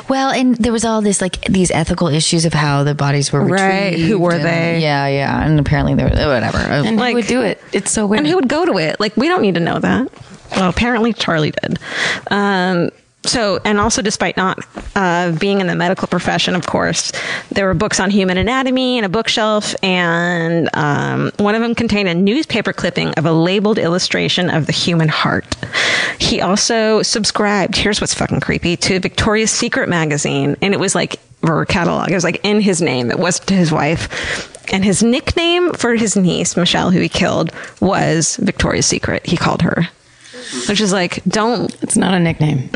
Well, 0.10 0.30
and 0.32 0.56
there 0.56 0.72
was 0.72 0.86
all 0.86 1.02
this 1.02 1.22
like 1.22 1.42
these 1.46 1.72
ethical 1.72 2.08
issues 2.08 2.46
of 2.46 2.54
how 2.54 2.84
the 2.84 2.96
bodies 2.96 3.32
were 3.32 3.44
Right, 3.44 3.92
retrieved. 3.92 4.10
who 4.10 4.20
were 4.20 4.34
and- 4.34 4.44
they? 4.44 4.80
Yeah, 4.82 5.08
yeah, 5.08 5.46
and 5.46 5.60
apparently 5.60 5.96
they 5.96 6.04
were 6.04 6.10
whatever. 6.10 6.58
And 6.60 6.98
Like- 6.98 7.10
who 7.12 7.16
would 7.16 7.28
do 7.28 7.42
it? 7.42 7.62
It's 7.74 7.92
so 7.92 8.06
weird. 8.06 8.20
And 8.20 8.28
who 8.28 8.36
would 8.36 8.48
go 8.50 8.66
to 8.66 8.78
it? 8.78 9.00
Like, 9.00 9.16
we 9.18 9.28
don't 9.28 9.42
need 9.42 9.56
to 9.56 9.62
know 9.62 9.80
that. 9.80 10.08
Well, 10.56 10.70
apparently 10.70 11.14
Charlie 11.14 11.54
did. 11.62 11.80
Um, 12.30 12.90
so, 13.24 13.60
and 13.64 13.80
also, 13.80 14.02
despite 14.02 14.36
not 14.36 14.60
uh, 14.96 15.32
being 15.34 15.62
in 15.62 15.68
the 15.68 15.76
medical 15.76 16.08
profession, 16.08 16.56
of 16.56 16.66
course, 16.66 17.12
there 17.52 17.68
were 17.68 17.76
books 17.76 18.00
on 18.00 18.10
human 18.10 18.38
anatomy 18.38 18.98
and 18.98 19.06
a 19.06 19.10
bookshelf, 19.10 19.76
and 19.84 20.70
um, 20.74 21.32
one 21.38 21.54
of 21.54 21.62
them 21.62 21.76
contained 21.76 22.10
a 22.10 22.16
newspaper 22.16 22.74
clipping 22.74 23.14
of 23.18 23.26
a 23.26 23.32
labeled 23.32 23.78
illustration 23.78 24.50
of 24.50 24.66
the 24.66 24.72
human 24.72 25.08
heart. 25.08 25.46
He 26.18 26.42
also 26.42 27.04
subscribed, 27.04 27.76
here's 27.76 28.02
what's 28.02 28.16
fucking 28.16 28.40
creepy, 28.40 28.76
to 28.78 29.00
Victoria's 29.00 29.52
Secret 29.52 29.88
magazine, 29.88 30.58
and 30.62 30.74
it 30.74 30.80
was 30.80 30.96
like, 30.96 31.20
or 31.44 31.64
catalog, 31.66 32.10
it 32.10 32.16
was 32.16 32.24
like 32.24 32.40
in 32.44 32.60
his 32.60 32.82
name, 32.82 33.12
it 33.12 33.20
was 33.20 33.40
to 33.42 33.54
his 33.54 33.72
wife. 33.72 34.48
And 34.74 34.84
his 34.84 35.04
nickname 35.04 35.74
for 35.74 35.96
his 35.96 36.16
niece, 36.16 36.56
Michelle, 36.56 36.92
who 36.92 37.00
he 37.00 37.10
killed, 37.10 37.52
was 37.82 38.38
Victoria's 38.38 38.86
Secret. 38.86 39.26
He 39.26 39.38
called 39.38 39.62
her. 39.62 39.90
Which 40.68 40.82
is 40.82 40.92
like, 40.92 41.24
don't. 41.26 41.76
It's 41.82 41.98
not 41.98 42.14
a 42.14 42.20
nickname. 42.20 42.70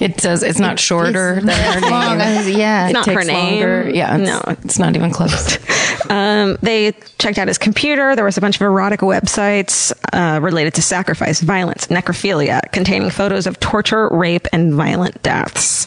It 0.00 0.20
says 0.20 0.42
it's 0.42 0.60
not 0.60 0.78
shorter 0.78 1.40
than 1.40 1.48
her 1.48 1.80
name. 1.80 2.18
Was- 2.18 2.48
yeah. 2.48 2.84
it 2.84 2.90
It's 2.90 2.94
not 2.94 3.04
takes 3.04 3.22
her 3.22 3.24
name. 3.32 3.50
longer. 3.60 3.90
Yeah, 3.90 4.16
it's, 4.16 4.28
No. 4.30 4.40
it's 4.62 4.78
not 4.78 4.94
even 4.96 5.10
close. 5.10 5.58
Um, 6.10 6.56
they 6.62 6.92
checked 7.18 7.36
out 7.38 7.48
his 7.48 7.58
computer. 7.58 8.16
There 8.16 8.24
was 8.24 8.38
a 8.38 8.40
bunch 8.40 8.56
of 8.56 8.62
erotic 8.62 9.00
websites 9.00 9.92
uh, 10.14 10.40
related 10.40 10.72
to 10.74 10.82
sacrifice, 10.82 11.40
violence, 11.42 11.88
necrophilia, 11.88 12.60
containing 12.72 13.10
photos 13.10 13.46
of 13.46 13.60
torture, 13.60 14.08
rape, 14.10 14.46
and 14.52 14.72
violent 14.72 15.20
deaths, 15.22 15.86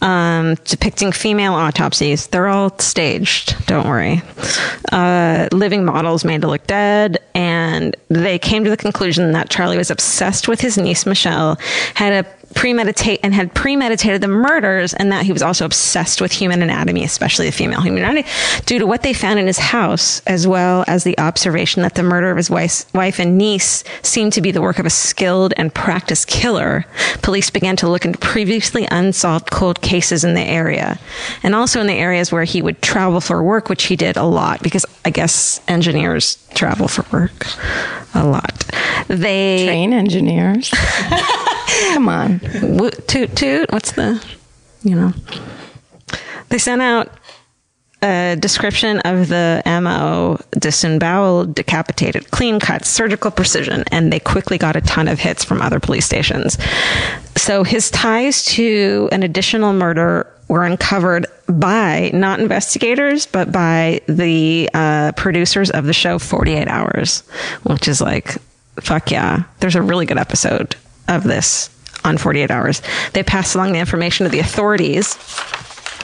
um, 0.00 0.56
depicting 0.64 1.12
female 1.12 1.52
autopsies. 1.54 2.26
They're 2.28 2.48
all 2.48 2.76
staged. 2.80 3.66
Don't 3.66 3.86
worry. 3.86 4.22
Uh, 4.90 5.48
living 5.52 5.84
models 5.84 6.24
made 6.24 6.40
to 6.40 6.48
look 6.48 6.66
dead, 6.66 7.18
and 7.34 7.94
they 8.08 8.38
came 8.40 8.64
to 8.64 8.70
the 8.70 8.76
conclusion 8.76 9.30
that 9.32 9.48
Charlie 9.48 9.78
was 9.78 9.90
obsessed 9.92 10.48
with 10.48 10.60
his 10.60 10.76
niece 10.76 11.06
Michelle, 11.06 11.56
had 11.94 12.24
a 12.24 12.28
premeditate 12.54 13.20
and 13.22 13.34
had 13.34 13.54
premeditated 13.54 14.20
the 14.20 14.28
murders 14.28 14.94
and 14.94 15.12
that 15.12 15.24
he 15.24 15.32
was 15.32 15.42
also 15.42 15.64
obsessed 15.64 16.20
with 16.20 16.32
human 16.32 16.62
anatomy 16.62 17.04
especially 17.04 17.46
the 17.46 17.52
female 17.52 17.80
human 17.80 18.02
anatomy 18.02 18.24
due 18.66 18.78
to 18.78 18.86
what 18.86 19.02
they 19.02 19.12
found 19.12 19.38
in 19.38 19.46
his 19.46 19.58
house 19.58 20.20
as 20.26 20.46
well 20.46 20.84
as 20.86 21.04
the 21.04 21.18
observation 21.18 21.82
that 21.82 21.94
the 21.94 22.02
murder 22.02 22.30
of 22.30 22.36
his 22.36 22.50
wife, 22.50 22.92
wife 22.94 23.18
and 23.18 23.38
niece 23.38 23.84
seemed 24.02 24.32
to 24.32 24.40
be 24.40 24.50
the 24.50 24.62
work 24.62 24.78
of 24.78 24.86
a 24.86 24.90
skilled 24.90 25.52
and 25.56 25.74
practiced 25.74 26.28
killer 26.28 26.84
police 27.22 27.50
began 27.50 27.76
to 27.76 27.88
look 27.88 28.04
into 28.04 28.18
previously 28.18 28.86
unsolved 28.90 29.50
cold 29.50 29.80
cases 29.80 30.24
in 30.24 30.34
the 30.34 30.40
area 30.40 30.98
and 31.42 31.54
also 31.54 31.80
in 31.80 31.86
the 31.86 31.94
areas 31.94 32.32
where 32.32 32.44
he 32.44 32.62
would 32.62 32.80
travel 32.82 33.20
for 33.20 33.42
work 33.42 33.68
which 33.68 33.84
he 33.84 33.96
did 33.96 34.16
a 34.16 34.24
lot 34.24 34.62
because 34.62 34.86
i 35.04 35.10
guess 35.10 35.60
engineers 35.68 36.36
travel 36.54 36.88
for 36.88 37.04
work 37.16 37.46
a 38.14 38.24
lot 38.24 38.64
they 39.08 39.66
Train 39.66 39.92
engineers. 39.92 40.70
Come 41.92 42.08
on. 42.08 42.40
Wo- 42.62 42.90
toot 42.90 43.34
toot. 43.36 43.70
What's 43.72 43.92
the, 43.92 44.24
you 44.82 44.94
know? 44.94 45.12
They 46.48 46.58
sent 46.58 46.82
out 46.82 47.10
a 48.02 48.36
description 48.38 48.98
of 49.00 49.28
the 49.28 49.62
MO 49.64 50.38
disemboweled, 50.58 51.54
decapitated, 51.54 52.30
clean 52.30 52.58
cuts, 52.58 52.88
surgical 52.88 53.30
precision, 53.30 53.84
and 53.92 54.12
they 54.12 54.18
quickly 54.18 54.58
got 54.58 54.74
a 54.76 54.80
ton 54.80 55.08
of 55.08 55.20
hits 55.20 55.44
from 55.44 55.62
other 55.62 55.78
police 55.78 56.04
stations. 56.04 56.58
So 57.36 57.62
his 57.64 57.90
ties 57.90 58.44
to 58.46 59.08
an 59.12 59.22
additional 59.22 59.72
murder 59.72 60.26
were 60.48 60.64
uncovered 60.64 61.26
by 61.46 62.10
not 62.12 62.40
investigators, 62.40 63.26
but 63.26 63.52
by 63.52 64.00
the 64.06 64.68
uh, 64.74 65.12
producers 65.12 65.70
of 65.70 65.86
the 65.86 65.92
show 65.92 66.18
48 66.18 66.68
Hours, 66.68 67.20
which 67.62 67.88
is 67.88 68.00
like, 68.00 68.36
fuck 68.80 69.10
yeah. 69.10 69.44
There's 69.60 69.76
a 69.76 69.82
really 69.82 70.06
good 70.06 70.18
episode 70.18 70.76
of 71.08 71.24
this 71.24 71.70
on 72.04 72.18
48 72.18 72.50
Hours. 72.50 72.82
They 73.12 73.22
passed 73.22 73.54
along 73.54 73.72
the 73.72 73.78
information 73.78 74.24
to 74.24 74.30
the 74.30 74.40
authorities. 74.40 75.16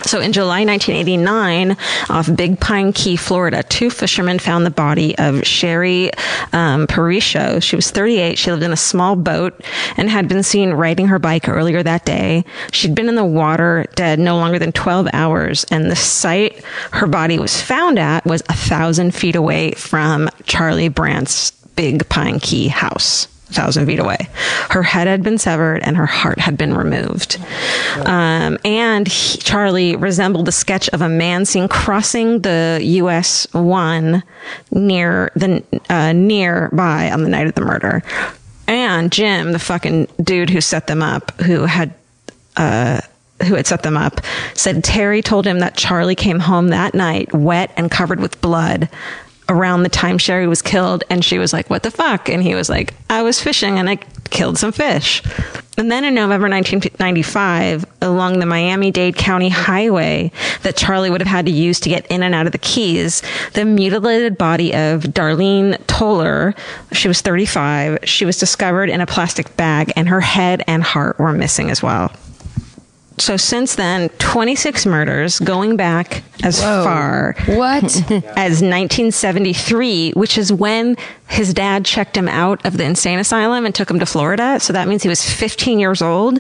So 0.02 0.20
in 0.20 0.32
July 0.32 0.64
1989, 0.64 1.76
off 2.08 2.34
Big 2.34 2.60
Pine 2.60 2.92
Key, 2.92 3.16
Florida, 3.16 3.64
two 3.64 3.90
fishermen 3.90 4.38
found 4.38 4.64
the 4.64 4.70
body 4.70 5.18
of 5.18 5.44
Sherry 5.44 6.12
um, 6.52 6.86
Perisho. 6.86 7.60
She 7.60 7.74
was 7.74 7.90
38. 7.90 8.38
She 8.38 8.50
lived 8.50 8.62
in 8.62 8.72
a 8.72 8.76
small 8.76 9.16
boat 9.16 9.60
and 9.96 10.08
had 10.08 10.28
been 10.28 10.42
seen 10.42 10.70
riding 10.70 11.08
her 11.08 11.18
bike 11.18 11.48
earlier 11.48 11.82
that 11.82 12.04
day. 12.04 12.44
She'd 12.70 12.94
been 12.94 13.08
in 13.08 13.16
the 13.16 13.24
water 13.24 13.86
dead 13.96 14.20
no 14.20 14.36
longer 14.36 14.58
than 14.58 14.72
12 14.72 15.08
hours, 15.12 15.64
and 15.70 15.90
the 15.90 15.96
site 15.96 16.62
her 16.92 17.06
body 17.08 17.38
was 17.38 17.60
found 17.60 17.98
at 17.98 18.24
was 18.24 18.42
a 18.48 18.54
thousand 18.54 19.14
feet 19.14 19.36
away 19.36 19.72
from 19.72 20.30
Charlie 20.44 20.88
Brandt's 20.88 21.50
Big 21.74 22.08
Pine 22.08 22.38
Key 22.38 22.68
house 22.68 23.26
thousand 23.50 23.86
feet 23.86 23.98
away. 23.98 24.28
Her 24.70 24.82
head 24.82 25.06
had 25.06 25.22
been 25.22 25.38
severed 25.38 25.82
and 25.82 25.96
her 25.96 26.06
heart 26.06 26.38
had 26.38 26.56
been 26.56 26.74
removed. 26.74 27.38
Um, 28.04 28.58
and 28.64 29.08
he, 29.08 29.38
Charlie 29.38 29.96
resembled 29.96 30.48
a 30.48 30.52
sketch 30.52 30.88
of 30.90 31.00
a 31.00 31.08
man 31.08 31.44
seen 31.44 31.68
crossing 31.68 32.40
the 32.40 32.78
US 32.82 33.46
1 33.52 34.22
near 34.70 35.32
the, 35.34 35.62
uh, 35.88 36.12
nearby 36.12 37.10
on 37.10 37.22
the 37.22 37.28
night 37.28 37.46
of 37.46 37.54
the 37.54 37.62
murder. 37.62 38.02
And 38.66 39.10
Jim, 39.10 39.52
the 39.52 39.58
fucking 39.58 40.08
dude 40.22 40.50
who 40.50 40.60
set 40.60 40.86
them 40.86 41.02
up, 41.02 41.32
who 41.40 41.64
had, 41.64 41.94
uh, 42.56 43.00
who 43.46 43.54
had 43.54 43.66
set 43.66 43.82
them 43.82 43.96
up 43.96 44.20
said 44.54 44.82
Terry 44.82 45.22
told 45.22 45.46
him 45.46 45.60
that 45.60 45.76
Charlie 45.76 46.16
came 46.16 46.40
home 46.40 46.68
that 46.68 46.92
night 46.92 47.32
wet 47.32 47.72
and 47.76 47.90
covered 47.90 48.20
with 48.20 48.40
blood 48.40 48.88
around 49.48 49.82
the 49.82 49.88
time 49.88 50.18
Sherry 50.18 50.46
was 50.46 50.62
killed. 50.62 51.04
And 51.10 51.24
she 51.24 51.38
was 51.38 51.52
like, 51.52 51.70
What 51.70 51.82
the 51.82 51.90
fuck? 51.90 52.28
And 52.28 52.42
he 52.42 52.54
was 52.54 52.68
like, 52.68 52.94
I 53.10 53.22
was 53.22 53.40
fishing 53.40 53.78
and 53.78 53.88
I 53.88 53.96
killed 54.30 54.58
some 54.58 54.72
fish. 54.72 55.22
And 55.78 55.92
then 55.92 56.04
in 56.04 56.14
November 56.14 56.48
1995, 56.48 57.86
along 58.02 58.40
the 58.40 58.46
Miami 58.46 58.90
Dade 58.90 59.14
County 59.14 59.48
Highway 59.48 60.32
that 60.62 60.76
Charlie 60.76 61.08
would 61.08 61.20
have 61.20 61.28
had 61.28 61.46
to 61.46 61.52
use 61.52 61.78
to 61.80 61.88
get 61.88 62.04
in 62.08 62.24
and 62.24 62.34
out 62.34 62.46
of 62.46 62.52
the 62.52 62.58
Keys, 62.58 63.22
the 63.54 63.64
mutilated 63.64 64.36
body 64.36 64.74
of 64.74 65.04
Darlene 65.04 65.80
Toler, 65.86 66.54
she 66.90 67.06
was 67.06 67.20
35, 67.20 68.00
she 68.02 68.24
was 68.24 68.38
discovered 68.38 68.90
in 68.90 69.00
a 69.00 69.06
plastic 69.06 69.56
bag 69.56 69.92
and 69.94 70.08
her 70.08 70.20
head 70.20 70.64
and 70.66 70.82
heart 70.82 71.16
were 71.20 71.32
missing 71.32 71.70
as 71.70 71.80
well. 71.80 72.12
So 73.20 73.36
since 73.36 73.74
then, 73.74 74.08
26 74.18 74.86
murders 74.86 75.38
going 75.40 75.76
back 75.76 76.22
as 76.42 76.60
far 76.60 77.34
What? 77.46 77.84
as 78.36 78.62
1973, 78.62 80.12
which 80.12 80.38
is 80.38 80.52
when 80.52 80.96
his 81.28 81.52
dad 81.52 81.84
checked 81.84 82.16
him 82.16 82.28
out 82.28 82.64
of 82.64 82.76
the 82.76 82.84
insane 82.84 83.18
asylum 83.18 83.66
and 83.66 83.74
took 83.74 83.90
him 83.90 83.98
to 83.98 84.06
Florida. 84.06 84.60
So 84.60 84.72
that 84.72 84.88
means 84.88 85.02
he 85.02 85.08
was 85.08 85.24
15 85.28 85.78
years 85.78 86.00
old. 86.00 86.38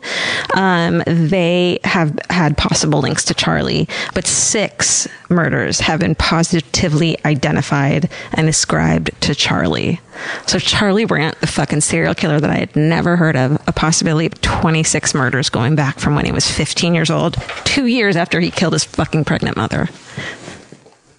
Um, 0.54 1.02
they 1.06 1.80
have 1.84 2.18
had 2.30 2.56
possible 2.56 3.00
links 3.00 3.24
to 3.26 3.34
Charlie, 3.34 3.88
but 4.14 4.26
six 4.26 5.08
murders 5.28 5.80
have 5.80 6.00
been 6.00 6.14
positively 6.14 7.16
identified 7.24 8.10
and 8.32 8.48
ascribed 8.48 9.10
to 9.22 9.34
Charlie. 9.34 10.00
So 10.46 10.58
Charlie 10.58 11.04
Brandt, 11.04 11.40
the 11.40 11.46
fucking 11.46 11.80
serial 11.82 12.14
killer 12.14 12.40
that 12.40 12.50
I 12.50 12.56
had 12.56 12.74
never 12.76 13.16
heard 13.16 13.36
of, 13.36 13.60
a 13.66 13.72
possibility 13.72 14.26
of 14.26 14.40
26 14.40 15.14
murders 15.14 15.50
going 15.50 15.74
back 15.74 15.98
from 15.98 16.14
when 16.14 16.24
he 16.24 16.32
was 16.32 16.50
15 16.50 16.94
years 16.94 17.10
old, 17.10 17.36
two 17.64 17.86
years 17.86 18.16
after 18.16 18.40
he 18.40 18.50
killed 18.50 18.72
his 18.72 18.84
fucking 18.84 19.24
pregnant 19.24 19.56
mother. 19.56 19.88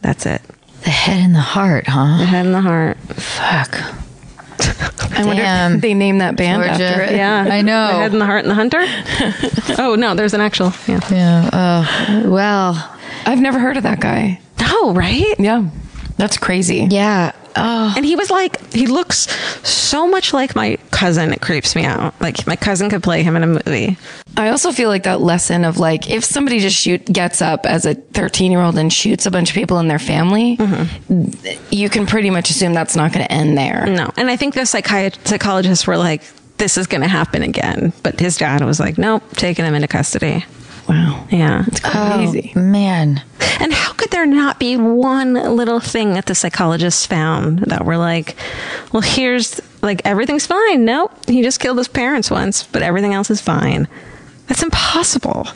That's 0.01 0.26
it. 0.26 0.41
The 0.84 0.89
head 0.89 1.20
and 1.20 1.36
the 1.36 1.39
heart, 1.39 1.88
huh? 1.88 2.18
The 2.20 2.26
head 2.26 2.45
and 2.45 2.55
the 2.55 2.62
heart. 2.62 2.97
Fuck. 2.97 3.76
I 5.12 5.26
wonder 5.26 5.41
Damn. 5.41 5.76
if 5.76 5.82
they 5.82 5.93
named 5.93 6.22
that 6.22 6.36
band 6.36 6.64
Georgia. 6.64 6.84
after 6.84 7.01
it. 7.03 7.12
Yeah. 7.16 7.47
I 7.49 7.62
know. 7.62 7.88
The 7.88 7.93
head 7.93 8.12
and 8.14 8.22
the 8.22 8.26
heart 8.26 8.45
and 8.45 8.51
the 8.51 8.55
hunter? 8.55 8.82
oh, 9.82 9.95
no, 9.95 10.16
there's 10.16 10.34
an 10.34 10.41
actual. 10.41 10.72
Yeah. 10.88 10.99
Yeah. 11.12 11.49
Oh, 11.51 12.30
well. 12.30 12.98
I've 13.26 13.39
never 13.39 13.59
heard 13.59 13.78
of 13.78 13.84
that 13.84 13.99
guy. 13.99 14.39
No, 14.59 14.93
right? 14.93 15.36
Yeah. 15.39 15.70
That's 16.17 16.38
crazy. 16.38 16.88
Yeah. 16.89 17.32
Oh. 17.55 17.93
And 17.95 18.05
he 18.05 18.15
was 18.15 18.30
like, 18.30 18.74
he 18.74 18.88
looks 18.88 19.28
so 19.67 20.07
much 20.07 20.34
like 20.34 20.55
my 20.55 20.78
cousin. 20.91 21.32
It 21.34 21.41
creeps 21.41 21.76
me 21.76 21.86
out. 21.86 22.13
Like 22.22 22.45
my 22.45 22.55
cousin 22.55 22.89
could 22.89 23.03
play 23.03 23.24
him 23.24 23.36
in 23.36 23.43
a 23.43 23.47
movie. 23.47 23.97
I 24.38 24.49
also 24.49 24.72
feel 24.72 24.89
like 24.89 25.03
that 25.03 25.22
lesson 25.22 25.65
of 25.65 25.78
like 25.78 26.09
if 26.09 26.24
somebody 26.24 26.59
just 26.59 26.76
shoot 26.76 27.05
gets 27.05 27.41
up 27.41 27.65
as 27.65 27.86
a 27.86 27.95
13 27.95 28.51
year 28.51 28.61
old 28.61 28.78
and 28.78 28.91
shoots 28.91 29.26
a 29.26 29.32
bunch 29.32 29.49
of 29.49 29.55
people 29.55 29.80
in 29.80 29.88
their 29.88 29.99
family, 29.99 30.57
mm-hmm. 30.57 31.63
you 31.72 31.89
can 31.89 32.05
pretty 32.05 32.30
much 32.30 32.49
assume 32.49 32.74
that's 32.74 32.95
not 32.95 33.13
going 33.13 33.26
to 33.26 33.32
end 33.32 33.57
there. 33.57 33.86
No. 33.88 34.11
And 34.17 34.30
I 34.30 34.36
think 34.36 34.53
the 34.53 34.61
psychiat- 34.61 35.26
psychologists 35.28 35.88
were 35.88 35.97
like, 35.97 36.22
this 36.57 36.78
is 36.78 36.88
going 36.88 37.01
to 37.01 37.07
happen 37.07 37.41
again. 37.41 37.93
But 38.03 38.20
his 38.20 38.38
dad 38.38 38.63
was 38.63 38.80
like, 38.80 38.97
nope, 38.97 39.24
taking 39.34 39.65
him 39.65 39.74
into 39.74 39.88
custody. 39.88 40.45
Wow. 40.89 41.27
Yeah. 41.29 41.65
It's 41.67 41.79
crazy. 41.79 42.51
Oh, 42.55 42.59
man. 42.59 43.21
And 43.59 43.71
how 43.71 43.93
could 43.93 44.09
there 44.09 44.25
not 44.25 44.59
be 44.59 44.75
one 44.75 45.33
little 45.33 45.79
thing 45.79 46.15
that 46.15 46.25
the 46.25 46.33
psychologists 46.33 47.05
found 47.05 47.59
that 47.59 47.85
were 47.85 47.97
like, 47.97 48.35
well, 48.91 49.01
here's 49.01 49.61
like 49.83 50.01
everything's 50.03 50.47
fine. 50.47 50.85
Nope. 50.85 51.13
He 51.27 51.43
just 51.43 51.59
killed 51.59 51.77
his 51.77 51.87
parents 51.87 52.31
once, 52.31 52.63
but 52.63 52.81
everything 52.81 53.13
else 53.13 53.29
is 53.29 53.39
fine. 53.39 53.87
That's 54.47 54.63
impossible. 54.63 55.47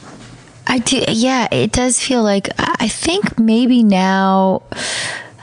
I 0.67 0.77
do. 0.77 1.03
Yeah, 1.09 1.47
it 1.51 1.71
does 1.71 1.99
feel 1.99 2.21
like 2.21 2.49
I 2.57 2.87
think 2.87 3.39
maybe 3.39 3.83
now. 3.83 4.61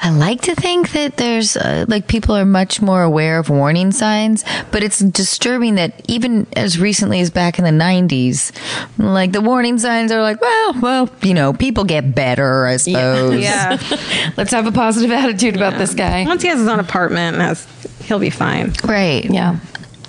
I 0.02 0.10
like 0.10 0.40
to 0.42 0.54
think 0.54 0.92
that 0.92 1.16
there's 1.18 1.56
uh, 1.56 1.84
like 1.88 2.06
people 2.08 2.34
are 2.34 2.46
much 2.46 2.80
more 2.80 3.02
aware 3.02 3.38
of 3.38 3.50
warning 3.50 3.92
signs, 3.92 4.44
but 4.70 4.82
it's 4.82 4.98
disturbing 5.00 5.74
that 5.74 6.00
even 6.08 6.46
as 6.56 6.78
recently 6.78 7.20
as 7.20 7.30
back 7.30 7.58
in 7.58 7.64
the 7.64 7.70
90s, 7.70 8.50
like 8.98 9.32
the 9.32 9.42
warning 9.42 9.78
signs 9.78 10.10
are 10.10 10.22
like, 10.22 10.40
well, 10.40 10.80
well, 10.80 11.10
you 11.22 11.34
know, 11.34 11.52
people 11.52 11.84
get 11.84 12.14
better, 12.14 12.66
I 12.66 12.78
suppose. 12.78 13.40
Yeah. 13.40 13.78
Let's 14.36 14.52
have 14.52 14.66
a 14.66 14.72
positive 14.72 15.10
attitude 15.12 15.54
about 15.56 15.76
this 15.76 15.94
guy. 15.94 16.24
Once 16.24 16.42
he 16.42 16.48
has 16.48 16.58
his 16.58 16.68
own 16.68 16.80
apartment, 16.80 17.36
has, 17.36 17.66
he'll 18.02 18.18
be 18.18 18.30
fine. 18.30 18.72
Right. 18.84 19.24
Yeah. 19.24 19.58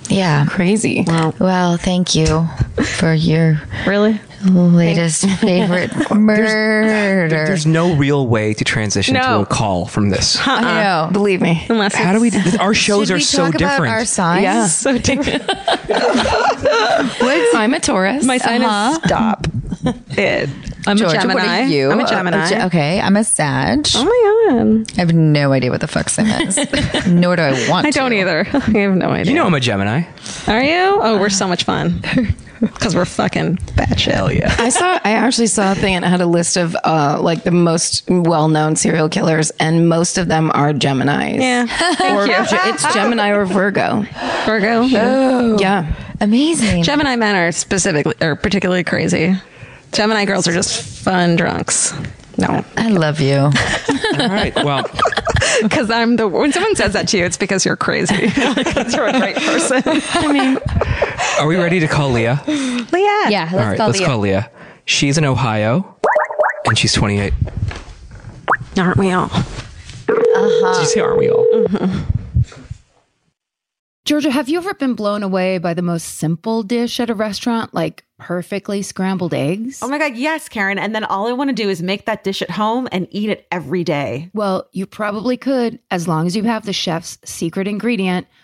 Yeah. 0.08 0.46
Crazy. 0.46 1.04
Well, 1.06 1.76
thank 1.76 2.14
you 2.14 2.46
for 2.84 3.12
your 3.12 3.60
Really? 3.86 4.20
Latest 4.44 5.26
favorite 5.40 5.92
murder. 6.14 7.28
There's 7.28 7.66
no 7.66 7.94
real 7.94 8.26
way 8.26 8.54
to 8.54 8.64
transition 8.64 9.14
to 9.14 9.40
a 9.40 9.46
call 9.46 9.86
from 9.86 10.10
this. 10.10 10.38
I 10.46 10.82
know. 10.82 11.10
Believe 11.12 11.40
me. 11.40 11.64
Unless 11.68 11.94
How 11.94 12.12
do 12.12 12.20
we? 12.20 12.30
Our 12.58 12.74
shows 12.74 13.10
are 13.10 13.20
so 13.36 13.50
different. 13.50 13.92
our 13.92 14.04
signs? 14.04 14.42
Yeah. 14.42 14.66
so 14.66 14.98
different. 14.98 15.44
I'm 17.54 17.74
a 17.74 17.80
Taurus. 17.80 18.24
My 18.24 18.38
sign 18.38 18.62
Uh-huh. 18.62 18.92
is 18.92 19.04
stop. 19.04 19.46
It. 20.16 20.48
I'm 20.86 20.96
Georgia, 20.96 21.18
a 21.18 21.20
Gemini. 21.22 21.34
what 21.34 21.48
are 21.48 21.64
you? 21.66 21.90
I'm 21.90 22.00
a 22.00 22.02
Uh, 22.02 22.06
Gemini. 22.08 22.48
Ge- 22.48 22.64
okay, 22.66 23.00
I'm 23.00 23.16
a 23.16 23.24
Sag. 23.24 23.86
Oh 23.94 24.04
my 24.04 24.52
god. 24.52 24.92
I 24.96 25.00
have 25.00 25.12
no 25.12 25.52
idea 25.52 25.70
what 25.70 25.80
the 25.80 25.86
fuck 25.86 26.08
Sim 26.08 26.26
is. 26.26 26.56
Nor 27.06 27.36
do 27.36 27.42
I 27.42 27.68
want 27.70 27.84
to. 27.84 27.88
I 27.88 27.90
to. 27.90 27.98
don't 27.98 28.12
either. 28.12 28.40
I 28.52 28.58
have 28.80 28.96
no 28.96 29.08
idea. 29.10 29.32
you 29.32 29.38
know 29.38 29.46
I'm 29.46 29.54
a 29.54 29.60
Gemini. 29.60 30.02
Are 30.48 30.62
you? 30.62 30.98
Oh, 31.02 31.18
we're 31.20 31.30
so 31.30 31.46
much 31.48 31.64
fun. 31.64 32.02
Because 32.72 32.94
we're 32.94 33.04
fucking 33.04 33.56
batshit. 33.56 34.12
Hell 34.12 34.32
yeah. 34.32 34.54
I 34.56 34.68
saw. 34.68 35.00
I 35.02 35.12
actually 35.12 35.48
saw 35.48 35.72
a 35.72 35.74
thing 35.74 35.94
and 35.96 36.04
it 36.04 36.08
had 36.08 36.20
a 36.20 36.26
list 36.26 36.56
of 36.56 36.76
uh, 36.84 37.18
like 37.20 37.42
the 37.42 37.50
most 37.50 38.08
well-known 38.08 38.76
serial 38.76 39.08
killers, 39.08 39.50
and 39.58 39.88
most 39.88 40.16
of 40.16 40.28
them 40.28 40.52
are 40.54 40.72
Gemini's. 40.72 41.42
Yeah. 41.42 41.62
or 42.16 42.26
it's 42.28 42.94
Gemini 42.94 43.30
or 43.30 43.46
Virgo. 43.46 44.06
Virgo. 44.46 44.82
Yeah. 44.82 45.92
Amazing. 46.20 46.84
Gemini 46.84 47.16
men 47.16 47.34
are 47.34 47.50
specifically 47.50 48.14
or 48.20 48.36
particularly 48.36 48.84
crazy. 48.84 49.34
Gemini 49.90 50.24
girls 50.24 50.46
are 50.46 50.52
just 50.52 50.82
fun 50.82 51.34
drunks. 51.34 51.92
No, 52.38 52.64
I 52.76 52.88
love 52.88 53.20
you. 53.20 53.38
All 53.38 53.50
right. 54.28 54.54
Well, 54.54 54.84
because 55.62 55.90
I'm 55.90 56.16
the 56.16 56.28
when 56.28 56.52
someone 56.52 56.74
says 56.76 56.92
that 56.94 57.08
to 57.08 57.18
you, 57.18 57.24
it's 57.24 57.36
because 57.36 57.64
you're 57.64 57.76
crazy. 57.76 58.14
Because 58.54 58.94
you're 58.94 59.06
a 59.08 59.12
great 59.18 59.36
person. 59.36 59.82
I 59.86 60.32
mean, 60.32 60.58
are 61.40 61.46
we 61.46 61.56
ready 61.56 61.80
to 61.80 61.86
call 61.88 62.10
Leah? 62.10 62.42
Leah. 62.46 62.86
Yeah, 63.30 63.48
let's 63.50 63.52
All 63.52 63.58
right. 63.58 63.76
call 63.76 63.86
let's 63.88 63.98
Leah. 63.98 64.08
call 64.08 64.18
Leah. 64.18 64.50
She's 64.84 65.18
in 65.18 65.24
Ohio, 65.24 65.96
and 66.66 66.76
she's 66.78 66.92
28. 66.92 67.32
Aren't 68.76 68.96
we 68.96 69.10
all? 69.12 69.30
Uh-huh. 69.32 70.72
Did 70.74 70.80
you 70.80 70.86
say 70.86 71.00
aren't 71.00 71.18
we 71.18 71.30
all? 71.30 71.46
Georgia, 74.04 74.30
have 74.30 74.48
you 74.48 74.58
ever 74.58 74.74
been 74.74 74.94
blown 74.94 75.22
away 75.22 75.58
by 75.58 75.74
the 75.74 75.82
most 75.82 76.16
simple 76.18 76.62
dish 76.64 76.98
at 76.98 77.08
a 77.08 77.14
restaurant, 77.14 77.72
like 77.72 78.04
perfectly 78.22 78.82
scrambled 78.82 79.34
eggs? 79.34 79.80
Oh 79.82 79.88
my 79.88 79.98
God, 79.98 80.16
yes, 80.16 80.48
Karen. 80.48 80.78
And 80.78 80.94
then 80.94 81.02
all 81.02 81.26
I 81.26 81.32
want 81.32 81.48
to 81.50 81.54
do 81.54 81.68
is 81.68 81.82
make 81.82 82.06
that 82.06 82.22
dish 82.22 82.40
at 82.40 82.50
home 82.50 82.88
and 82.92 83.08
eat 83.10 83.30
it 83.30 83.48
every 83.50 83.82
day. 83.82 84.30
Well, 84.32 84.68
you 84.70 84.86
probably 84.86 85.36
could, 85.36 85.80
as 85.90 86.06
long 86.06 86.28
as 86.28 86.36
you 86.36 86.44
have 86.44 86.64
the 86.64 86.72
chef's 86.72 87.18
secret 87.24 87.66
ingredient, 87.66 88.28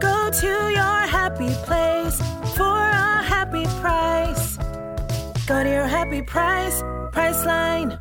Go 0.00 0.30
to 0.30 0.46
your 0.46 1.00
happy 1.06 1.48
place 1.64 2.18
for 2.56 2.78
a 2.78 3.22
happy 3.22 3.64
price. 3.80 4.56
Go 5.46 5.62
to 5.62 5.68
your 5.70 5.86
happy 5.86 6.22
price, 6.22 6.82
Priceline. 7.12 7.98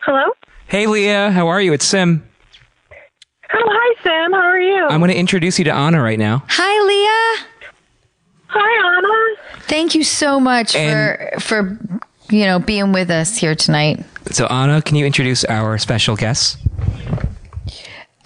Hello? 0.00 0.32
Hey, 0.66 0.86
Leah. 0.86 1.30
How 1.30 1.48
are 1.48 1.60
you? 1.60 1.72
It's 1.72 1.84
Sim. 1.84 2.22
Oh, 2.92 2.96
hi, 3.66 4.02
Sam. 4.02 4.32
How 4.32 4.40
are 4.40 4.60
you? 4.60 4.86
I'm 4.86 5.00
going 5.00 5.10
to 5.10 5.16
introduce 5.16 5.58
you 5.58 5.64
to 5.66 5.72
Anna 5.74 6.02
right 6.02 6.18
now. 6.18 6.44
Hi, 6.48 6.86
Leah. 6.86 7.46
Hi, 8.48 8.96
Anna. 8.96 9.62
Thank 9.62 9.94
you 9.94 10.04
so 10.04 10.38
much 10.40 10.72
for 10.72 11.30
for 11.40 11.78
you 12.30 12.44
know 12.44 12.58
being 12.58 12.92
with 12.92 13.10
us 13.10 13.36
here 13.36 13.54
tonight. 13.54 14.04
So, 14.30 14.46
Anna, 14.46 14.82
can 14.82 14.96
you 14.96 15.06
introduce 15.06 15.44
our 15.44 15.78
special 15.78 16.16
guests? 16.16 16.56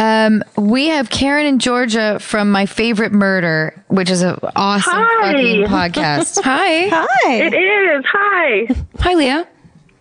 Um, 0.02 0.42
we 0.56 0.88
have 0.88 1.10
Karen 1.10 1.46
and 1.46 1.60
Georgia 1.60 2.18
from 2.18 2.50
My 2.50 2.66
Favorite 2.66 3.12
Murder, 3.12 3.84
which 3.86 4.10
is 4.10 4.22
an 4.22 4.36
awesome 4.56 4.92
Hi. 4.96 5.32
fucking 5.32 5.64
podcast. 5.66 6.40
Hi. 6.42 6.88
Hi. 6.88 7.32
It 7.34 7.54
is. 7.54 8.04
Hi. 8.08 8.66
Hi, 8.98 9.14
Leah. 9.14 9.46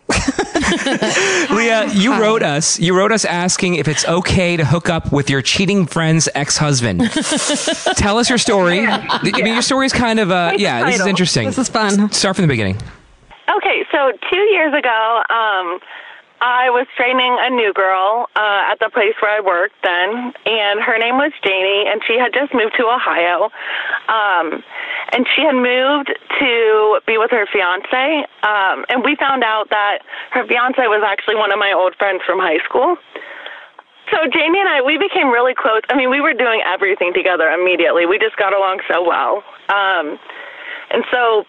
Leah, 1.55 1.87
you 1.93 2.19
wrote 2.19 2.41
us. 2.41 2.79
You 2.79 2.97
wrote 2.97 3.11
us 3.11 3.25
asking 3.25 3.75
if 3.75 3.87
it's 3.87 4.03
okay 4.07 4.57
to 4.57 4.65
hook 4.65 4.89
up 4.89 5.11
with 5.11 5.29
your 5.29 5.43
cheating 5.43 5.85
friend's 5.85 6.27
ex-husband. 6.33 7.01
Tell 7.95 8.17
us 8.17 8.27
your 8.27 8.39
story. 8.39 8.79
I 8.87 9.19
mean, 9.21 9.53
your 9.53 9.61
story 9.61 9.85
is 9.85 9.93
kind 9.93 10.19
of 10.19 10.31
uh, 10.31 10.53
yeah. 10.57 10.83
This 10.83 10.99
is 10.99 11.05
interesting. 11.05 11.45
This 11.45 11.59
is 11.59 11.69
fun. 11.69 12.11
Start 12.11 12.37
from 12.37 12.43
the 12.43 12.51
beginning. 12.51 12.77
Okay, 13.55 13.85
so 13.91 14.11
two 14.31 14.41
years 14.51 14.73
ago, 14.73 15.21
um, 15.29 15.79
I 16.41 16.73
was 16.73 16.87
training 16.97 17.37
a 17.37 17.53
new 17.53 17.71
girl 17.71 18.25
uh, 18.35 18.73
at 18.73 18.81
the 18.81 18.89
place 18.89 19.13
where 19.21 19.29
I 19.29 19.45
worked 19.45 19.77
then, 19.85 20.33
and 20.49 20.81
her 20.81 20.97
name 20.97 21.21
was 21.21 21.29
Janie, 21.45 21.85
and 21.85 22.01
she 22.01 22.17
had 22.17 22.33
just 22.33 22.49
moved 22.51 22.73
to 22.81 22.89
Ohio. 22.89 23.53
Um, 24.09 24.65
and 25.13 25.29
she 25.37 25.45
had 25.45 25.53
moved 25.53 26.09
to 26.09 26.99
be 27.05 27.21
with 27.21 27.29
her 27.29 27.45
fiance, 27.45 28.25
um, 28.41 28.89
and 28.89 29.05
we 29.05 29.15
found 29.21 29.45
out 29.45 29.69
that 29.69 30.01
her 30.33 30.41
fiance 30.47 30.81
was 30.89 31.05
actually 31.05 31.37
one 31.37 31.53
of 31.53 31.59
my 31.59 31.77
old 31.77 31.93
friends 32.01 32.25
from 32.25 32.41
high 32.41 32.59
school. 32.65 32.97
So 34.09 34.25
Jamie 34.33 34.59
and 34.59 34.67
I, 34.67 34.81
we 34.81 34.97
became 34.97 35.29
really 35.29 35.53
close. 35.53 35.85
I 35.89 35.95
mean, 35.95 36.09
we 36.09 36.19
were 36.19 36.33
doing 36.33 36.65
everything 36.65 37.13
together 37.13 37.53
immediately. 37.53 38.09
We 38.09 38.17
just 38.17 38.35
got 38.35 38.51
along 38.51 38.81
so 38.89 39.05
well. 39.05 39.45
Um, 39.69 40.17
and 40.89 41.05
so 41.13 41.45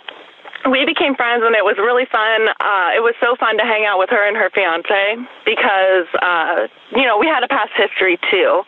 we 0.70 0.84
became 0.86 1.14
friends 1.14 1.42
and 1.44 1.54
it 1.54 1.64
was 1.64 1.76
really 1.78 2.06
fun. 2.06 2.48
Uh, 2.60 2.94
it 2.94 3.02
was 3.02 3.14
so 3.18 3.34
fun 3.36 3.58
to 3.58 3.64
hang 3.64 3.84
out 3.84 3.98
with 3.98 4.10
her 4.10 4.22
and 4.22 4.36
her 4.36 4.50
fiance 4.50 5.18
because, 5.44 6.06
uh, 6.22 6.68
you 6.94 7.02
know, 7.02 7.18
we 7.18 7.26
had 7.26 7.42
a 7.42 7.48
past 7.48 7.72
history 7.74 8.18
too. 8.30 8.62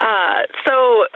Uh, 0.00 0.42
so 0.66 1.06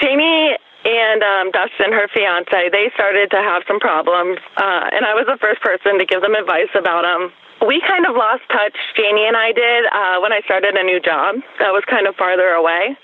Jamie 0.00 0.56
and 0.84 1.22
um, 1.22 1.50
Dustin, 1.50 1.92
her 1.92 2.08
fiance, 2.14 2.70
they 2.70 2.90
started 2.94 3.30
to 3.30 3.38
have 3.38 3.62
some 3.66 3.78
problems, 3.78 4.38
uh, 4.56 4.88
and 4.94 5.04
I 5.04 5.12
was 5.12 5.26
the 5.26 5.36
first 5.36 5.60
person 5.60 5.98
to 5.98 6.06
give 6.06 6.22
them 6.22 6.34
advice 6.34 6.70
about 6.74 7.02
them. 7.02 7.34
We 7.66 7.82
kind 7.82 8.06
of 8.06 8.14
lost 8.14 8.46
touch, 8.48 8.78
Janie 8.94 9.26
and 9.26 9.36
I 9.36 9.50
did, 9.50 9.84
uh, 9.90 10.22
when 10.22 10.32
I 10.32 10.40
started 10.46 10.78
a 10.78 10.84
new 10.84 11.00
job 11.00 11.42
that 11.58 11.74
was 11.74 11.82
kind 11.90 12.06
of 12.06 12.14
farther 12.14 12.54
away. 12.54 12.96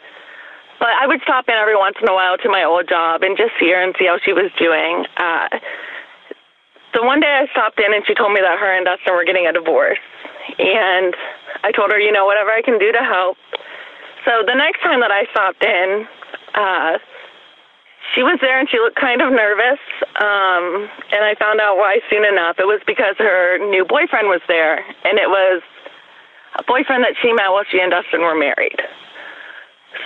But 0.79 0.91
I 1.01 1.07
would 1.07 1.21
stop 1.23 1.49
in 1.49 1.55
every 1.55 1.77
once 1.77 1.97
in 2.01 2.09
a 2.09 2.15
while 2.15 2.37
to 2.39 2.49
my 2.49 2.65
old 2.65 2.89
job 2.89 3.23
and 3.23 3.37
just 3.37 3.53
see 3.61 3.71
her 3.71 3.81
and 3.81 3.95
see 3.99 4.07
how 4.07 4.19
she 4.25 4.33
was 4.33 4.51
doing. 4.59 5.07
Uh, 5.17 5.49
so 6.95 7.03
one 7.03 7.21
day 7.21 7.31
I 7.31 7.51
stopped 7.51 7.79
in 7.81 7.93
and 7.93 8.07
she 8.07 8.15
told 8.15 8.33
me 8.33 8.41
that 8.41 8.59
her 8.59 8.71
and 8.71 8.87
Dustin 8.87 9.15
were 9.15 9.25
getting 9.25 9.47
a 9.47 9.53
divorce. 9.53 10.03
And 10.59 11.15
I 11.63 11.73
told 11.73 11.91
her, 11.91 11.99
you 11.99 12.13
know, 12.13 12.27
whatever 12.27 12.51
I 12.51 12.63
can 12.63 12.79
do 12.79 12.93
to 12.93 13.03
help. 13.03 13.37
So 14.25 14.47
the 14.47 14.55
next 14.55 14.81
time 14.81 15.01
that 15.01 15.11
I 15.11 15.27
stopped 15.31 15.65
in, 15.65 16.07
uh, 16.55 16.99
she 18.15 18.23
was 18.23 18.39
there 18.41 18.61
and 18.61 18.69
she 18.71 18.79
looked 18.79 19.01
kind 19.01 19.23
of 19.23 19.33
nervous. 19.33 19.81
Um, 20.21 20.87
and 21.11 21.27
I 21.27 21.35
found 21.35 21.61
out 21.61 21.77
why 21.77 21.99
soon 22.11 22.25
enough. 22.25 22.57
It 22.59 22.69
was 22.69 22.81
because 22.87 23.17
her 23.19 23.59
new 23.59 23.85
boyfriend 23.85 24.29
was 24.29 24.41
there. 24.47 24.79
And 25.05 25.19
it 25.19 25.29
was 25.29 25.63
a 26.55 26.63
boyfriend 26.63 27.03
that 27.03 27.19
she 27.21 27.33
met 27.33 27.51
while 27.51 27.65
she 27.67 27.81
and 27.81 27.91
Dustin 27.91 28.21
were 28.21 28.39
married. 28.39 28.79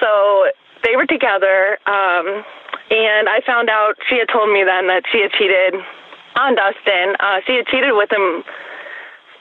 So 0.00 0.50
they 0.84 0.96
were 0.96 1.06
together, 1.06 1.78
um, 1.86 2.44
and 2.90 3.28
I 3.28 3.40
found 3.44 3.68
out 3.68 3.94
she 4.08 4.18
had 4.18 4.28
told 4.30 4.50
me 4.52 4.64
then 4.64 4.86
that 4.86 5.02
she 5.10 5.20
had 5.20 5.32
cheated 5.32 5.74
on 6.36 6.54
Dustin. 6.54 7.16
Uh, 7.18 7.40
she 7.46 7.56
had 7.56 7.66
cheated 7.66 7.92
with 7.92 8.10
him 8.12 8.44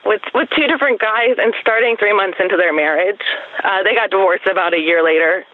with 0.05 0.22
with 0.34 0.49
two 0.55 0.68
different 0.68 0.99
guys, 0.99 1.36
and 1.38 1.53
starting 1.62 1.97
three 1.97 2.16
months 2.16 2.38
into 2.39 2.58
their 2.58 2.74
marriage, 2.74 3.22
uh, 3.64 3.84
they 3.84 3.93
got 3.93 4.10
divorced 4.10 4.47
about 4.47 4.74
a 4.74 4.80
year 4.80 5.03
later. 5.03 5.45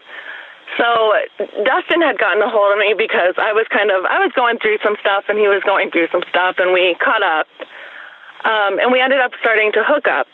So 0.78 1.12
Dustin 1.62 2.00
had 2.00 2.18
gotten 2.18 2.42
a 2.42 2.48
hold 2.48 2.72
of 2.72 2.78
me 2.78 2.94
because 2.96 3.34
I 3.36 3.52
was 3.52 3.66
kind 3.68 3.90
of 3.90 4.04
I 4.06 4.18
was 4.18 4.32
going 4.34 4.58
through 4.58 4.78
some 4.82 4.96
stuff, 5.00 5.24
and 5.28 5.38
he 5.38 5.46
was 5.46 5.62
going 5.64 5.90
through 5.90 6.08
some 6.10 6.22
stuff, 6.30 6.56
and 6.58 6.72
we 6.72 6.96
caught 7.02 7.22
up, 7.22 7.46
um, 8.46 8.80
and 8.80 8.90
we 8.90 9.00
ended 9.00 9.20
up 9.20 9.32
starting 9.40 9.72
to 9.72 9.84
hook 9.84 10.08
up. 10.08 10.26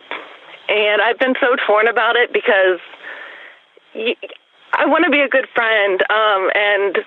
And 0.69 1.03
I've 1.03 1.19
been 1.19 1.35
so 1.41 1.57
torn 1.67 1.89
about 1.89 2.17
it 2.17 2.33
because. 2.33 2.79
Y 4.73 4.83
I 4.83 4.87
want 4.87 5.05
to 5.05 5.11
be 5.11 5.21
a 5.21 5.29
good 5.29 5.47
friend, 5.55 6.01
um, 6.11 6.51
and 6.55 6.99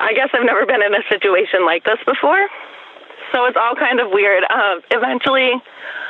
I 0.00 0.12
guess 0.14 0.28
I've 0.32 0.44
never 0.44 0.66
been 0.66 0.82
in 0.82 0.94
a 0.94 1.02
situation 1.08 1.64
like 1.64 1.84
this 1.84 1.98
before. 2.06 2.48
So 3.32 3.46
it's 3.46 3.56
all 3.56 3.74
kind 3.74 4.00
of 4.00 4.10
weird. 4.10 4.44
Uh, 4.48 4.80
eventually, 4.90 5.50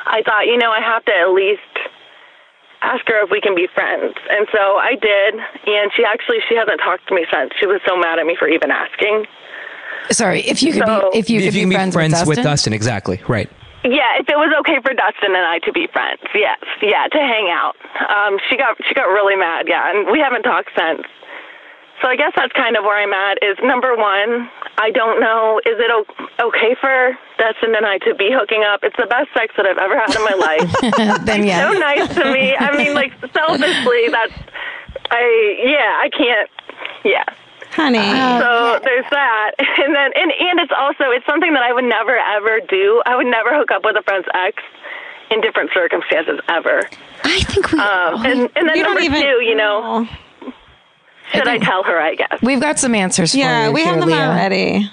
I 0.07 0.23
thought, 0.23 0.47
you 0.47 0.59
know, 0.59 0.71
I 0.71 0.81
have 0.81 1.05
to 1.07 1.13
at 1.13 1.31
least 1.33 1.61
ask 2.83 3.07
her 3.09 3.25
if 3.25 3.31
we 3.31 3.41
can 3.41 3.55
be 3.55 3.67
friends. 3.75 4.15
And 4.29 4.47
so 4.53 4.77
I 4.77 4.95
did, 5.01 5.35
and 5.35 5.91
she 5.97 6.05
actually 6.05 6.39
she 6.49 6.55
hasn't 6.57 6.81
talked 6.81 7.09
to 7.09 7.15
me 7.15 7.25
since. 7.33 7.53
She 7.59 7.67
was 7.67 7.81
so 7.89 7.97
mad 7.97 8.19
at 8.19 8.27
me 8.27 8.37
for 8.39 8.49
even 8.49 8.71
asking. 8.71 9.27
Sorry, 10.11 10.41
if 10.41 10.63
you 10.63 10.73
could 10.73 10.87
So- 10.87 11.11
be 11.13 11.19
if 11.19 11.31
you 11.31 11.41
could 11.41 11.55
be, 11.55 11.61
can 11.61 11.69
be 11.71 11.75
friends, 11.77 11.95
friends 11.95 12.13
with, 12.21 12.29
with 12.29 12.37
Dustin? 12.39 12.51
Dustin, 12.51 12.73
exactly 12.75 13.23
right. 13.29 13.49
Yeah, 13.85 14.17
if 14.17 14.29
it 14.29 14.37
was 14.41 14.49
okay 14.65 14.81
for 14.81 14.97
Dustin 14.97 15.37
and 15.37 15.45
I 15.45 15.61
to 15.69 15.73
be 15.73 15.87
friends, 15.93 16.25
yes, 16.33 16.59
yeah, 16.81 17.05
to 17.05 17.21
hang 17.21 17.53
out. 17.53 17.77
Um, 18.01 18.41
she 18.49 18.57
got 18.57 18.81
she 18.89 18.95
got 18.95 19.13
really 19.13 19.37
mad, 19.37 19.69
yeah, 19.69 19.93
and 19.93 20.11
we 20.11 20.21
haven't 20.21 20.43
talked 20.43 20.73
since. 20.73 21.05
So 22.01 22.09
I 22.09 22.17
guess 22.17 22.33
that's 22.35 22.53
kind 22.53 22.77
of 22.77 22.85
where 22.85 22.97
I'm 22.97 23.13
at. 23.13 23.39
Is 23.45 23.57
number 23.63 23.95
one, 23.97 24.49
I 24.77 24.91
don't 24.91 25.21
know, 25.21 25.61
is 25.65 25.77
it 25.79 25.91
okay 26.41 26.75
for 26.81 27.17
Dustin 27.39 27.75
and 27.77 27.87
I 27.87 27.99
to 28.09 28.15
be 28.15 28.33
hooking 28.33 28.65
up? 28.65 28.81
It's 28.83 28.97
the 28.97 29.07
best 29.07 29.29
sex 29.33 29.55
that 29.57 29.65
I've 29.65 29.79
ever 29.79 29.97
had 29.97 30.13
in 30.17 30.25
my 30.25 30.37
life. 30.37 31.25
then 31.29 31.45
yes. 31.45 31.61
so 31.61 31.79
nice 31.79 32.09
to 32.17 32.25
me. 32.33 32.57
I 32.57 32.77
mean, 32.77 32.95
like 32.95 33.13
selfishly, 33.33 34.09
that's 34.09 34.33
I 35.13 35.61
yeah, 35.61 36.01
I 36.01 36.09
can't. 36.09 36.51
Yeah. 37.05 37.25
Honey. 37.75 37.99
so 37.99 38.79
there's 38.85 39.05
that, 39.11 39.51
and 39.59 39.95
then 39.95 40.11
and 40.15 40.31
and 40.33 40.61
it's 40.61 40.73
also 40.79 41.11
it's 41.11 41.27
something 41.27 41.53
that 41.55 41.63
I 41.63 41.73
would 41.73 41.85
never 41.85 42.17
ever 42.17 42.61
do. 42.69 43.03
I 43.05 43.17
would 43.17 43.27
never 43.27 43.51
hook 43.57 43.71
up 43.71 43.85
with 43.85 43.97
a 43.97 44.03
friend's 44.03 44.29
ex 44.33 44.63
in 45.31 45.41
different 45.41 45.71
circumstances 45.75 46.39
ever. 46.49 46.89
I 47.25 47.41
think 47.43 47.73
we. 47.73 47.79
Um, 47.81 48.25
and 48.27 48.51
and 48.55 48.69
then 48.69 48.77
You 48.77 48.85
don't 48.85 48.95
number 48.95 49.01
even- 49.01 49.23
two, 49.23 49.43
you 49.43 49.55
know, 49.57 50.07
should 51.33 51.49
I, 51.49 51.59
tell 51.59 51.83
her? 51.83 51.99
I 52.01 52.15
guess. 52.15 52.39
We've 52.43 52.61
got 52.61 52.79
some 52.79 52.95
answers 52.95 53.35
Yeah, 53.35 53.63
for 53.65 53.69
you. 53.69 53.75
we 53.75 53.83
have 53.85 53.99
them 54.01 54.09
Leah. 54.09 54.17
already. 54.29 54.91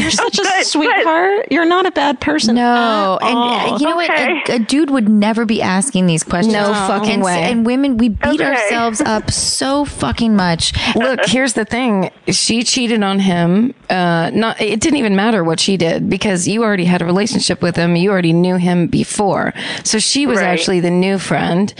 You're 0.00 0.10
such 0.10 0.38
a 0.38 0.42
good, 0.42 0.50
good. 0.52 0.66
sweetheart. 0.66 1.48
You're 1.50 1.64
not 1.66 1.86
a 1.86 1.90
bad 1.90 2.20
person. 2.20 2.54
No, 2.56 3.18
at 3.20 3.28
and 3.28 3.36
all. 3.38 3.74
uh, 3.74 3.78
you 3.78 3.86
know 3.86 4.00
Okay. 4.00 4.34
what? 4.34 4.50
A, 4.50 4.54
a 4.54 4.58
dude 4.58 4.90
would 4.90 5.08
never 5.08 5.44
be 5.44 5.62
asking 5.62 6.06
these 6.06 6.22
questions. 6.22 6.52
No 6.54 6.72
fucking 6.72 7.10
and, 7.14 7.22
way. 7.22 7.42
And 7.50 7.64
women, 7.66 7.96
we 7.96 8.08
beat 8.10 8.40
Okay. 8.40 8.44
ourselves 8.44 9.00
up 9.00 9.30
so 9.30 9.84
fucking 9.84 10.34
much. 10.36 10.72
Look, 10.96 11.20
here's 11.26 11.52
the 11.54 11.64
thing. 11.64 12.10
She 12.28 12.62
cheated 12.62 13.02
on 13.02 13.18
him. 13.18 13.74
Uh, 13.88 14.30
not, 14.32 14.60
it 14.60 14.80
didn't 14.80 14.98
even 14.98 15.16
matter 15.16 15.42
what 15.44 15.60
she 15.60 15.76
did 15.76 16.08
because 16.08 16.46
you 16.48 16.62
already 16.62 16.84
had 16.84 17.02
a 17.02 17.04
relationship 17.04 17.62
with 17.62 17.76
him. 17.76 17.96
You 17.96 18.10
already 18.10 18.32
knew 18.32 18.56
him 18.56 18.86
before. 18.86 19.52
So 19.84 19.98
she 19.98 20.26
was 20.26 20.38
Right. 20.38 20.46
actually 20.46 20.80
the 20.80 20.90
new 20.90 21.18
friend 21.18 21.72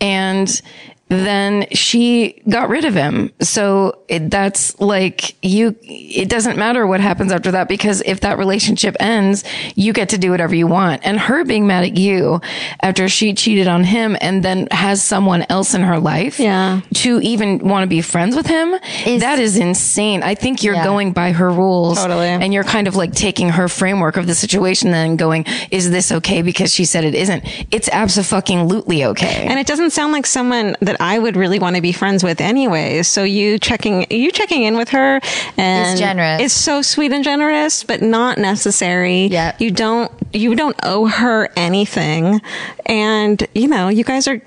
and 0.00 0.60
then 1.08 1.66
she 1.72 2.42
got 2.48 2.68
rid 2.68 2.84
of 2.84 2.94
him. 2.94 3.32
So 3.40 3.98
it, 4.08 4.30
that's 4.30 4.78
like 4.80 5.36
you, 5.44 5.74
it 5.82 6.28
doesn't 6.28 6.58
matter 6.58 6.86
what 6.86 7.00
happens 7.00 7.32
after 7.32 7.50
that 7.52 7.68
because 7.68 8.02
if 8.04 8.20
that 8.20 8.38
relationship 8.38 8.94
ends, 9.00 9.44
you 9.74 9.92
get 9.92 10.10
to 10.10 10.18
do 10.18 10.30
whatever 10.30 10.54
you 10.54 10.66
want. 10.66 11.00
And 11.04 11.18
her 11.18 11.44
being 11.44 11.66
mad 11.66 11.84
at 11.84 11.96
you 11.96 12.40
after 12.82 13.08
she 13.08 13.34
cheated 13.34 13.68
on 13.68 13.84
him 13.84 14.16
and 14.20 14.42
then 14.42 14.68
has 14.70 15.02
someone 15.02 15.46
else 15.48 15.74
in 15.74 15.82
her 15.82 15.98
life 15.98 16.38
Yeah. 16.38 16.80
to 16.94 17.20
even 17.20 17.58
want 17.58 17.84
to 17.84 17.88
be 17.88 18.02
friends 18.02 18.36
with 18.36 18.46
him, 18.46 18.72
that 19.20 19.38
is 19.38 19.56
insane. 19.56 20.22
I 20.22 20.34
think 20.34 20.62
you're 20.62 20.74
Yeah. 20.74 20.84
going 20.84 21.12
by 21.12 21.32
her 21.32 21.50
rules. 21.50 21.98
Totally. 21.98 22.26
And 22.28 22.52
you're 22.52 22.64
kind 22.64 22.86
of 22.86 22.96
like 22.96 23.12
taking 23.12 23.48
her 23.50 23.68
framework 23.68 24.16
of 24.16 24.26
the 24.26 24.34
situation 24.34 24.92
and 24.94 25.18
going, 25.18 25.44
is 25.70 25.90
this 25.90 26.12
okay 26.12 26.42
because 26.42 26.72
she 26.74 26.84
said 26.84 27.04
it 27.04 27.14
isn't? 27.14 27.42
It's 27.70 27.88
absolutely 27.90 29.04
okay. 29.04 29.46
And 29.48 29.58
it 29.58 29.66
doesn't 29.66 29.90
sound 29.90 30.12
like 30.12 30.26
someone 30.26 30.76
that 30.80 30.97
I 31.00 31.18
would 31.18 31.36
really 31.36 31.58
want 31.58 31.76
to 31.76 31.82
be 31.82 31.92
friends 31.92 32.22
with 32.24 32.40
anyways. 32.40 33.08
So 33.08 33.24
you 33.24 33.58
checking 33.58 34.06
you 34.10 34.30
checking 34.30 34.62
in 34.62 34.76
with 34.76 34.90
her 34.90 35.20
and 35.56 35.92
It's 35.92 36.00
generous. 36.00 36.42
It's 36.42 36.54
so 36.54 36.82
sweet 36.82 37.12
and 37.12 37.24
generous, 37.24 37.84
but 37.84 38.02
not 38.02 38.38
necessary. 38.38 39.26
Yeah. 39.26 39.56
You 39.58 39.70
don't 39.70 40.10
you 40.32 40.54
don't 40.54 40.76
owe 40.82 41.06
her 41.06 41.50
anything. 41.56 42.40
And 42.86 43.46
you 43.54 43.68
know, 43.68 43.88
you 43.88 44.04
guys 44.04 44.28
are 44.28 44.40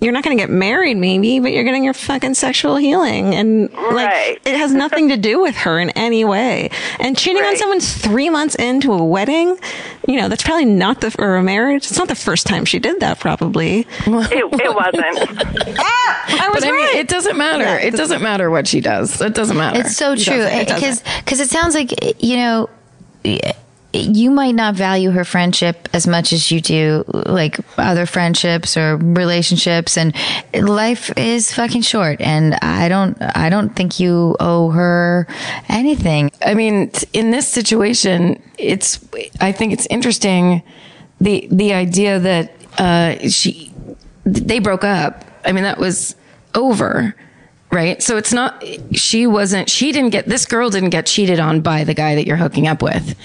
you're 0.00 0.12
not 0.12 0.24
going 0.24 0.36
to 0.36 0.42
get 0.42 0.50
married, 0.50 0.96
maybe, 0.96 1.40
but 1.40 1.52
you're 1.52 1.64
getting 1.64 1.84
your 1.84 1.94
fucking 1.94 2.34
sexual 2.34 2.76
healing. 2.76 3.34
And 3.34 3.72
like, 3.72 4.40
it 4.44 4.56
has 4.56 4.72
nothing 4.72 5.08
to 5.08 5.16
do 5.16 5.40
with 5.40 5.54
her 5.56 5.78
in 5.78 5.90
any 5.90 6.24
way. 6.24 6.70
And 6.98 7.16
cheating 7.16 7.42
on 7.42 7.56
someone's 7.56 7.92
three 7.96 8.30
months 8.30 8.54
into 8.54 8.92
a 8.92 9.04
wedding, 9.04 9.58
you 10.06 10.16
know, 10.16 10.28
that's 10.28 10.42
probably 10.42 10.64
not 10.64 11.00
the, 11.00 11.14
or 11.18 11.36
a 11.36 11.42
marriage. 11.42 11.86
It's 11.86 11.98
not 11.98 12.08
the 12.08 12.14
first 12.14 12.46
time 12.46 12.64
she 12.64 12.78
did 12.78 13.00
that, 13.00 13.18
probably. 13.18 13.80
It, 13.80 13.86
it 14.06 14.50
wasn't. 14.74 15.78
Ah, 15.78 16.44
I 16.44 16.48
was 16.48 16.60
but 16.60 16.68
I 16.68 16.72
mean, 16.72 16.80
right. 16.80 16.96
it 16.96 17.08
doesn't 17.08 17.36
matter. 17.36 17.64
Yeah, 17.64 17.76
it 17.76 17.94
doesn't 17.94 18.22
matter 18.22 18.50
what 18.50 18.66
she 18.66 18.80
does. 18.80 19.20
It 19.20 19.34
doesn't 19.34 19.56
matter. 19.56 19.80
It's 19.80 19.96
so 19.96 20.14
true 20.14 20.38
doesn't. 20.38 20.58
It 20.58 20.68
because 20.68 21.02
because 21.18 21.40
it 21.40 21.48
sounds 21.48 21.74
like 21.74 22.22
you 22.22 22.36
know 22.36 22.70
you 23.92 24.30
might 24.30 24.54
not 24.54 24.74
value 24.74 25.10
her 25.10 25.24
friendship 25.24 25.88
as 25.92 26.06
much 26.06 26.32
as 26.32 26.50
you 26.50 26.60
do 26.60 27.04
like 27.08 27.58
other 27.76 28.06
friendships 28.06 28.76
or 28.76 28.96
relationships 28.96 29.96
and 29.96 30.14
life 30.54 31.10
is 31.16 31.52
fucking 31.52 31.82
short 31.82 32.20
and 32.20 32.54
I 32.62 32.88
don't 32.88 33.16
I 33.20 33.50
don't 33.50 33.74
think 33.74 33.98
you 33.98 34.36
owe 34.38 34.70
her 34.70 35.26
anything. 35.68 36.30
I 36.44 36.54
mean, 36.54 36.90
in 37.12 37.30
this 37.30 37.48
situation, 37.48 38.42
it's. 38.58 39.00
I 39.40 39.52
think 39.52 39.72
it's 39.72 39.86
interesting 39.86 40.62
the 41.20 41.48
the 41.50 41.72
idea 41.72 42.18
that 42.18 42.52
uh, 42.78 43.28
she 43.28 43.72
they 44.24 44.58
broke 44.58 44.84
up. 44.84 45.24
I 45.44 45.52
mean, 45.52 45.64
that 45.64 45.78
was 45.78 46.16
over, 46.54 47.14
right? 47.70 48.02
So 48.02 48.16
it's 48.16 48.32
not. 48.32 48.62
She 48.92 49.26
wasn't. 49.26 49.70
She 49.70 49.92
didn't 49.92 50.10
get. 50.10 50.26
This 50.26 50.46
girl 50.46 50.70
didn't 50.70 50.90
get 50.90 51.06
cheated 51.06 51.40
on 51.40 51.60
by 51.60 51.84
the 51.84 51.94
guy 51.94 52.14
that 52.14 52.26
you're 52.26 52.36
hooking 52.36 52.66
up 52.66 52.82
with. 52.82 53.16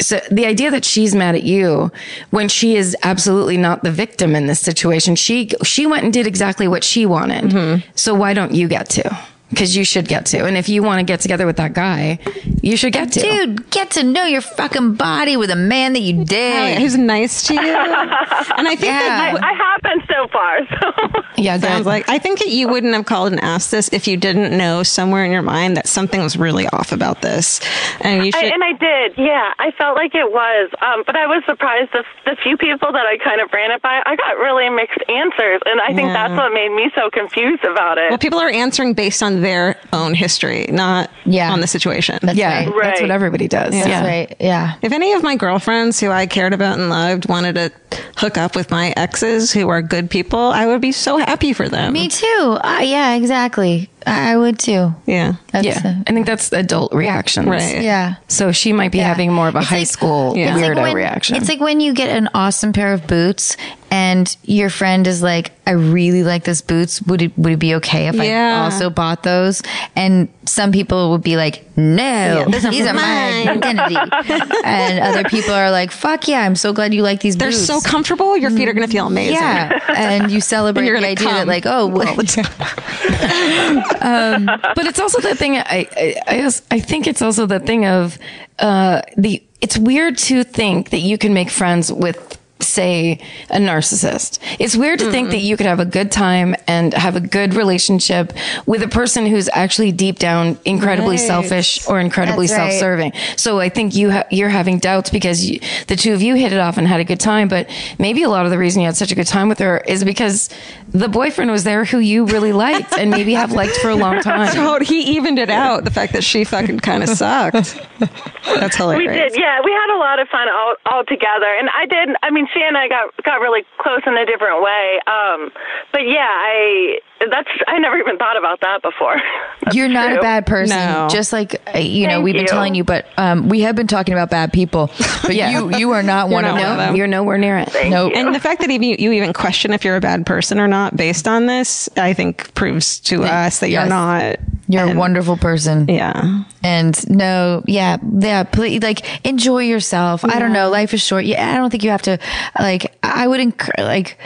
So 0.00 0.20
the 0.30 0.46
idea 0.46 0.70
that 0.70 0.84
she's 0.84 1.14
mad 1.14 1.34
at 1.34 1.42
you 1.42 1.90
when 2.30 2.48
she 2.48 2.76
is 2.76 2.96
absolutely 3.02 3.56
not 3.56 3.82
the 3.82 3.90
victim 3.90 4.36
in 4.36 4.46
this 4.46 4.60
situation, 4.60 5.16
she 5.16 5.50
she 5.62 5.86
went 5.86 6.04
and 6.04 6.12
did 6.12 6.26
exactly 6.26 6.68
what 6.68 6.84
she 6.84 7.06
wanted. 7.06 7.44
Mm-hmm. 7.44 7.90
So 7.94 8.14
why 8.14 8.34
don't 8.34 8.52
you 8.52 8.68
get 8.68 8.90
to? 8.90 9.18
Because 9.50 9.76
you 9.76 9.84
should 9.84 10.08
get 10.08 10.26
to. 10.26 10.44
And 10.44 10.56
if 10.56 10.68
you 10.68 10.82
want 10.82 10.98
to 10.98 11.04
get 11.04 11.20
together 11.20 11.46
with 11.46 11.56
that 11.56 11.72
guy, 11.72 12.18
you 12.62 12.76
should 12.76 12.92
get 12.92 13.12
to. 13.12 13.20
Dude, 13.20 13.70
get 13.70 13.92
to 13.92 14.02
know 14.02 14.24
your 14.24 14.40
fucking 14.40 14.94
body 14.94 15.36
with 15.36 15.50
a 15.50 15.56
man 15.56 15.92
that 15.92 16.00
you 16.00 16.24
dig. 16.24 16.78
Who's 16.78 16.96
nice 16.98 17.46
to 17.46 17.54
you. 17.54 17.60
and 17.60 18.66
I 18.68 18.74
think 18.74 18.92
that 18.92 19.38
I, 19.40 19.48
I 19.48 19.52
have 19.54 19.82
been 19.82 20.06
so 20.08 20.26
far. 20.32 20.58
So. 20.68 21.22
Yeah, 21.38 21.58
sounds 21.58 21.84
like 21.84 22.08
I 22.08 22.18
think 22.18 22.38
that 22.38 22.48
you 22.48 22.66
wouldn't 22.66 22.94
have 22.94 23.04
called 23.04 23.30
and 23.30 23.40
asked 23.44 23.70
this 23.70 23.92
if 23.92 24.08
you 24.08 24.16
didn't 24.16 24.56
know 24.56 24.82
somewhere 24.82 25.22
in 25.22 25.30
your 25.30 25.42
mind 25.42 25.76
that 25.76 25.86
something 25.86 26.22
was 26.22 26.34
really 26.38 26.66
off 26.68 26.92
about 26.92 27.20
this, 27.20 27.60
and 28.00 28.24
you 28.24 28.32
should. 28.32 28.42
I, 28.42 28.54
and 28.54 28.64
I 28.64 28.72
did, 28.72 29.18
yeah. 29.18 29.52
I 29.58 29.70
felt 29.76 29.96
like 29.96 30.14
it 30.14 30.32
was, 30.32 30.70
um, 30.80 31.02
but 31.06 31.14
I 31.14 31.26
was 31.26 31.42
surprised 31.44 31.92
the, 31.92 32.04
the 32.24 32.36
few 32.42 32.56
people 32.56 32.90
that 32.90 33.04
I 33.04 33.18
kind 33.22 33.42
of 33.42 33.52
ran 33.52 33.70
it 33.70 33.82
by. 33.82 34.00
I 34.06 34.16
got 34.16 34.38
really 34.38 34.70
mixed 34.70 34.98
answers, 35.10 35.60
and 35.66 35.78
I 35.78 35.88
think 35.88 36.08
Yeah. 36.08 36.14
that's 36.26 36.38
what 36.38 36.54
made 36.54 36.72
me 36.72 36.90
so 36.94 37.10
confused 37.10 37.64
about 37.64 37.98
it. 37.98 38.08
well, 38.08 38.18
people 38.18 38.38
are 38.40 38.48
answering 38.50 38.94
based 38.94 39.22
on 39.22 39.35
their 39.40 39.78
own 39.92 40.14
history, 40.14 40.66
not 40.70 41.10
on 41.52 41.60
the 41.60 41.66
situation. 41.66 42.18
yeah, 42.34 42.70
that's 42.80 43.00
what 43.00 43.10
everybody 43.10 43.48
does. 43.48 43.74
Yeah. 43.74 43.86
Yeah. 43.88 44.06
right. 44.06 44.36
Yeah. 44.40 44.74
If 44.82 44.92
any 44.92 45.12
of 45.12 45.22
my 45.22 45.36
girlfriends 45.36 46.00
who 46.00 46.10
I 46.10 46.26
cared 46.26 46.52
about 46.52 46.78
and 46.78 46.88
loved 46.88 47.28
wanted 47.28 47.54
to 47.56 47.72
hook 48.16 48.36
up 48.38 48.56
with 48.56 48.70
my 48.70 48.92
exes 48.96 49.52
who 49.52 49.68
are 49.68 49.82
good 49.82 50.10
people, 50.10 50.38
I 50.38 50.66
would 50.66 50.80
be 50.80 50.92
so 50.92 51.18
happy 51.18 51.52
for 51.52 51.68
them. 51.68 51.92
Me 51.92 52.08
too. 52.08 52.58
Uh, 52.62 52.80
yeah, 52.82 53.14
exactly. 53.14 53.90
I 54.06 54.32
I 54.32 54.36
would 54.36 54.58
too. 54.58 54.94
Yeah. 55.06 55.34
That's, 55.52 55.66
yeah, 55.66 55.80
uh, 55.84 56.02
I 56.06 56.12
think 56.12 56.26
that's 56.26 56.52
adult 56.52 56.92
reactions. 56.94 57.46
Right. 57.48 57.82
Yeah. 57.82 58.16
So 58.28 58.52
she 58.52 58.72
might 58.72 58.92
be 58.92 58.98
having 58.98 59.32
more 59.32 59.48
of 59.48 59.54
a 59.54 59.62
high 59.62 59.84
school 59.84 60.34
It's 60.36 60.50
like 60.60 60.62
weirdo 60.72 60.82
when- 60.82 60.94
reaction. 60.94 61.36
It's 61.36 61.48
like 61.48 61.60
when 61.60 61.80
you 61.80 61.92
get 61.94 62.10
an 62.10 62.28
awesome 62.34 62.72
pair 62.72 62.92
of 62.92 63.06
boots 63.06 63.56
and 63.90 64.36
your 64.44 64.68
friend 64.68 65.06
is 65.06 65.22
like, 65.22 65.52
I 65.66 65.70
really 65.72 66.22
like 66.24 66.44
this 66.44 66.60
boots. 66.60 67.00
Would 67.02 67.22
it, 67.22 67.38
would 67.38 67.52
it 67.54 67.58
be 67.58 67.74
okay 67.76 68.08
if 68.08 68.14
Yeah. 68.16 68.60
I 68.60 68.64
also 68.64 68.90
bought 68.90 69.22
those? 69.22 69.62
And 69.94 70.28
some 70.44 70.70
people 70.72 71.10
would 71.12 71.22
be 71.22 71.36
like, 71.36 71.64
no, 71.76 72.44
those 72.48 72.64
are 72.64 72.70
these 72.70 72.86
are 72.86 72.92
my 72.94 73.00
mine." 73.02 73.48
identity. 73.48 73.96
and 74.64 75.00
other 75.00 75.24
people 75.28 75.54
are 75.54 75.70
like, 75.70 75.90
fuck 75.90 76.28
yeah, 76.28 76.40
I'm 76.42 76.56
so 76.56 76.72
glad 76.72 76.92
you 76.94 77.02
like 77.02 77.20
these 77.20 77.34
boots. 77.36 77.66
They're 77.66 77.76
boots. 77.76 77.84
so 77.84 77.88
comfortable. 77.90 78.36
Your 78.36 78.50
feet 78.50 78.68
are 78.68 78.72
going 78.74 78.86
to 78.86 78.92
feel 78.92 79.06
amazing. 79.06 79.34
Yeah. 79.36 79.78
And 79.96 80.30
you 80.30 80.40
celebrate 80.40 80.82
And 80.86 80.88
you're 80.88 80.96
the 81.00 81.14
gonna 81.14 81.30
idea 81.30 81.44
that 81.44 81.46
like, 81.48 81.64
oh, 81.66 81.90
all 81.90 82.14
the 82.16 82.24
time. 82.24 83.82
Um, 84.00 84.46
but 84.46 84.86
it's 84.86 85.00
also 85.00 85.20
the 85.20 85.34
thing. 85.34 85.56
I, 85.56 85.88
I 86.26 86.50
I 86.70 86.80
think 86.80 87.06
it's 87.06 87.22
also 87.22 87.46
the 87.46 87.60
thing 87.60 87.86
of 87.86 88.18
uh, 88.58 89.02
the. 89.16 89.42
It's 89.60 89.78
weird 89.78 90.18
to 90.18 90.44
think 90.44 90.90
that 90.90 91.00
you 91.00 91.18
can 91.18 91.34
make 91.34 91.50
friends 91.50 91.92
with. 91.92 92.38
Say 92.76 93.20
a 93.48 93.56
narcissist. 93.56 94.38
It's 94.58 94.76
weird 94.76 94.98
to 94.98 95.10
think 95.10 95.30
that 95.30 95.36
mm-hmm. 95.36 95.46
you 95.46 95.56
could 95.56 95.64
have 95.64 95.80
a 95.80 95.86
good 95.86 96.12
time 96.12 96.54
and 96.66 96.92
have 96.92 97.16
a 97.16 97.20
good 97.20 97.54
relationship 97.54 98.34
with 98.66 98.82
a 98.82 98.88
person 98.88 99.24
who's 99.24 99.48
actually 99.54 99.92
deep 99.92 100.18
down 100.18 100.58
incredibly 100.66 101.16
Right. 101.16 101.26
selfish 101.26 101.88
or 101.88 102.00
incredibly 102.00 102.46
That's 102.48 102.74
self-serving. 102.74 103.12
So 103.36 103.60
I 103.60 103.70
think 103.70 103.94
you 103.94 104.10
ha- 104.10 104.26
you're 104.30 104.50
having 104.50 104.78
doubts 104.78 105.08
because 105.08 105.48
you, 105.48 105.60
the 105.86 105.96
two 105.96 106.12
of 106.12 106.20
you 106.20 106.34
hit 106.34 106.52
it 106.52 106.58
off 106.58 106.76
and 106.76 106.86
had 106.86 107.00
a 107.00 107.04
good 107.04 107.18
time. 107.18 107.48
But 107.48 107.70
maybe 107.98 108.22
a 108.22 108.28
lot 108.28 108.44
of 108.44 108.50
the 108.50 108.58
reason 108.58 108.82
you 108.82 108.86
had 108.86 108.96
such 108.96 109.10
a 109.10 109.14
good 109.14 109.26
time 109.26 109.48
with 109.48 109.58
her 109.60 109.78
is 109.88 110.04
because 110.04 110.50
the 110.88 111.08
boyfriend 111.08 111.50
was 111.50 111.64
there 111.64 111.86
who 111.86 111.98
you 111.98 112.26
really 112.26 112.52
liked 112.52 112.92
and 112.98 113.10
maybe 113.10 113.32
have 113.32 113.52
liked 113.52 113.76
for 113.76 113.88
a 113.88 113.96
long 113.96 114.20
time. 114.30 114.52
So 114.52 114.80
he 114.80 115.16
evened 115.16 115.38
it 115.38 115.48
out. 115.50 115.84
The 115.84 115.90
fact 115.90 116.12
that 116.12 116.24
she 116.24 116.44
fucking 116.44 116.80
kind 116.80 117.02
of 117.02 117.08
sucked. 117.08 117.80
That's 118.44 118.76
hilarious. 118.76 119.10
We 119.10 119.16
did, 119.16 119.32
yeah. 119.40 119.60
We 119.64 119.72
had 119.72 119.94
a 119.94 119.98
lot 119.98 120.18
of 120.20 120.28
fun 120.28 120.48
all, 120.48 120.74
all 120.86 121.04
together, 121.04 121.50
and 121.58 121.68
I 121.70 121.86
did. 121.86 122.14
I 122.22 122.30
mean, 122.30 122.46
she 122.52 122.60
and 122.66 122.76
I 122.76 122.88
got 122.88 123.14
got 123.22 123.40
really 123.40 123.64
close 123.78 124.00
in 124.06 124.16
a 124.16 124.26
different 124.26 124.62
way. 124.62 125.00
Um, 125.06 125.50
but 125.92 126.02
yeah, 126.06 126.28
I 126.28 126.98
that's 127.18 127.48
I 127.66 127.78
never 127.78 127.96
even 127.98 128.18
thought 128.18 128.36
about 128.36 128.60
that 128.60 128.82
before. 128.82 129.16
That's 129.62 129.74
You're 129.74 129.88
not 129.88 130.10
true. 130.10 130.18
a 130.18 130.22
bad 130.22 130.46
person. 130.46 130.76
No. 130.76 131.08
Just 131.10 131.32
like 131.32 131.60
uh, 131.74 131.78
you 131.78 132.06
know, 132.06 132.14
Thank 132.16 132.24
we've 132.24 132.34
been 132.34 132.42
you. 132.42 132.46
telling 132.48 132.74
you, 132.74 132.84
but 132.84 133.06
um, 133.16 133.48
we 133.48 133.62
have 133.62 133.74
been 133.74 133.86
talking 133.88 134.12
about 134.14 134.30
bad 134.30 134.52
people. 134.52 134.90
But 135.22 135.34
you, 135.34 135.76
you 135.76 135.90
are 135.92 136.02
not 136.02 136.28
one 136.28 136.44
not 136.44 136.50
of 136.50 136.54
one 136.56 136.62
them. 136.62 136.72
of 136.72 136.76
them. 136.78 136.96
You're 136.96 137.06
nowhere 137.08 137.38
near 137.38 137.58
it. 137.58 137.74
Nope. 137.88 138.12
And 138.14 138.34
the 138.34 138.38
fact 138.38 138.60
that 138.60 138.70
even 138.70 138.88
you 138.88 139.12
even 139.12 139.32
question 139.32 139.72
if 139.72 139.84
you're 139.84 139.96
a 139.96 140.00
bad 140.00 140.24
person 140.26 140.60
or 140.60 140.68
not 140.68 140.96
based 140.96 141.26
on 141.26 141.46
this, 141.46 141.88
I 141.96 142.12
think 142.12 142.52
proves 142.54 143.00
to 143.00 143.24
us 143.24 143.58
that 143.60 143.70
you're 143.70 143.80
Yes. 143.82 143.88
not. 143.88 144.36
You're 144.68 144.92
a 144.92 144.96
wonderful 144.96 145.36
person. 145.36 145.88
Yeah. 145.88 146.42
And 146.62 147.08
no, 147.10 147.62
yeah, 147.66 147.96
yeah, 148.18 148.42
please, 148.42 148.82
like 148.82 149.24
enjoy 149.24 149.60
yourself. 149.62 150.24
I 150.24 150.38
don't 150.40 150.52
know, 150.52 150.68
life 150.70 150.92
is 150.92 151.00
short. 151.00 151.24
Yeah, 151.24 151.52
I 151.52 151.56
don't 151.56 151.70
think 151.70 151.82
you 151.84 151.90
have 151.90 152.02
to. 152.02 152.18
Like, 152.58 152.96
I 153.02 153.28
would 153.28 153.38
encourage, 153.40 153.78
like, 153.78 154.18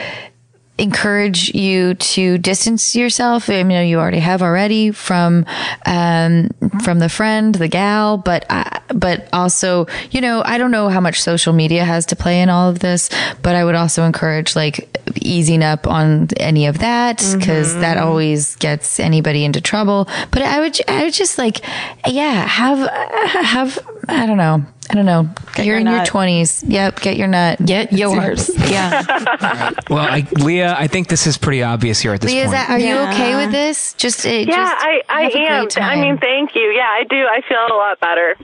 encourage 0.77 1.53
you 1.53 1.93
to 1.93 2.37
distance 2.39 2.95
yourself. 2.95 3.49
I 3.49 3.63
mean, 3.63 3.87
you 3.87 3.99
already 3.99 4.19
have 4.19 4.41
already 4.41 4.91
from, 4.91 5.45
um, 5.85 6.49
from 6.83 6.99
the 6.99 7.09
friend, 7.09 7.53
the 7.53 7.67
gal, 7.67 8.17
but, 8.17 8.45
I, 8.49 8.81
but 8.87 9.27
also, 9.31 9.85
you 10.09 10.21
know, 10.21 10.41
I 10.43 10.57
don't 10.57 10.71
know 10.71 10.89
how 10.89 10.99
much 10.99 11.21
social 11.21 11.53
media 11.53 11.85
has 11.85 12.05
to 12.07 12.15
play 12.15 12.41
in 12.41 12.49
all 12.49 12.69
of 12.69 12.79
this, 12.79 13.09
but 13.43 13.55
I 13.55 13.63
would 13.63 13.75
also 13.75 14.03
encourage 14.03 14.55
like 14.55 14.97
easing 15.21 15.61
up 15.61 15.87
on 15.87 16.29
any 16.37 16.65
of 16.65 16.79
that 16.79 17.17
because 17.37 17.75
that 17.75 17.97
always 17.97 18.55
gets 18.55 18.99
anybody 18.99 19.45
into 19.45 19.61
trouble. 19.61 20.07
But 20.31 20.41
I 20.41 20.61
would, 20.61 20.77
I 20.87 21.03
would 21.03 21.13
just 21.13 21.37
like, 21.37 21.63
yeah, 22.07 22.45
have, 22.47 22.89
have, 22.89 23.79
I 24.07 24.25
don't 24.25 24.37
know. 24.37 24.65
I 24.89 24.95
don't 24.95 25.05
know. 25.05 25.29
You're 25.57 25.65
your 25.65 25.77
in 25.77 25.87
your 25.87 26.03
twenties. 26.05 26.63
Yep. 26.67 26.99
Get 27.01 27.15
your 27.15 27.27
nut. 27.27 27.63
Get 27.65 27.93
yours. 27.93 28.49
Yeah. 28.71 29.03
Well, 29.89 29.99
I, 29.99 30.25
Leah, 30.33 30.75
I 30.77 30.87
think 30.87 31.07
this 31.07 31.27
is 31.27 31.37
pretty 31.37 31.61
obvious 31.61 31.99
here 31.99 32.13
at 32.13 32.21
this 32.21 32.31
Leah, 32.31 32.43
point. 32.45 32.51
that, 32.53 32.69
are 32.69 32.79
you 32.79 32.95
Yeah. 32.95 33.11
okay 33.11 33.35
with 33.35 33.51
this? 33.51 33.93
Just, 33.93 34.25
uh, 34.25 34.29
Yeah, 34.29 34.45
just 34.45 34.75
I 34.83 35.01
I 35.09 35.21
have 35.23 35.33
a 35.33 35.37
am. 35.37 35.63
great 35.65 35.77
I 35.81 35.95
mean, 36.01 36.17
thank 36.17 36.55
you. 36.55 36.61
Yeah, 36.75 36.87
I 36.89 37.03
do. 37.09 37.17
I 37.17 37.41
feel 37.47 37.57
a 37.69 37.77
lot 37.77 37.99
better. 37.99 38.35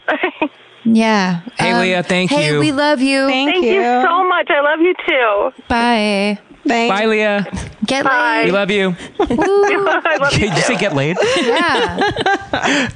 yeah. 0.84 1.42
Hey, 1.58 1.78
Leah, 1.80 2.04
thank 2.04 2.30
hey, 2.32 2.52
you. 2.52 2.60
we 2.60 2.72
love 2.72 3.02
you. 3.02 3.28
Thank, 3.28 3.52
thank 3.52 3.66
you. 3.66 3.72
you 3.74 4.02
so 4.04 4.28
much. 4.28 4.50
I 4.50 4.62
love 4.62 4.80
you 4.82 4.94
too. 5.08 5.64
Bye. 5.68 6.40
Thanks. 6.68 6.96
Bye, 7.00 7.06
Leah. 7.06 7.46
Get 7.86 8.04
Bye. 8.04 8.44
We 8.46 8.52
laid. 8.52 8.54
love 8.54 8.72
you. 8.72 8.96
I 9.20 10.18
love 10.20 10.34
you 10.34 10.40
Did 10.40 10.56
you 10.56 10.62
say 10.62 10.74
too. 10.76 10.80
get 10.80 10.94
laid? 10.94 11.18
Yeah. 11.38 12.90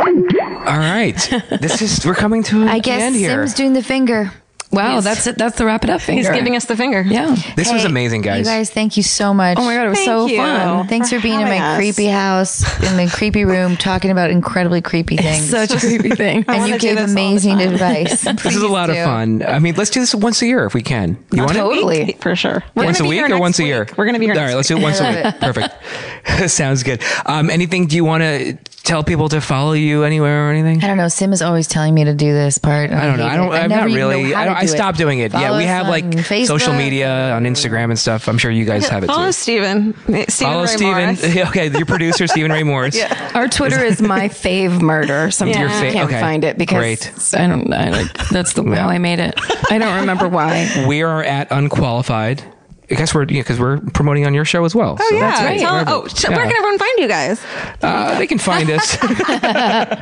All 0.00 0.78
right. 0.78 1.16
This 1.60 1.82
is 1.82 2.04
we're 2.06 2.14
coming 2.14 2.42
to 2.44 2.62
an 2.62 2.68
end 2.68 2.70
here. 2.70 2.74
I 2.76 2.78
guess 2.80 3.02
end 3.02 3.16
here. 3.16 3.30
Sim's 3.46 3.54
doing 3.54 3.72
the 3.72 3.82
finger. 3.82 4.32
Wow, 4.72 5.00
that's 5.00 5.26
it. 5.26 5.38
That's 5.38 5.56
the 5.56 5.64
wrap 5.64 5.84
it 5.84 5.90
up 5.90 6.00
finger. 6.00 6.20
He's 6.20 6.30
giving 6.38 6.56
us 6.56 6.64
the 6.66 6.76
finger. 6.76 7.00
Yeah. 7.02 7.34
this 7.56 7.72
was 7.72 7.82
Hey, 7.82 7.88
amazing, 7.88 8.22
You 8.22 8.30
guys. 8.30 8.46
guys, 8.46 8.70
thank 8.70 8.96
you 8.96 9.02
so 9.02 9.32
much. 9.32 9.58
Oh 9.58 9.64
my 9.64 9.74
god, 9.74 9.86
it 9.86 9.90
was 9.90 9.98
Thank 9.98 10.06
so 10.08 10.26
you. 10.26 10.36
fun. 10.38 10.88
Thanks 10.88 11.10
for 11.10 11.20
being 11.20 11.40
in 11.40 11.48
my 11.48 11.58
us. 11.58 11.76
creepy 11.78 12.06
house 12.06 12.62
in 12.82 12.96
the 12.96 13.10
creepy 13.12 13.44
room 13.44 13.76
talking 13.76 14.10
about 14.10 14.30
incredibly 14.30 14.80
creepy 14.80 15.16
things. 15.16 15.48
Such 15.48 15.72
a 15.72 15.78
creepy 15.78 16.10
thing. 16.10 16.44
and 16.48 16.66
you 16.68 16.74
do 16.74 16.78
gave 16.78 16.96
this 16.96 17.00
all 17.02 17.06
the 17.06 17.12
amazing 17.12 17.60
advice. 17.60 18.24
This 18.46 18.54
is 18.56 18.62
a 18.62 18.68
lot 18.68 18.90
of 18.90 18.96
fun. 18.96 19.42
I 19.42 19.58
mean, 19.58 19.74
let's 19.76 19.90
do 19.90 20.00
this 20.00 20.14
once 20.14 20.42
a 20.42 20.46
year 20.46 20.64
if 20.66 20.74
we 20.74 20.82
can. 20.82 21.16
You 21.32 21.42
want 21.44 21.52
Totally. 21.54 22.12
For 22.20 22.36
sure. 22.36 22.62
We're? 22.74 22.84
Once 22.84 23.00
a 23.00 23.04
week 23.04 23.22
or 23.22 23.28
next 23.28 23.40
once 23.40 23.58
a 23.58 23.64
year? 23.64 23.86
We're 23.96 24.04
going 24.04 24.14
to 24.14 24.20
be 24.20 24.26
here 24.26 24.34
All 24.34 24.40
next 24.40 24.50
right, 24.50 24.56
let's 24.56 24.68
do 24.68 24.76
it 24.76 24.82
once 24.82 25.00
a 25.00 25.22
week. 25.24 25.34
Perfect. 25.40 26.50
Sounds 26.50 26.82
good. 26.82 27.02
Um, 27.24 27.50
anything 27.50 27.86
do 27.86 27.96
you 27.96 28.04
want 28.04 28.22
to 28.22 28.58
tell 28.86 29.04
people 29.04 29.28
to 29.28 29.40
follow 29.40 29.72
you 29.72 30.04
anywhere 30.04 30.48
or 30.48 30.52
anything? 30.52 30.82
I 30.82 30.86
don't 30.86 30.96
know. 30.96 31.08
Sim 31.08 31.32
is 31.32 31.42
always 31.42 31.66
telling 31.66 31.92
me 31.92 32.04
to 32.04 32.14
do 32.14 32.32
this 32.32 32.58
part. 32.58 32.90
I 32.90 33.06
don't 33.06 33.18
know. 33.18 33.26
I 33.26 33.36
don't. 33.36 33.52
it. 33.52 33.56
I'm 33.56 33.70
not 33.70 33.86
really. 33.86 34.34
I, 34.34 34.44
to 34.44 34.44
don't, 34.46 34.56
I 34.56 34.60
do 34.62 34.68
stopped 34.68 34.98
doing 34.98 35.18
it. 35.18 35.32
yeah, 35.32 35.56
we 35.56 35.64
have 35.64 35.88
like 35.88 36.04
on 36.04 36.46
social 36.46 36.72
media 36.72 37.32
on 37.32 37.44
Instagram 37.44 37.90
and 37.90 37.98
stuff. 37.98 38.28
I'm 38.28 38.38
sure 38.38 38.50
you 38.50 38.64
guys 38.64 38.88
have 38.88 39.04
it 39.04 39.08
Follow 39.08 39.26
too. 39.26 39.32
Steven. 39.32 39.94
Steven 39.94 40.26
Follow 40.28 40.62
Ray 40.62 41.14
Steven. 41.16 41.46
Okay, 41.46 41.68
your 41.70 41.86
producer 41.86 42.26
Steven 42.26 42.50
Ray 42.50 42.62
Morris. 42.62 42.96
Yeah. 43.06 43.32
Our 43.34 43.46
Twitter 43.48 43.84
is 43.84 44.00
my 44.00 44.28
fave 44.28 44.80
murder. 44.80 45.30
Sometimes 45.30 45.58
Your 45.58 45.68
I 45.68 45.92
can't 45.92 46.08
okay. 46.08 46.20
find 46.20 46.44
it 46.44 46.56
because 46.56 46.78
Great. 46.78 47.34
I 47.34 47.46
don't. 47.46 47.72
I, 47.72 47.90
like, 47.90 48.28
that's 48.28 48.54
the 48.54 48.62
how 48.62 48.88
I 48.88 48.98
made 48.98 49.18
it. 49.18 49.34
I 49.70 49.78
don't 49.78 50.00
remember 50.00 50.28
why. 50.28 50.86
We 50.88 51.02
are 51.02 51.22
at 51.22 51.50
Unqualified. 51.50 52.42
I 52.90 52.94
guess 52.94 53.12
we're 53.14 53.26
because 53.26 53.58
we're 53.58 53.78
promoting 53.94 54.26
on 54.26 54.34
your 54.34 54.44
show 54.44 54.64
as 54.64 54.74
well. 54.74 54.96
Oh 55.00 55.06
So 55.08 55.14
yeah. 55.16 55.20
that's 55.20 55.40
great. 55.40 55.58
Tell- 55.60 55.72
Wherever- 55.74 55.90
oh, 55.90 56.06
sh- 56.08 56.24
yeah. 56.24 56.30
where 56.36 56.46
can 56.46 56.56
everyone 56.56 56.78
find 56.78 56.98
you 56.98 57.08
guys? 57.08 57.40
Uh, 57.82 58.18
they 58.18 58.26
can 58.28 58.38
find 58.38 58.70
us. 58.70 58.96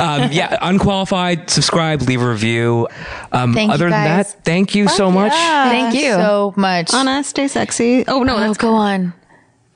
um, 0.00 0.30
yeah, 0.32 0.56
unqualified. 0.62 1.48
Subscribe, 1.50 2.02
leave 2.02 2.20
a 2.22 2.28
review. 2.28 2.88
Um, 3.32 3.54
Thank 3.54 3.68
you, 3.68 3.74
other 3.74 3.90
than 3.90 4.04
guys. 4.04 4.34
that, 4.34 4.44
thank 4.44 4.74
you 4.74 4.88
so 4.88 5.10
much. 5.10 5.32
Thank 5.32 5.94
you 5.94 6.12
so 6.12 6.52
much. 6.56 6.92
Anna, 6.92 7.22
stay 7.24 7.48
sexy. 7.48 8.04
Oh 8.06 8.22
no, 8.22 8.36
Oh, 8.36 8.40
that's 8.40 8.58
go 8.58 8.74
on. 8.74 9.12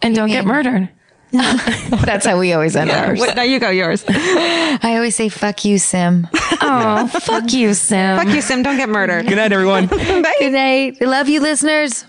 And 0.02 0.14
don't 0.14 0.28
get 0.28 0.44
murdered. 0.46 0.88
That's 2.04 2.26
how 2.26 2.38
we 2.38 2.52
always 2.52 2.74
end 2.74 2.88
yeah. 2.88 3.06
ours. 3.06 3.20
Wait, 3.20 3.36
now 3.36 3.42
you 3.42 3.60
go 3.60 3.70
yours. 3.70 4.04
I 4.08 4.94
always 4.96 5.14
say 5.14 5.28
"fuck 5.28 5.64
you, 5.64 5.78
Sim." 5.78 6.28
Oh, 6.62 7.06
fuck 7.06 7.50
you, 7.54 7.72
Sim. 7.72 8.18
Fuck 8.18 8.34
you, 8.34 8.42
Sim. 8.42 8.62
Don't 8.62 8.76
get 8.76 8.90
murdered. 8.90 9.26
Good 9.26 9.36
night, 9.36 9.50
everyone. 9.50 9.86
Bye. 9.86 10.34
Good 10.38 10.52
night. 10.52 10.98
I 11.00 11.04
love 11.06 11.26
you, 11.26 11.40
listeners. 11.40 12.04